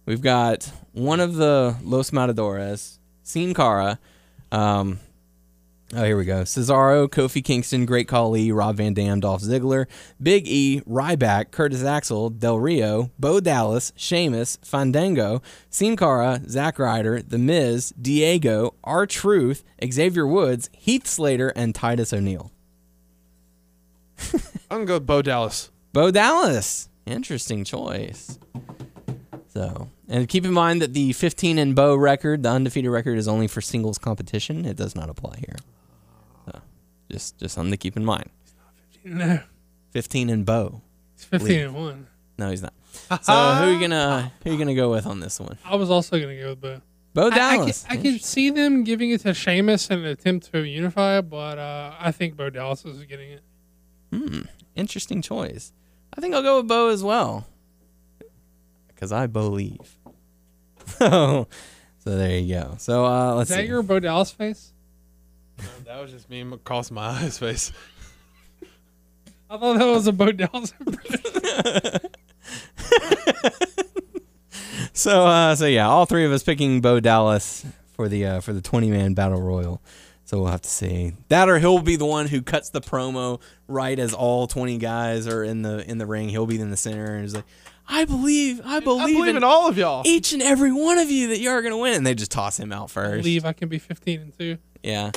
[0.06, 4.00] We've got one of the Los Matadores, Sin Cara.
[4.52, 5.00] Um,
[5.96, 6.44] oh, here we go.
[6.44, 9.88] Cesaro, Kofi Kingston, Great Khali, Rob Van Dam, Dolph Ziggler,
[10.22, 15.42] Big E, Ryback, Curtis Axel, Del Rio, Bo Dallas, Sheamus, Fandango,
[15.72, 22.14] Sin Cara, Zack Ryder, The Miz, Diego, R Truth, Xavier Woods, Heath Slater, and Titus
[22.14, 22.52] O'Neil.
[24.34, 25.72] I'm going to go with Bo Dallas.
[25.94, 26.90] Bo Dallas.
[27.06, 28.40] Interesting choice.
[29.48, 33.28] So, and keep in mind that the 15 and Bo record, the undefeated record, is
[33.28, 34.66] only for singles competition.
[34.66, 35.56] It does not apply here.
[36.46, 36.62] So,
[37.12, 38.30] just just something to keep in mind.
[39.04, 39.40] No,
[39.92, 40.82] 15 and Bo.
[41.14, 42.08] it's fifteen and one.
[42.38, 42.74] No, he's not.
[43.22, 45.58] So who are you gonna who are you gonna go with on this one?
[45.64, 46.82] I was also gonna go with Bo.
[47.14, 47.86] Bo I, I, can, Dallas.
[47.90, 51.94] I can see them giving it to Sheamus in an attempt to unify, but uh,
[51.98, 53.42] I think Bo Dallas is getting it.
[54.12, 54.42] Hmm,
[54.76, 55.72] interesting choice.
[56.18, 57.48] I think I'll go with Bo as well.
[58.96, 59.98] Because I believe.
[60.88, 61.48] so,
[62.00, 62.76] so there you go.
[62.80, 63.68] So uh, let's Is that see.
[63.68, 64.72] your Bo Dallas face?
[65.86, 67.72] that was just me across my eyes face.
[69.50, 70.74] I thought that was a Bo Dallas.
[74.94, 78.54] So uh, so yeah, all three of us picking Bo Dallas for the uh, for
[78.54, 79.82] the twenty man battle royal.
[80.24, 83.42] So we'll have to see that, or he'll be the one who cuts the promo
[83.68, 86.30] right as all twenty guys are in the in the ring.
[86.30, 87.44] He'll be in the center and he's like,
[87.88, 90.04] "I believe, I believe, I believe in all of y'all.
[90.06, 92.72] each and every one of you that you're gonna win." And they just toss him
[92.72, 93.08] out first.
[93.08, 93.24] I first.
[93.24, 94.58] believe I can be 15 and 2.
[94.84, 95.12] Yeah.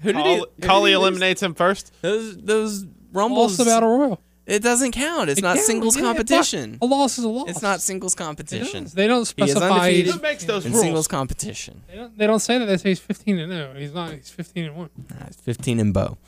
[0.00, 0.38] Who did Col- he?
[0.38, 1.92] who did Khali he eliminates him first.
[2.02, 3.58] those those rumbles.
[3.58, 4.20] Lost battle royal.
[4.44, 5.30] It doesn't count.
[5.30, 5.66] It's It not counts.
[5.66, 6.78] singles Yeah, competition.
[6.82, 7.48] A loss is a loss.
[7.48, 8.88] It's not singles competition.
[8.92, 9.68] They don't specify.
[9.68, 10.14] undefeated.
[10.14, 10.82] Who makes those In rules?
[10.82, 11.82] singles competition.
[11.88, 12.64] They don't, they don't say that.
[12.66, 13.74] They say he's 15 and 0.
[13.78, 14.10] He's not.
[14.12, 14.90] He's 15 and 1.
[15.12, 16.18] Uh, it's 15 and Bo.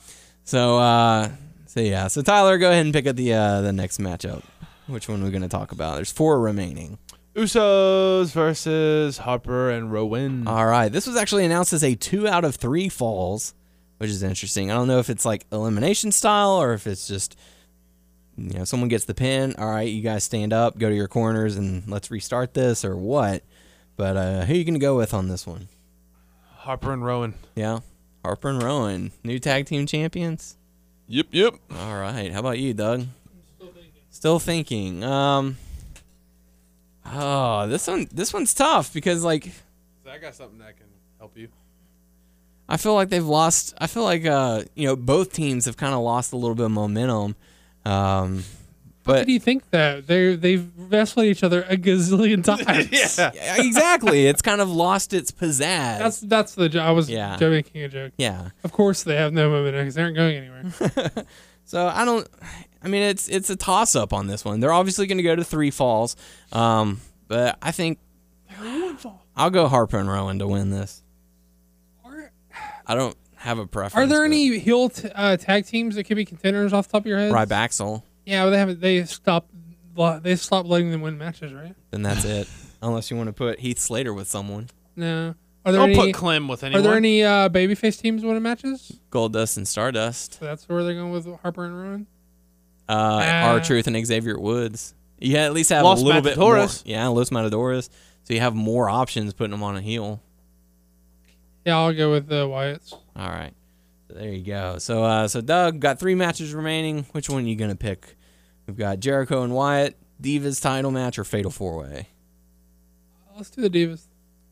[0.45, 1.29] So uh
[1.65, 2.07] so yeah.
[2.07, 4.43] So Tyler, go ahead and pick up the uh the next matchup.
[4.87, 5.95] Which one are we're gonna talk about?
[5.95, 6.97] There's four remaining.
[7.35, 10.47] Usos versus Harper and Rowan.
[10.47, 10.89] All right.
[10.89, 13.53] This was actually announced as a two out of three falls,
[13.97, 14.71] which is interesting.
[14.71, 17.35] I don't know if it's like elimination style or if it's just
[18.37, 19.55] you know, someone gets the pin.
[19.57, 22.95] All right, you guys stand up, go to your corners, and let's restart this or
[22.95, 23.43] what.
[23.97, 25.67] But uh who are you gonna go with on this one?
[26.57, 27.33] Harper and Rowan.
[27.55, 27.79] Yeah.
[28.23, 30.57] Harper and Rowan, new tag team champions.
[31.07, 31.53] Yep, yep.
[31.71, 32.31] All right.
[32.31, 33.05] How about you, Doug?
[34.15, 35.03] Still thinking.
[35.03, 35.57] Um.
[37.05, 38.07] Oh, this one.
[38.13, 39.51] This one's tough because like
[40.05, 40.85] So I got something that can
[41.19, 41.49] help you.
[42.69, 43.73] I feel like they've lost.
[43.77, 46.67] I feel like uh you know both teams have kind of lost a little bit
[46.67, 47.35] of momentum.
[47.83, 48.43] Um, How
[49.03, 52.89] but do you think that they they've wrestled each other a gazillion times?
[53.19, 53.31] yeah.
[53.35, 55.59] Yeah, exactly, it's kind of lost its pizzazz.
[55.99, 56.69] That's that's the.
[56.69, 57.35] jo- I was Yeah.
[57.41, 58.13] making a joke.
[58.17, 58.51] yeah.
[58.63, 61.11] Of course they have no momentum because they aren't going anywhere.
[61.67, 62.27] So I don't.
[62.85, 64.59] I mean, it's it's a toss up on this one.
[64.59, 66.15] They're obviously going to go to three falls.
[66.51, 67.97] Um, but I think
[69.35, 71.01] I'll go Harper and Rowan to win this.
[72.03, 72.31] Are,
[72.85, 73.95] I don't have a preference.
[73.95, 77.01] are there any heel t- uh, tag teams that could be contenders off the top
[77.03, 77.31] of your head?
[77.31, 78.03] RybAxel?
[78.25, 78.81] Yeah, but they haven't.
[78.81, 79.51] They stopped.
[80.21, 81.73] They stopped letting them win matches, right?
[81.89, 82.47] Then that's it.
[82.81, 84.69] Unless you want to put Heath Slater with someone.
[84.95, 85.33] No.
[85.65, 86.11] Are there Don't any?
[86.11, 86.79] put Clem with anyone.
[86.81, 88.99] are there any uh, babyface teams winning matches?
[89.09, 90.35] Goldust and Stardust.
[90.35, 92.07] So that's where they're going with Harper and Rowan.
[92.87, 93.59] Uh, Ah.
[93.63, 94.93] Truth and Xavier Woods.
[95.19, 96.67] You at least have Los a little bit more.
[96.85, 97.89] Yeah, Los Matadores.
[98.23, 100.21] So you have more options putting them on a heel.
[101.65, 102.93] Yeah, I'll go with the Wyatts.
[103.15, 103.53] All right.
[104.07, 104.77] So there you go.
[104.77, 107.05] So uh, so Doug got three matches remaining.
[107.11, 108.15] Which one are you gonna pick?
[108.67, 112.09] We've got Jericho and Wyatt, Divas title match, or Fatal Four Way.
[113.35, 114.05] Let's do the Divas.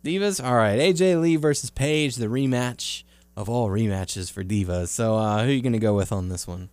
[0.04, 0.44] Divas.
[0.44, 0.80] All right.
[0.80, 3.04] AJ Lee versus Paige, the rematch
[3.38, 4.90] of all rematches for Divas.
[4.90, 6.70] So uh, who are you gonna go with on this one?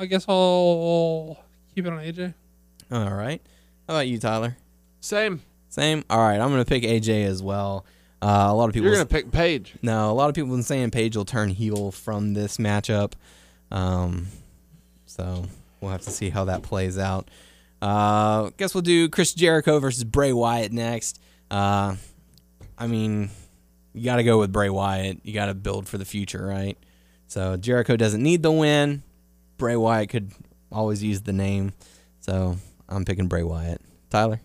[0.00, 1.36] I guess I'll
[1.74, 2.32] keep it on AJ.
[2.90, 3.42] All right.
[3.86, 4.56] How about you, Tyler?
[5.00, 5.42] Same.
[5.68, 6.06] Same.
[6.08, 6.40] All right.
[6.40, 7.84] I'm gonna pick AJ as well.
[8.22, 8.86] Uh, a lot of people.
[8.86, 9.74] You're gonna pick Paige.
[9.82, 13.12] No, a lot of people have been saying Paige will turn heel from this matchup.
[13.70, 14.28] Um,
[15.04, 15.44] so
[15.82, 17.28] we'll have to see how that plays out.
[17.82, 21.20] Uh, guess we'll do Chris Jericho versus Bray Wyatt next.
[21.50, 21.96] Uh,
[22.78, 23.28] I mean,
[23.92, 25.18] you got to go with Bray Wyatt.
[25.24, 26.78] You got to build for the future, right?
[27.26, 29.02] So Jericho doesn't need the win.
[29.60, 30.32] Bray Wyatt could
[30.72, 31.72] always use the name.
[32.20, 32.56] So
[32.88, 33.80] I'm picking Bray Wyatt.
[34.10, 34.40] Tyler,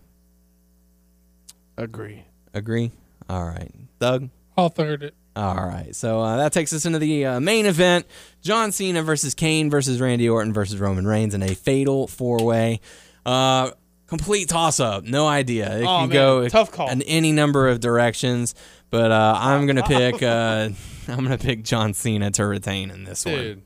[1.76, 2.24] Agree.
[2.54, 2.90] agree?
[3.28, 3.70] All right.
[3.98, 4.28] Doug?
[4.56, 5.14] I'll third it.
[5.34, 8.06] All right, so uh, that takes us into the uh, main event:
[8.40, 12.80] John Cena versus Kane versus Randy Orton versus Roman Reigns in a fatal four-way.
[13.26, 13.72] Uh,
[14.06, 15.04] complete toss-up.
[15.04, 15.76] No idea.
[15.80, 16.88] It Oh, can man, go tough call.
[16.88, 18.54] in any number of directions,
[18.88, 20.22] but uh, I'm gonna pick.
[20.22, 20.70] Uh,
[21.08, 23.34] I'm gonna pick John Cena to retain in this one.
[23.34, 23.62] Dude,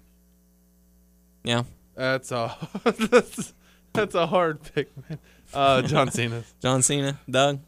[1.45, 1.63] Yeah,
[1.95, 3.55] that's a that's,
[3.93, 5.19] that's a hard pick, man.
[5.55, 6.45] Uh, John Cena.
[6.61, 7.19] John Cena.
[7.29, 7.61] Doug.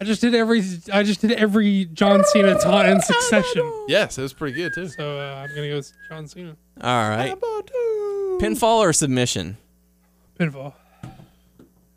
[0.00, 0.62] I just did every.
[0.92, 3.84] I just did every John Cena taunt in succession.
[3.88, 4.88] Yes, it was pretty good too.
[4.88, 6.56] So uh, I'm gonna go with John Cena.
[6.80, 7.34] All right.
[8.40, 9.56] Pinfall or submission?
[10.38, 10.74] Pinfall.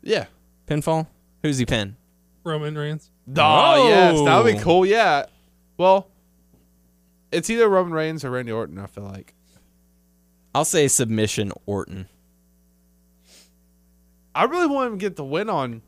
[0.02, 0.26] Yeah.
[0.68, 1.06] Pinfall.
[1.42, 1.96] Who's he pin?
[2.44, 3.10] Roman Reigns.
[3.36, 4.62] Oh, yes, that would be Oh.
[4.62, 4.86] cool.
[4.86, 5.26] Yeah.
[5.76, 6.08] Well,
[7.32, 8.78] it's either Roman Reigns or Randy Orton.
[8.78, 9.34] I feel like.
[10.54, 12.08] I'll say submission Orton.
[14.34, 15.82] I really want him to get the win on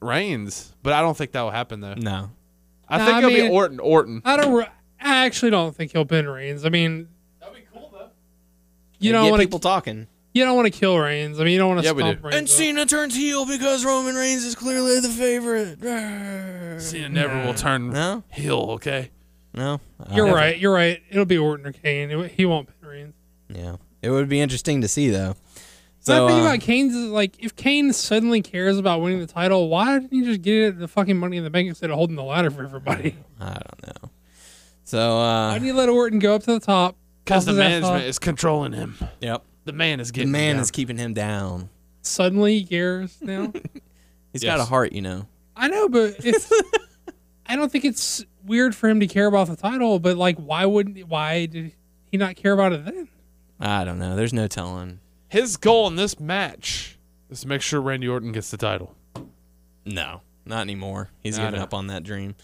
[0.00, 1.94] Reigns, but I don't think that will happen though.
[1.94, 2.30] No.
[2.88, 3.80] I Nah, think I it'll be Orton.
[3.80, 4.22] Orton.
[4.24, 4.52] I don't.
[4.52, 4.66] re-
[5.00, 6.64] I actually don't think he'll pin Reigns.
[6.64, 7.08] I mean,
[7.40, 8.08] That'd be cool though.
[8.98, 9.62] you don't want people to.
[9.62, 10.06] talking.
[10.32, 11.38] You don't want to kill Reigns.
[11.40, 12.26] I mean, you don't want to Yeah, we stomp do.
[12.26, 12.36] Reigns.
[12.36, 12.50] And up.
[12.50, 16.80] Cena turns heel because Roman Reigns is clearly the favorite.
[16.82, 18.58] Cena never will turn No, heel.
[18.72, 19.10] Okay.
[19.54, 19.80] No.
[20.12, 20.58] You're right.
[20.58, 21.00] You're right.
[21.10, 22.10] It'll be Orton or Kane.
[22.10, 23.14] It- he won't pin Reigns.
[23.48, 25.34] Yeah, it would be interesting to see though.
[26.00, 29.20] So So the thing uh, about Kane's is like, if Kane suddenly cares about winning
[29.20, 31.88] the title, why didn't he just get it the fucking Money in the Bank instead
[31.88, 33.16] of holding the ladder for everybody?
[33.40, 34.10] I don't know.
[34.84, 36.96] So uh, Why didn't you let Orton go up to the top?
[37.24, 38.98] Because the management is controlling him.
[39.20, 40.28] yep, The man is getting.
[40.30, 40.62] the man down.
[40.62, 41.70] is keeping him down.
[42.02, 43.50] suddenly he cares now.
[44.32, 45.26] He's got a heart, you know.
[45.56, 46.52] I know, but it's.
[47.46, 50.66] I don't think it's weird for him to care about the title, but like, why
[50.66, 51.08] wouldn't?
[51.08, 51.72] Why did
[52.10, 53.08] he not care about it then?
[53.60, 54.16] I don't know.
[54.16, 55.00] There's no telling.
[55.28, 56.98] His goal in this match
[57.30, 58.94] is to make sure Randy Orton gets the title.
[59.84, 61.10] No, not anymore.
[61.22, 62.34] He's I given up on that dream.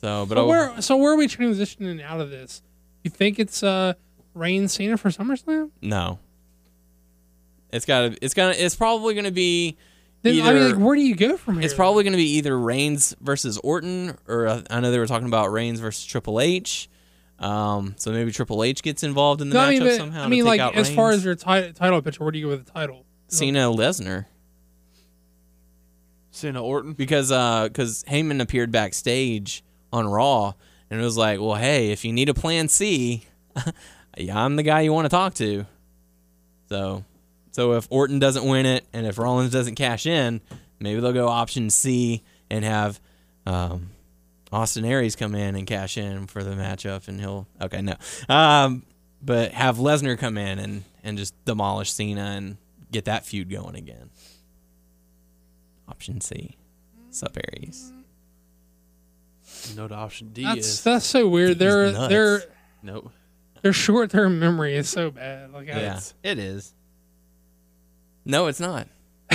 [0.00, 0.82] So, but So I'll- where?
[0.82, 2.62] So where are we transitioning out of this?
[3.02, 3.94] You think it's uh
[4.34, 5.70] Reigns Cena for SummerSlam?
[5.80, 6.18] no,
[7.72, 8.18] it's got to.
[8.24, 8.54] It's gonna.
[8.56, 9.76] It's probably gonna be.
[10.26, 11.64] Then I mean, like, where do you go from here?
[11.64, 15.06] it's probably going to be either Reigns versus Orton, or uh, I know they were
[15.06, 16.88] talking about Reigns versus Triple H.
[17.38, 20.20] Um, so maybe Triple H gets involved in the No, I matchup mean, but, somehow.
[20.20, 22.38] I to mean, take like out as far as your ti- title picture, where do
[22.38, 23.04] you go with the title?
[23.28, 24.26] Cena Lesnar,
[26.30, 26.92] Cena Orton.
[26.92, 29.62] because because Heyman appeared backstage
[29.92, 30.52] on Raw
[30.90, 33.24] and it was like, well, hey, if you need a plan C,
[34.16, 35.66] yeah, I'm the guy you want to talk to.
[36.68, 37.04] So,
[37.56, 40.42] so if Orton doesn't win it and if Rollins doesn't cash in,
[40.78, 43.00] maybe they'll go option C and have
[43.46, 43.92] um,
[44.52, 47.94] Austin Aries come in and cash in for the matchup, and he'll okay, no,
[48.28, 48.82] um,
[49.22, 52.58] but have Lesnar come in and and just demolish Cena and
[52.92, 54.10] get that feud going again.
[55.88, 56.58] Option C.
[57.08, 57.90] Sup Aries.
[59.70, 60.82] You know what option D That's is.
[60.82, 61.58] that's so weird.
[61.58, 62.08] Their nuts.
[62.10, 62.42] their
[62.82, 63.10] Nope.
[63.62, 65.54] their short term memory is so bad.
[65.54, 66.74] Like, I, Yeah, it is.
[68.26, 68.88] No, it's not.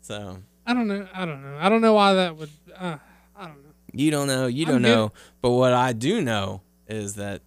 [0.00, 1.06] so I don't know.
[1.12, 1.58] I don't know.
[1.60, 2.50] I don't know why that would.
[2.74, 2.96] Uh,
[3.36, 3.70] I don't know.
[3.92, 4.88] you don't know, you I'm don't good.
[4.88, 5.12] know.
[5.42, 7.42] But what I do know is that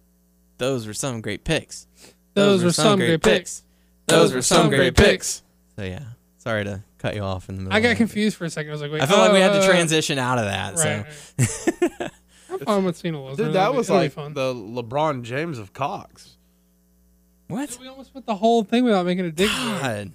[0.58, 1.86] those were some great picks.
[2.34, 3.64] Those were some great picks.
[4.06, 5.42] Those were some great picks.
[5.76, 6.04] So yeah,
[6.38, 7.76] sorry to cut you off in the middle.
[7.76, 7.96] I got that.
[7.96, 8.70] confused for a second.
[8.70, 9.02] I was like, wait.
[9.02, 10.76] I feel like we had to uh, transition out of that.
[10.76, 11.06] Right.
[11.36, 12.10] So right.
[12.50, 13.30] I'm fine with Cena Lesnar.
[13.30, 14.34] Dude, It'll that was like fun.
[14.34, 16.36] the LeBron James of Cox.
[17.50, 17.78] What?
[17.80, 19.48] We almost put the whole thing without making a dig.
[19.48, 20.12] God.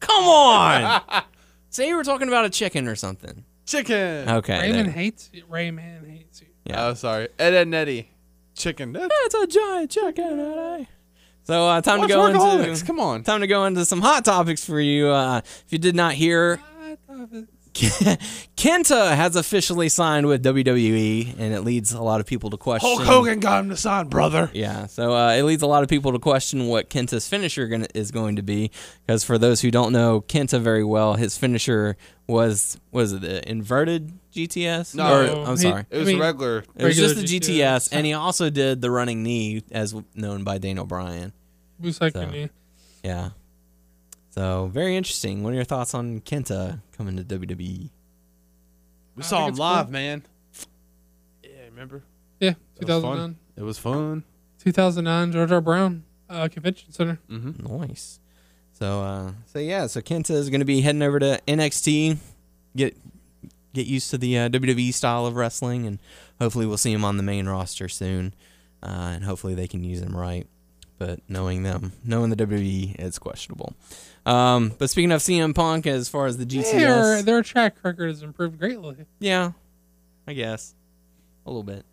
[0.00, 1.02] Come on.
[1.70, 3.44] Say you were talking about a chicken or something.
[3.66, 4.28] Chicken.
[4.28, 4.60] Okay.
[4.60, 4.92] Raymond there.
[4.92, 5.44] hates you.
[5.50, 6.48] Rayman hates you.
[6.64, 6.86] Yeah.
[6.86, 7.28] Oh, sorry.
[7.38, 8.10] Ed, Ed, and Eddie.
[8.54, 8.92] Chicken.
[8.92, 10.38] That's, It's a giant chicken.
[10.40, 10.84] eh?
[11.44, 13.22] So uh, time Watch to go into Come on.
[13.24, 15.08] time to go into some hot topics for you.
[15.08, 21.34] Uh, if you did not hear, I thought it- Kenta has officially signed with WWE,
[21.38, 22.88] and it leads a lot of people to question.
[22.88, 24.50] Hulk Hogan got him to sign, brother.
[24.54, 27.88] Yeah, so uh, it leads a lot of people to question what Kenta's finisher gonna,
[27.94, 28.70] is going to be.
[29.06, 31.96] Because for those who don't know Kenta very well, his finisher
[32.26, 34.94] was was it the inverted GTS?
[34.94, 35.06] No,
[35.42, 36.64] Or- I'm he- sorry, It was I mean- regular.
[36.76, 37.88] it was just the GTS, GTS.
[37.92, 41.32] and he also did the running knee, as known by Daniel Bryan.
[41.82, 42.24] Busai So.
[42.24, 42.50] Kuni.
[43.02, 43.30] Yeah.
[44.30, 45.42] So very interesting.
[45.42, 47.24] What are your thoughts on Kenta coming to?
[47.24, 47.90] WWE?
[49.16, 49.92] We I saw think him live, cool.
[49.92, 50.22] man.
[51.42, 52.02] Yeah, remember?
[52.40, 53.36] Yeah, It 2009.
[53.56, 54.24] It was fun.
[54.60, 55.60] 2009, George R.
[55.60, 57.18] Brown uh, Convention Center.
[57.30, 57.78] Mm-hmm.
[57.80, 58.18] Nice.
[58.72, 62.16] So uh so yeah, so Kenta is going to be heading over to NXT,
[62.74, 62.96] get
[63.72, 65.98] get used to the uh, WWE style of wrestling, and
[66.40, 68.34] hopefully we'll see him on the main roster soon,
[68.82, 70.46] uh, and hopefully they can use him right.
[70.98, 73.74] But knowing them, knowing the WWE, it's questionable.
[74.26, 78.08] Um, but speaking of CM Punk, as far as the GTS, Their, their track record
[78.08, 78.96] has improved greatly.
[79.20, 79.52] yeah,
[80.26, 80.74] I guess
[81.44, 81.84] a little bit.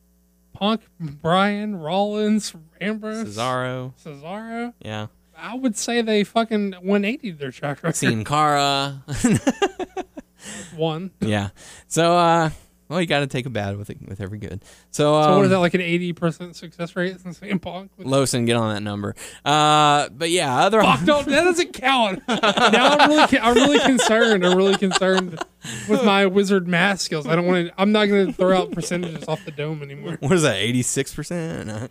[0.53, 4.73] Punk, Bryan, Rollins, Ambrose, Cesaro, Cesaro.
[4.79, 7.95] yeah, I would say they fucking 180 their track record.
[7.95, 9.03] Sin Cara.
[10.75, 11.11] One.
[11.19, 11.49] Yeah.
[11.87, 12.49] So, uh,
[12.91, 14.61] well, you got to take a bad with it, with every good.
[14.89, 17.89] So, um, So what is that like an 80% success rate since CM Punk?
[17.97, 18.05] With
[18.45, 19.15] get on that number.
[19.45, 22.21] Uh, but yeah, other Fuck, don't, that doesn't count.
[22.27, 24.45] now I'm really, I'm really concerned.
[24.45, 25.41] I'm really concerned
[25.87, 27.25] with my wizard math skills.
[27.27, 27.73] I don't want to.
[27.81, 30.17] I'm not going to throw out percentages off the dome anymore.
[30.19, 30.57] what is that?
[30.57, 31.89] Eighty six percent.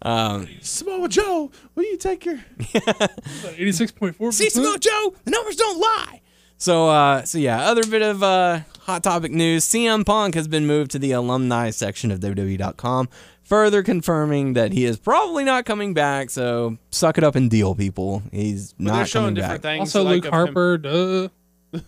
[0.00, 2.36] Um, Samoa Joe, will you take your.
[2.58, 4.32] 86.4.
[4.32, 6.20] see, Samoa Joe, the numbers don't lie.
[6.58, 10.66] So, uh, so yeah, other bit of uh, hot topic news: CM Punk has been
[10.66, 13.08] moved to the alumni section of WWE.com,
[13.44, 16.30] further confirming that he is probably not coming back.
[16.30, 18.22] So, suck it up and deal, people.
[18.32, 19.70] He's But they're not showing coming different back.
[19.78, 19.94] things.
[19.94, 20.78] Also, like Luke of him- Harper.
[20.78, 21.28] Duh.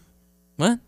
[0.56, 0.78] What?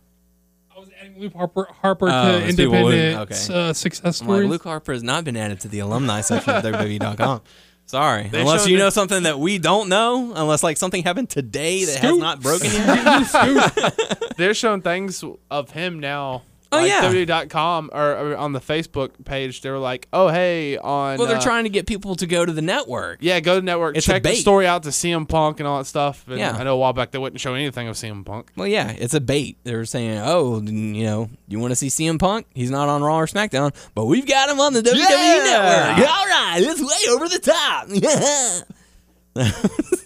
[0.75, 3.53] I was adding Luke Harper, Harper Oh, to those independent okay.
[3.69, 4.49] uh, success I'm like, stories.
[4.49, 7.41] Luke Harper has not been added to the alumni section of WWE.com.
[7.93, 8.27] Sorry.
[8.27, 11.85] They unless you it- know something that we don't know, unless like something happened today
[11.85, 14.23] that has not broken yet.
[14.37, 16.41] They're showing things of him now.
[16.73, 17.01] Oh, like yeah.
[17.03, 21.37] WWE.com or, or on the Facebook page, they were like, "Oh hey, on well, they're
[21.37, 23.19] uh, trying to get people to go to the network.
[23.21, 25.67] Yeah, go to the network, It's a check the story out to CM Punk and
[25.67, 26.25] all that stuff.
[26.27, 26.51] And Yeah.
[26.57, 28.51] I know a while back they wouldn't show anything of CM Punk.
[28.55, 29.57] Well, yeah, it's a bait.
[29.63, 32.47] They're saying, oh, you know, you want to see CM Punk?
[32.53, 35.95] He's not on Raw or SmackDown, but we've got him on the WWE Yeah.
[35.95, 36.09] network.
[36.09, 37.87] All right, it's way over the top.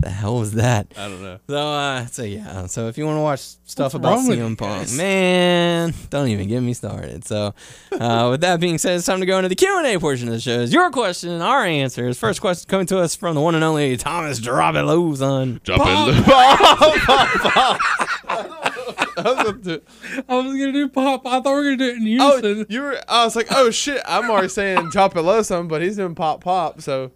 [0.00, 0.94] The hell was that?
[0.96, 1.40] I don't know.
[1.48, 2.66] So, uh, so yeah.
[2.66, 4.96] So if you want to watch stuff What's about wrong CM Punk, guys?
[4.96, 7.24] man, don't even get me started.
[7.24, 7.52] So,
[7.98, 10.28] uh, with that being said, it's time to go into the Q and A portion
[10.28, 10.60] of the show.
[10.60, 12.16] It's your question, our answers.
[12.16, 15.60] First question coming to us from the one and only Thomas Drop It Lozon.
[15.64, 15.88] Jump in.
[19.18, 19.80] I
[20.28, 21.26] was gonna do pop.
[21.26, 23.00] I thought we were gonna do it in Oh, you were.
[23.08, 24.00] I was like, oh shit.
[24.06, 26.80] I'm already saying chop it low some, but he's doing pop pop.
[26.80, 27.10] So,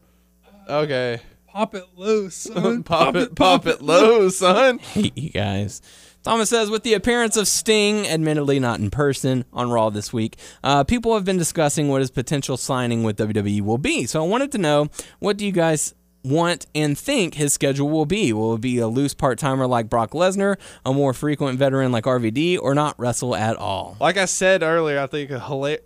[0.68, 1.20] okay,
[1.52, 2.82] pop it low, son.
[2.84, 4.78] pop it, pop it low, son.
[4.78, 5.82] hate you guys.
[6.22, 10.38] Thomas says, with the appearance of Sting, admittedly not in person, on Raw this week,
[10.62, 14.06] uh, people have been discussing what his potential signing with WWE will be.
[14.06, 14.88] So I wanted to know,
[15.18, 18.32] what do you guys want and think his schedule will be?
[18.32, 22.04] Will it be a loose part timer like Brock Lesnar, a more frequent veteran like
[22.04, 23.96] RVD, or not wrestle at all?
[24.00, 25.80] Like I said earlier, I think a hila-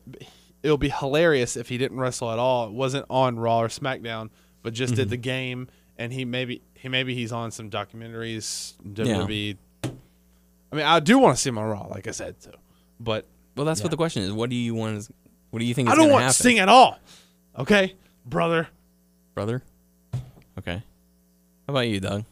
[0.63, 2.67] it'll be hilarious if he didn't wrestle at all.
[2.67, 4.29] It wasn't on Raw or SmackDown,
[4.67, 5.03] but just Mm-hmm.
[5.03, 8.75] did the game, and he maybe he maybe he's on some documentaries.
[8.85, 9.57] WWE.
[9.85, 12.35] I mean, I do want to see him on Raw, like I said.
[12.43, 12.51] So,
[12.99, 13.25] but
[13.55, 14.33] Well, that's what the question is.
[14.33, 14.97] What do you want?
[14.99, 15.11] Is,
[15.51, 16.99] what do you think is I don't gonna want happen, Sting at all.
[17.57, 17.95] Okay,
[18.27, 18.67] brother.
[19.35, 19.63] brother?
[20.59, 20.83] Okay.
[21.67, 22.25] How about you, Doug?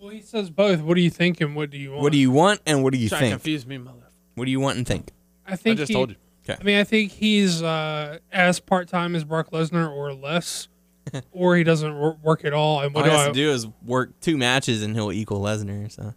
[0.00, 0.80] Well, he says both.
[0.80, 2.02] What do you think and what do you want?
[2.02, 3.32] What do you want and what do you Trying think?
[3.34, 4.08] confuse me, mother.
[4.34, 5.12] What do you want and think?
[5.46, 6.16] I think I just he- told you.
[6.48, 6.58] Okay.
[6.60, 10.66] I mean, I think he's uh, as part time as Brock Lesnar or less,
[11.32, 12.80] or he doesn't work at all.
[12.80, 15.40] And All what he has I to do is work two matches and he'll equal
[15.40, 15.90] Lesnar.
[15.90, 16.14] So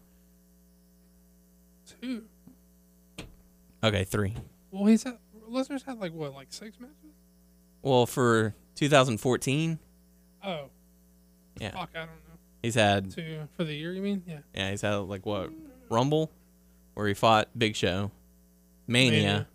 [2.01, 2.23] Two.
[3.83, 4.33] okay, three.
[4.71, 5.17] Well, he's had,
[5.49, 6.95] Lesnar's had like what, like six matches?
[7.81, 9.79] Well, for 2014,
[10.43, 10.69] Oh,
[11.59, 12.37] yeah, fuck, I don't know.
[12.63, 14.23] he's had Two for the year, you mean?
[14.27, 14.39] Yeah.
[14.55, 15.51] yeah he's had like what
[15.89, 16.31] Rumble,
[16.93, 18.11] where he fought Big Show,
[18.87, 19.47] Mania, Mania.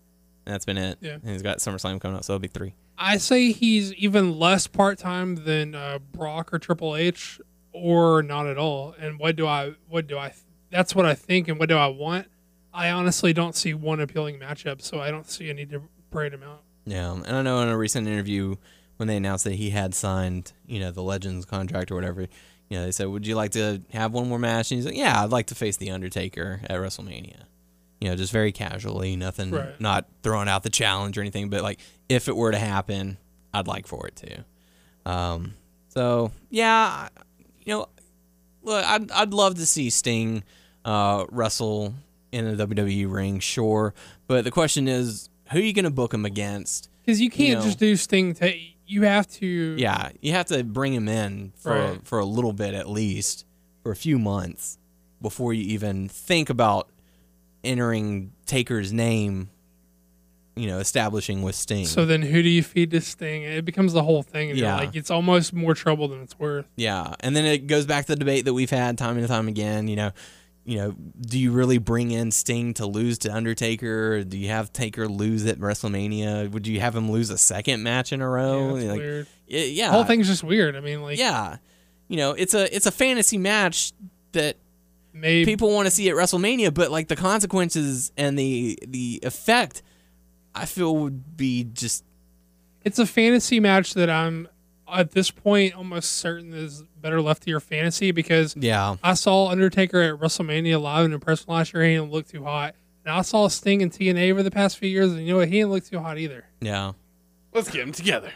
[0.45, 0.99] and that's been it.
[1.01, 1.15] Yeah.
[1.15, 2.75] and he's got SummerSlam coming up, so it'll be three.
[2.99, 7.41] I say he's even less part time than uh, Brock or Triple H,
[7.73, 8.95] or not at all.
[8.99, 9.75] And what do I?
[9.89, 10.33] What do I?
[10.71, 11.49] That's what I think.
[11.49, 12.27] And what do I want?
[12.73, 16.35] I honestly don't see one appealing matchup, so I don't see a need to parade
[16.35, 16.63] him out.
[16.85, 18.57] Yeah, and I know in a recent interview
[18.97, 22.79] when they announced that he had signed, you know, the Legends contract or whatever, you
[22.79, 25.23] know, they said, "Would you like to have one more match?" And he's like, "Yeah,
[25.23, 27.45] I'd like to face the Undertaker at WrestleMania."
[28.01, 29.81] You know, just very casually, nothing, Right.
[29.81, 33.17] not throwing out the challenge or anything, but like if it were to happen,
[33.55, 34.45] I'd like for it to.
[35.11, 35.55] Um,
[35.89, 37.09] so yeah,
[37.65, 37.89] you know,
[38.63, 40.45] look, I'd I'd love to see Sting
[40.85, 41.95] uh, wrestle
[42.33, 43.95] in a WWE ring, sure,
[44.27, 46.91] but the question is, who are you going to book him against?
[47.05, 47.65] Because you can't know.
[47.65, 48.35] just do Sting.
[48.35, 48.49] Ta-
[48.87, 49.47] you have to.
[49.79, 52.01] Yeah, you have to bring him in for Right.
[52.07, 53.47] for a little bit at least,
[53.83, 54.77] for a few months,
[55.23, 56.89] before you even think about
[57.67, 59.51] entering Taker's name.
[60.59, 61.85] You know, establishing with Sting.
[61.85, 63.43] So then, who do you feed to Sting?
[63.43, 64.49] It becomes the whole thing.
[64.51, 64.77] And Yeah.
[64.77, 66.65] like it's almost more trouble than it's worth.
[66.77, 69.49] Yeah, and then it goes back to the debate that we've had time and time
[69.49, 69.87] again.
[69.87, 70.11] You know,
[70.65, 74.25] you know, do you really bring in Sting to lose to Undertaker?
[74.25, 76.51] Do you have Taker lose at WrestleMania?
[76.51, 78.77] Would you have him lose a second match in a Yeah, row?
[78.77, 79.27] it's Like, weird.
[79.51, 80.75] y- yeah, The whole thing's just weird.
[80.75, 81.59] I mean, like, Yeah,
[82.09, 83.93] you know, it's a it's a fantasy match
[84.33, 84.57] that
[85.21, 89.83] maybe people want to see at WrestleMania, but like the consequences and the the effect,
[90.55, 92.05] I feel would be just
[92.85, 94.49] it's a fantasy match that I'm
[94.93, 99.49] at this point almost certain is better left to your fantasy because yeah, I saw
[99.49, 101.85] Undertaker at WrestleMania live in person last year.
[101.85, 102.75] He didn't look too hot.
[103.05, 105.47] And I saw Sting in TNA over the past few years, and you know what?
[105.49, 106.45] He didn't look too hot either.
[106.61, 106.93] yeah.
[107.53, 108.33] Let's get them together.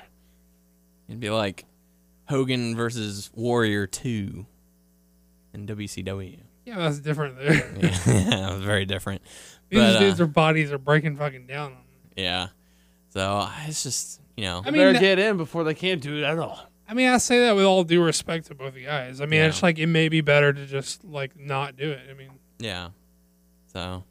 [1.08, 1.66] It'd be like
[2.28, 4.46] Hogan versus Warrior Two
[5.52, 6.38] in WCW.
[6.70, 7.52] Yeah, that's different there.
[7.54, 9.22] yeah, it was very different.
[9.68, 11.76] These But, uh, dudes, their bodies are breaking fucking down.
[12.16, 12.48] Yeah,
[13.10, 16.00] so it's just you know, I I mean, better that- get in before they can't
[16.00, 16.60] do it at all.
[16.88, 19.20] I mean, I say that with all due respect to both the guys.
[19.20, 19.46] I mean, Yeah.
[19.46, 22.00] it's like it may be better to just like not do it.
[22.10, 22.88] I mean, yeah.
[23.72, 24.04] So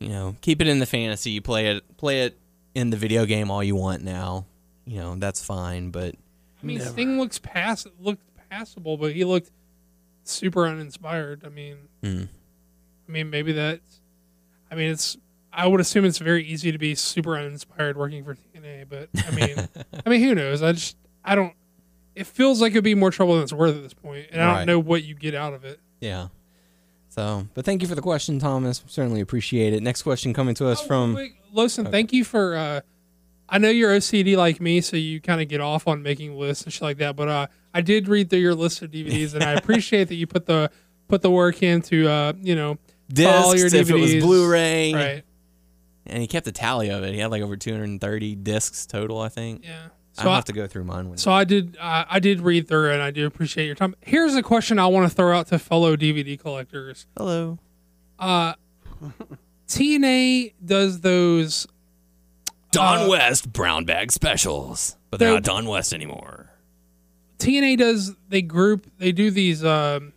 [0.00, 1.30] you know, keep it in the fantasy.
[1.30, 2.36] You play it, play it
[2.74, 4.46] in the video game all you want now.
[4.84, 5.90] You know, that's fine.
[5.90, 6.14] But
[6.62, 6.90] I mean, Never.
[6.90, 9.50] Sting looks pass looked passable, but he looked
[10.24, 11.42] super uninspired.
[11.44, 12.28] I mean, mm,
[13.08, 14.00] I mean, maybe that's.
[14.70, 15.16] I mean, it's.
[15.52, 19.30] I would assume it's very easy to be super uninspired working for TNA, but I
[19.32, 19.68] mean,
[20.06, 20.62] I mean, who knows?
[20.62, 21.52] I just, I don't.
[22.14, 24.58] It feels like it'd be more trouble than it's worth at this point, and I
[24.58, 25.78] don't know what you get out of it.
[26.00, 26.28] yeah.
[27.08, 28.82] So, but thank you for the question, Thomas.
[28.86, 29.82] Certainly appreciate it.
[29.82, 32.56] Next question coming to us Oh, from wait, Lawson, thank you for.
[32.56, 32.80] uh
[33.52, 36.64] I know you're OCD like me, so you kind of get off on making lists
[36.64, 37.14] and shit like that.
[37.16, 40.26] But uh, I did read through your list of DVDs, and I appreciate that you
[40.26, 40.70] put the
[41.08, 42.78] put the work in to uh, you know,
[43.12, 43.58] discs.
[43.58, 44.20] your If it was DVDs.
[44.22, 45.22] Blu-ray, right?
[46.06, 47.12] and he kept a tally of it.
[47.14, 49.64] He had like over 230 discs total, I think.
[49.64, 49.88] Yeah.
[50.14, 51.16] So I'll I- have to go through mine.
[51.18, 51.76] So I did.
[51.78, 53.94] Uh, I did read through, and I do appreciate your time.
[54.00, 57.06] Here's a question I want to throw out to fellow DVD collectors.
[57.16, 57.58] Hello.
[58.18, 58.54] Uh,
[59.68, 61.66] TNA does those.
[62.72, 66.50] Don Uh, West brown bag specials, but they're they're- not Don West anymore.
[67.38, 68.14] TNA does.
[68.28, 68.86] They group.
[68.98, 70.12] They do these um,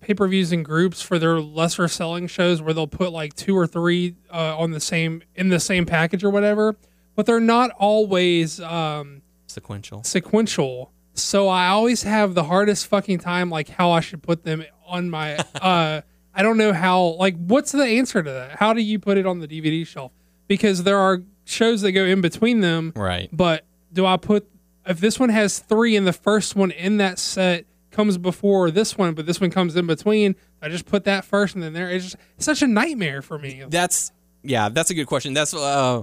[0.00, 3.56] pay per views in groups for their lesser selling shows, where they'll put like two
[3.56, 6.76] or three uh, on the same in the same package or whatever.
[7.16, 8.60] But they're not always.
[8.60, 10.04] Um, Sequential.
[10.04, 10.92] sequential.
[11.14, 15.10] So I always have the hardest fucking time like how I should put them on
[15.10, 16.02] my uh
[16.34, 18.58] I don't know how like what's the answer to that?
[18.60, 20.12] How do you put it on the DVD shelf?
[20.46, 23.28] Because there are shows that go in between them, Right.
[23.32, 24.46] but do I put
[24.86, 28.96] if this one has 3 and the first one in that set comes before this
[28.96, 31.90] one, but this one comes in between, I just put that first and then there.
[31.90, 33.64] It's just it's such a nightmare for me.
[33.68, 34.12] That's
[34.42, 35.34] yeah, that's a good question.
[35.34, 36.02] That's uh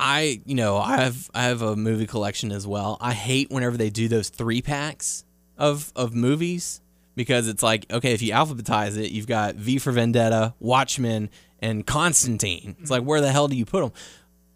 [0.00, 2.98] I you know, I have I have a movie collection as well.
[3.00, 5.24] I hate whenever they do those three packs
[5.56, 6.80] of of movies
[7.14, 11.30] because it's like, okay, if you alphabetize it, you've got V for Vendetta, Watchmen,
[11.64, 12.76] and Constantine.
[12.80, 13.92] It's like where the hell do you put them?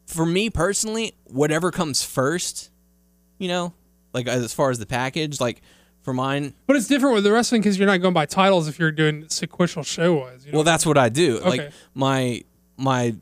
[0.06, 2.70] For me personally, whatever comes first,
[3.38, 3.74] you know,
[4.12, 5.60] like as far as the package, like
[6.02, 8.78] for mine, But it's different with the wrestling because you're not going by titles if
[8.78, 10.46] you're doing sequential show wise.
[10.46, 10.58] You know?
[10.58, 11.38] Well, that's what I do.
[11.40, 11.70] Like Okay.
[11.94, 12.42] my
[12.76, 13.14] my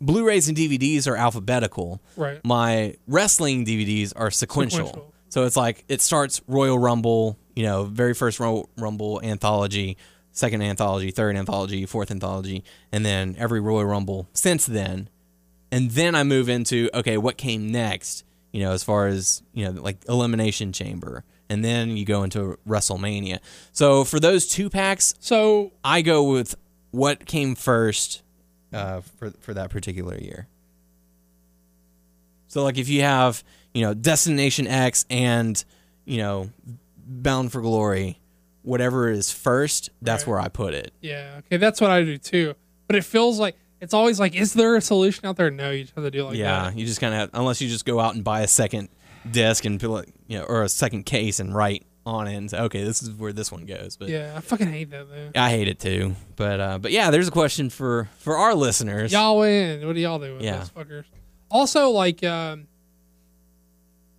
[0.00, 2.00] Blu-rays and DVDs are alphabetical.
[2.16, 2.40] Right.
[2.44, 4.86] My wrestling DVDs are sequential.
[4.86, 5.14] Sequential.
[5.30, 9.96] So it's like it starts Royal Rumble, you know, very first Royal Rumble anthology,
[10.32, 15.08] second anthology, third anthology, fourth anthology, and then every Royal Rumble since then.
[15.70, 18.24] And then I move into okay, what came next?
[18.52, 22.58] You know, as far as you know, like Elimination Chamber, and then you go into
[22.66, 23.38] WrestleMania.
[23.72, 26.54] So for those two packs, so I go with
[26.90, 28.22] what came first
[28.72, 30.48] uh, for for that particular year.
[32.48, 33.44] So like if you have
[33.74, 35.62] you know Destination X and
[36.04, 36.50] you know
[37.06, 38.17] Bound for Glory,
[38.68, 40.30] whatever is first, that's Right.
[40.30, 40.92] where I put it.
[41.00, 42.54] Yeah, okay, that's what I do too.
[42.86, 45.50] But it feels like it's always like, is there a solution out there?
[45.50, 46.76] No, you just have to do it like yeah, that.
[46.78, 48.88] you just kind of unless you just go out and buy a second
[49.30, 52.50] disc and put it, you know or a second case and write on it and
[52.50, 53.96] say okay this is where this one goes.
[53.96, 55.30] But Yeah, I fucking hate that though.
[55.40, 56.14] I hate it too.
[56.36, 59.12] But uh, but yeah, there's a question for for our listeners.
[59.12, 59.86] Y'all win.
[59.86, 60.58] What do y'all do with Yeah.
[60.58, 61.04] those fuckers?
[61.50, 62.66] Also, like, um,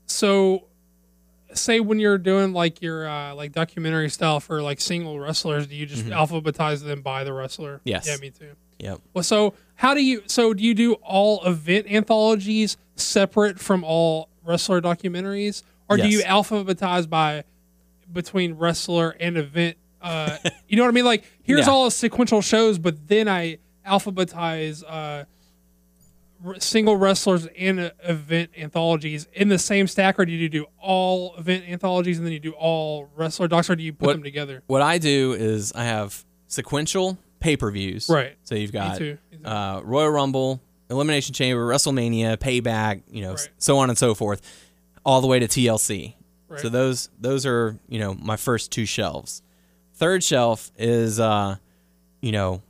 [0.06, 0.66] so
[1.54, 5.76] say when you're doing like your uh, like documentary style for like single wrestlers, do
[5.76, 7.76] you just alphabetize them by the wrestler?
[7.78, 7.90] Mm-hmm.
[7.90, 8.08] Yes.
[8.08, 8.52] Yeah, me too.
[8.80, 9.02] Yep.
[9.14, 10.24] Well, so how do you?
[10.28, 16.20] So do you do all event anthologies separate from all wrestler documentaries, or do you
[16.22, 17.44] alphabetize by
[18.12, 19.78] between wrestler and event?
[20.02, 21.06] Uh, you know what I mean?
[21.06, 21.74] Like here's Yeah.
[21.74, 25.26] all sequential shows, but then I alphabetize uh,
[26.60, 31.66] single wrestlers and event anthologies in the same stack, or do you do all event
[31.68, 34.64] anthologies and then you do all wrestler docs, or do you put What- them together?
[34.68, 38.08] What I do is I have sequential pay per views.
[38.10, 38.36] Right.
[38.44, 39.02] So you've got.
[39.46, 43.50] Uh, Royal Rumble, Elimination Chamber, WrestleMania, Payback, you know, Right.
[43.58, 44.42] so on and so forth,
[45.06, 46.16] all the way to TLC.
[46.50, 46.60] Right.
[46.60, 49.42] So those those are you know my first two shelves.
[49.94, 51.58] Third shelf is uh,
[52.22, 52.62] you know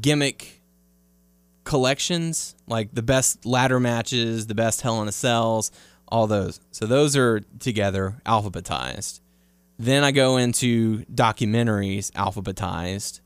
[0.00, 0.55] gimmick
[1.66, 5.70] collections like the best ladder matches, the best Hell in a Cells,
[6.08, 6.60] all those.
[6.70, 9.20] So those are together alphabetized.
[9.78, 13.20] Then I go into documentaries alphabetized.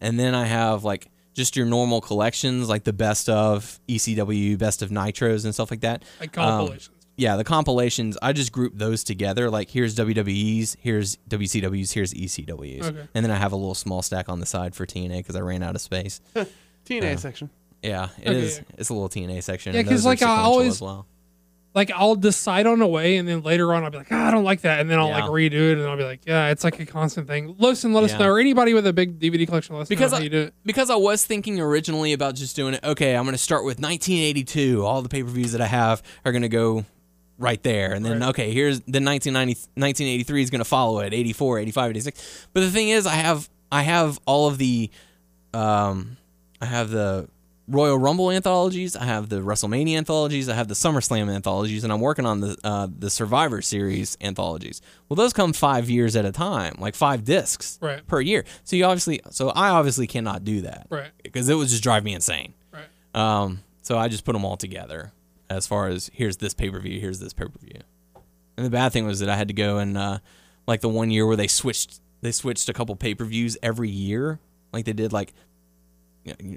[0.00, 4.80] And then I have like just your normal collections, like the best of ECW, best
[4.80, 6.02] of Nitros, and stuff like that.
[6.20, 6.90] like Um, compilations.
[7.16, 9.50] yeah, the compilations, I just group those together.
[9.50, 12.86] Like here's WWE's, here's WCW's, here's ECW's.
[12.86, 13.06] Okay.
[13.14, 15.40] And then I have a little small stack on the side for TNA because I
[15.40, 16.20] ran out of space.
[16.86, 17.50] TNA section.
[17.82, 18.60] Yeah, it Okay, is.
[18.76, 19.72] It's a little TNA section.
[19.72, 21.06] Yeah, and 'cause, those like, I always- well.
[21.74, 24.30] like I'll decide on a way, and then later on I'll be like, "Ah, I
[24.32, 25.20] don't like that, and then I'll Yeah.
[25.24, 27.54] like redo it, and I'll be like, yeah, it's like a constant thing.
[27.58, 30.16] Listen, let us know, or anybody with a big DVD collection, let us Because know
[30.16, 30.54] how I- you do it.
[30.64, 32.80] because I was thinking originally about just doing it.
[32.84, 34.84] Okay, I'm going to start with 1982.
[34.84, 36.84] All the pay per views that I have are going to go
[37.38, 38.28] right there, and then Right.
[38.30, 41.14] okay, here's the 1990 1983 is going to follow it.
[41.14, 42.20] 84, 85, 86.
[42.52, 44.90] But the thing is, I have I have all of the,
[45.54, 46.16] um,
[46.60, 47.28] I have the
[47.70, 48.96] Royal Rumble anthologies.
[48.96, 50.48] I have the WrestleMania anthologies.
[50.48, 54.82] I have the SummerSlam anthologies, and I'm working on the uh, the Survivor Series anthologies.
[55.08, 58.06] Well, those come five years at a time, like five discs Right.
[58.06, 58.44] per year.
[58.64, 61.10] So you obviously, so I obviously cannot do that, Right.
[61.22, 62.54] Because it would just drive me insane.
[62.72, 62.84] Right.
[63.14, 65.12] Um, so I just put them all together
[65.48, 67.80] as far as here's this pay per view, here's this pay per view.
[68.56, 70.18] And the bad thing was that I had to go and uh,
[70.66, 73.88] like the one year where they switched, they switched a couple pay per views every
[73.90, 74.38] year,
[74.72, 75.49] like they did like you know, you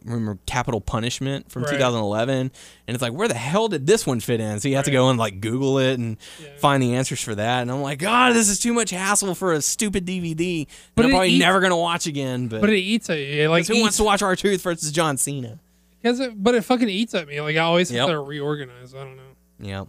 [0.06, 1.72] remember Capital Punishment from Right.
[1.72, 2.52] 2011,
[2.88, 4.60] and it's like, where the hell did this one fit in?
[4.60, 6.50] So you have to go and like Google it and Yeah.
[6.58, 7.62] find the answers for that.
[7.62, 10.68] And I'm like, God, this is too much hassle for a stupid DVD.
[10.96, 12.48] But I'm probably eats- never gonna watch again.
[12.50, 13.48] But, But it eats at you.
[13.50, 15.60] Like who wants to watch R-Truth versus John Cena?
[16.02, 17.40] Because it, but it fucking eats at me.
[17.40, 18.94] Like I always have to reorganize.
[18.94, 19.24] I don't know.
[19.60, 19.86] Yeah,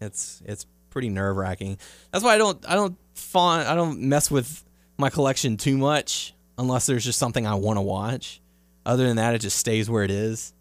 [0.00, 1.78] it's it's pretty nerve wracking.
[2.12, 4.62] That's why I don't I don't fawn I don't mess with
[4.96, 8.40] my collection too much unless there's just something I want to watch.
[8.88, 10.52] Other than that, it just stays where it is.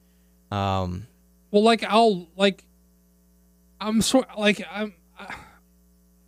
[0.52, 1.08] Um,
[1.52, 2.66] Well, like I'll like,
[3.80, 4.94] I'm sort like I'm.
[5.18, 5.34] I,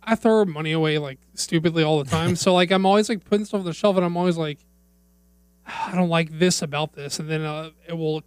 [0.02, 2.34] I throw money away like stupidly all the time.
[2.44, 4.58] so like I'm always like putting stuff on the shelf, and I'm always like,
[5.66, 8.22] I don't like this about this, and then uh, it will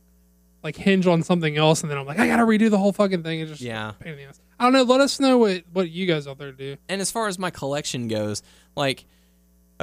[0.64, 3.24] like hinge on something else, and then I'm like, I gotta redo the whole fucking
[3.24, 3.40] thing.
[3.42, 3.94] It's just Yeah.
[4.00, 4.40] pain in the ass.
[4.60, 4.84] I don't know.
[4.84, 6.78] Let us know what what you guys out there do.
[6.88, 8.44] and as far as my collection goes,
[8.76, 9.06] like,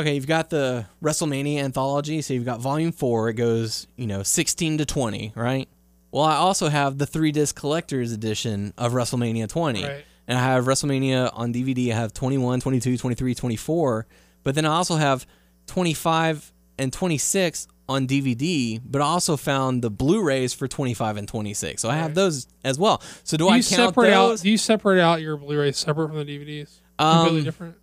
[0.00, 3.28] okay, you've got the WrestleMania anthology, so you've got Volume Four.
[3.28, 5.68] It goes, you know, sixteen to twenty, right?
[6.12, 9.84] Well, I also have the three disc collector's edition of WrestleMania 20.
[9.84, 10.04] Right.
[10.26, 11.92] And I have WrestleMania on DVD.
[11.92, 14.06] I have 21, 22, 23, 24.
[14.42, 15.26] But then I also have
[15.66, 21.82] 25 and 26 on DVD, but I also found the Blu-rays for 25 and 26.
[21.82, 23.02] So I have those as well.
[23.24, 24.28] So do, Do I count separate out?
[24.28, 24.42] those?
[24.42, 26.78] Do you separate out your Blu-rays separate from the DVDs?
[27.00, 27.76] Um, Completely different.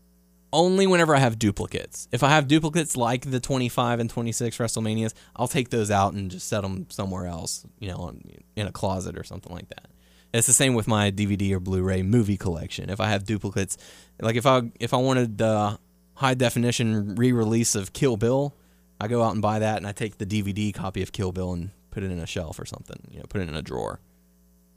[0.54, 2.08] Only whenever I have duplicates.
[2.12, 6.32] If I have duplicates like the 25 and 26 WrestleManias, I'll take those out and
[6.32, 8.14] just set them somewhere else, you know,
[8.56, 9.88] in a closet or something like that.
[10.34, 12.90] It's the same with my DVD or Blu-ray movie collection.
[12.90, 13.78] If I have duplicates,
[14.22, 15.80] like if I if I wanted the
[16.16, 18.54] high definition re-release of Kill Bill,
[19.00, 21.54] I go out and buy that and I take the DVD copy of Kill Bill
[21.54, 24.00] and put it in a shelf or something, you know, put it in a drawer.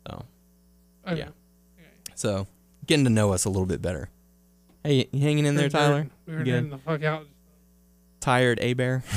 [0.06, 0.24] So,
[1.06, 1.20] oh, Okay.
[1.20, 1.28] yeah.
[2.14, 2.46] so
[2.86, 4.08] getting to know us a little bit better.
[4.84, 6.04] Hey, you hanging in there, Tyler?
[6.04, 7.26] nerding- We're getting the fuck out.
[8.20, 9.02] Tired, A Bear?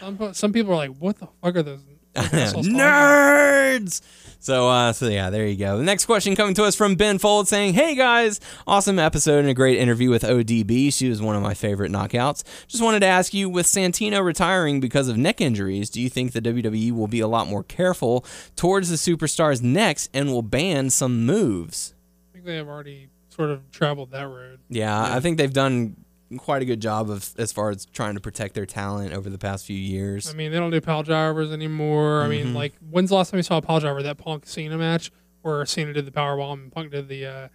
[0.00, 1.80] Some, some people are like, "What the fuck are those?"
[2.16, 2.66] assholes?
[2.66, 4.00] Nerds.
[4.40, 5.78] So, uh, so yeah, there you go.
[5.78, 9.48] The next question coming to us from Ben Fold saying, "Hey guys, awesome episode and
[9.48, 10.92] a great interview with ODB.
[10.92, 12.42] She was one of my favorite knockouts.
[12.66, 16.32] Just wanted to ask you, with Santino retiring because of neck injuries, do you think
[16.32, 18.24] the WWE will be a lot more careful
[18.56, 21.94] towards the superstar's necks and will ban some moves?"
[22.30, 24.58] I think they have already sort of traveled that road.
[24.68, 25.96] Yeah, I think they've done
[26.38, 29.38] quite a good job of as far as trying to protect their talent over the
[29.38, 30.28] past few years.
[30.28, 32.22] I mean, they don't do pile drivers anymore.
[32.22, 32.30] I Mm-hmm.
[32.30, 34.02] mean, like, when's the last time you saw a pile driver?
[34.02, 37.48] That Punk Cena match where Cena did the power bomb and Punk did the uh,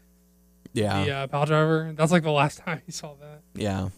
[0.74, 1.92] yeah, the uh, pile driver.
[1.96, 3.42] That's like the last time you saw that.
[3.56, 3.90] yeah.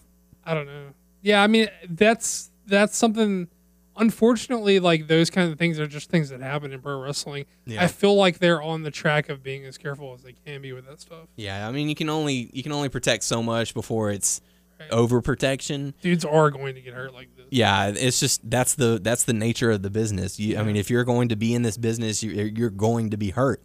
[0.45, 0.87] I don't know.
[1.21, 3.47] Yeah, I mean, that's that's something.
[3.95, 7.45] Unfortunately, like those kind of things are just things that happen in pro wrestling.
[7.65, 7.83] Yeah.
[7.83, 10.73] I feel like they're on the track of being as careful as they can be
[10.73, 11.27] with that stuff.
[11.35, 14.41] Yeah, I mean you can only you can only protect so much before it's
[14.79, 14.89] Right.
[14.89, 15.93] overprotection.
[16.01, 17.45] Dudes are going to get hurt like this.
[17.51, 20.39] Yeah, it's just that's the that's the nature of the business.
[20.39, 23.17] You, I mean, if you're going to be in this business, you're, you're going to
[23.17, 23.61] be hurt.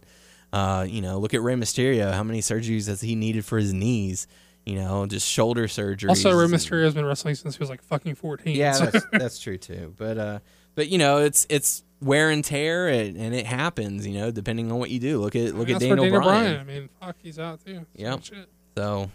[0.53, 2.13] Uh, you know, look at Rey Mysterio.
[2.13, 4.27] How many surgeries has he needed for his knees?
[4.69, 6.09] You know, just shoulder surgery.
[6.09, 8.55] Also, Rey Mysterio has been wrestling since he was like fucking fourteen.
[8.55, 9.93] Yeah, so- that's, that's true too.
[9.97, 10.39] But uh,
[10.75, 14.05] but you know, it's it's wear and tear, and, and it happens.
[14.05, 15.19] You know, depending on what you do.
[15.19, 16.59] Look at look at That's for Daniel, Bryan.
[16.59, 17.85] I mean, fuck, he's out too.
[17.95, 18.47] Shit.
[18.77, 19.09] So,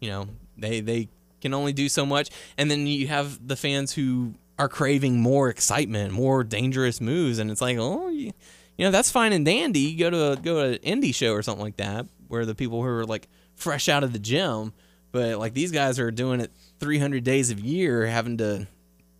[0.00, 0.26] you know,
[0.58, 1.08] they they
[1.40, 2.28] can only do so much,
[2.58, 7.50] and then you have the fans who are craving more excitement, more dangerous moves, and
[7.50, 8.32] it's like, oh, you,
[8.76, 9.80] you know, that's fine and dandy.
[9.80, 12.54] You go to a, go to an indie show or something like that, where the
[12.54, 14.74] people who are like fresh out of the gym,
[15.12, 18.66] but like these guys are doing it 300 days of year, having to,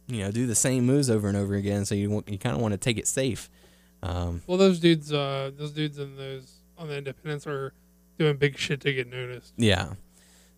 [0.06, 1.84] you know, do the same moves over and over again.
[1.84, 3.50] So you want, you kind of want to take it safe.
[4.02, 7.72] Um, Well, those dudes, uh, those dudes in those on the independents are
[8.18, 9.52] doing big shit to get noticed.
[9.56, 9.94] Yeah.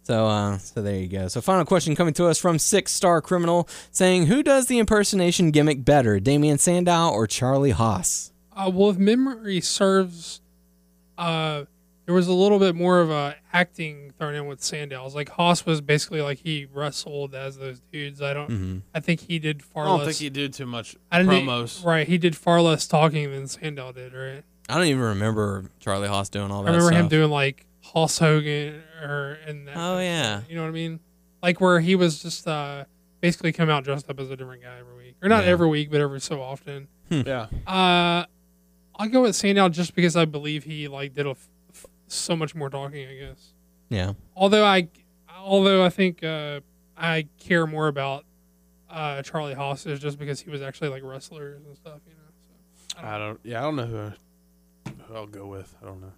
[0.05, 1.29] So, uh, so there you go.
[1.29, 5.53] So, final question coming to us from Six Star Criminal, saying, "Who does the impersonation
[5.53, 10.41] gimmick better, Damien Sandow or Charlie Haas?" Uh, well, if memory serves,
[11.19, 11.65] uh,
[12.13, 15.15] there was a little bit more of a acting thrown in with Sandow's.
[15.15, 18.21] Like Haas was basically like he wrestled as those dudes.
[18.21, 18.51] I don't.
[18.51, 18.79] Mm-hmm.
[18.95, 19.89] I think he did far less.
[19.89, 20.19] I don't less.
[20.19, 21.83] think he did too much I didn't think- promos.
[21.83, 24.13] right, he did far less talking than Sandow did.
[24.13, 24.43] Right.
[24.69, 26.69] I don't even remember Charlie Haas doing all that.
[26.71, 29.77] I remember him doing like Haas Hogan or and that.
[29.77, 30.41] Oh, kind yeah.
[30.43, 31.01] shit, you know what I mean?
[31.43, 32.85] Like where he was just uh,
[33.23, 35.51] basically come out dressed up as a different guy every week, or not Yeah.
[35.53, 36.89] every week, but every so often.
[37.09, 37.47] Yeah.
[37.67, 38.27] Uh,
[38.97, 41.49] I'll go with Sandow just because I believe he like did a f- f-
[42.13, 43.07] so much more talking.
[43.07, 43.53] I guess.
[43.89, 44.13] Yeah.
[44.37, 44.89] Although I,
[45.39, 46.61] although I think uh,
[46.97, 48.25] I care more about
[48.91, 52.01] uh, Charlie Haas is just because he was actually like wrestlers and stuff.
[52.07, 52.21] You know.
[52.95, 53.41] So, I don't.
[53.43, 55.75] Yeah, I don't know who, who I'll go with.
[55.83, 56.13] I don't know.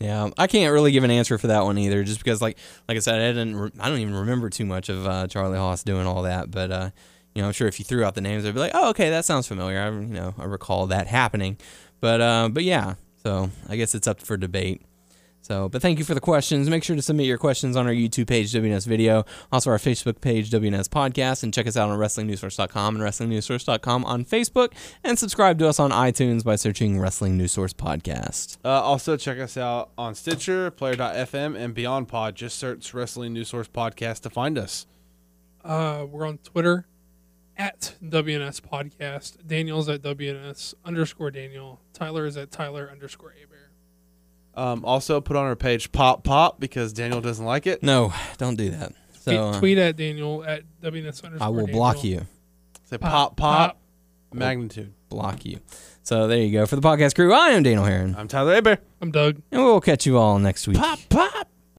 [0.00, 2.56] Yeah, I can't really give an answer for that one either, just because, like,
[2.86, 5.58] like I said, I didn't, re- I don't even remember too much of uh, Charlie
[5.58, 6.52] Haas doing all that.
[6.52, 6.90] But uh,
[7.34, 9.10] you know, I'm sure if you threw out the names, they'd be like, oh, okay,
[9.10, 9.80] that sounds familiar.
[9.80, 11.56] I, you know, I recall that happening.
[12.00, 14.82] But, uh, but yeah, so I guess it's up for debate.
[15.48, 16.68] So, but thank you for the questions.
[16.68, 20.20] Make sure to submit your questions on our YouTube page, WNS Video, also our Facebook
[20.20, 25.58] page, WNS Podcast, and check us out on WrestlingNewsSource.com and WrestlingNewsSource.com on Facebook, and subscribe
[25.60, 28.58] to us on iTunes by searching Wrestling News Source Podcast.
[28.62, 32.34] Uh, also, check us out on Stitcher, Player.fm, and Beyond Pod.
[32.34, 34.86] Just search Wrestling News Source Podcast to find us.
[35.64, 36.86] Uh, we're on Twitter
[37.56, 39.46] at WNS Podcast.
[39.46, 41.80] Daniel's at WNS underscore Daniel.
[41.94, 43.57] Tyler is at Tyler underscore Aber.
[44.58, 47.82] Um, also, put on our page Pop Pop because Daniel doesn't like it.
[47.82, 48.92] No, don't do that.
[49.20, 51.78] So Tweet- uh, tweet at Daniel at WNS underscore I will Daniel.
[51.78, 52.26] block you.
[52.84, 53.78] Say Pop, Pop Pop, pop.
[54.32, 54.92] magnitude.
[55.08, 55.60] Block you.
[56.02, 56.66] So there you go.
[56.66, 58.78] For the podcast crew, I am Daniel Herron, I'm Tyler Aber.
[59.00, 59.40] I'm Doug.
[59.52, 60.78] and we'll catch you all next week.
[60.78, 61.48] Pop Pop.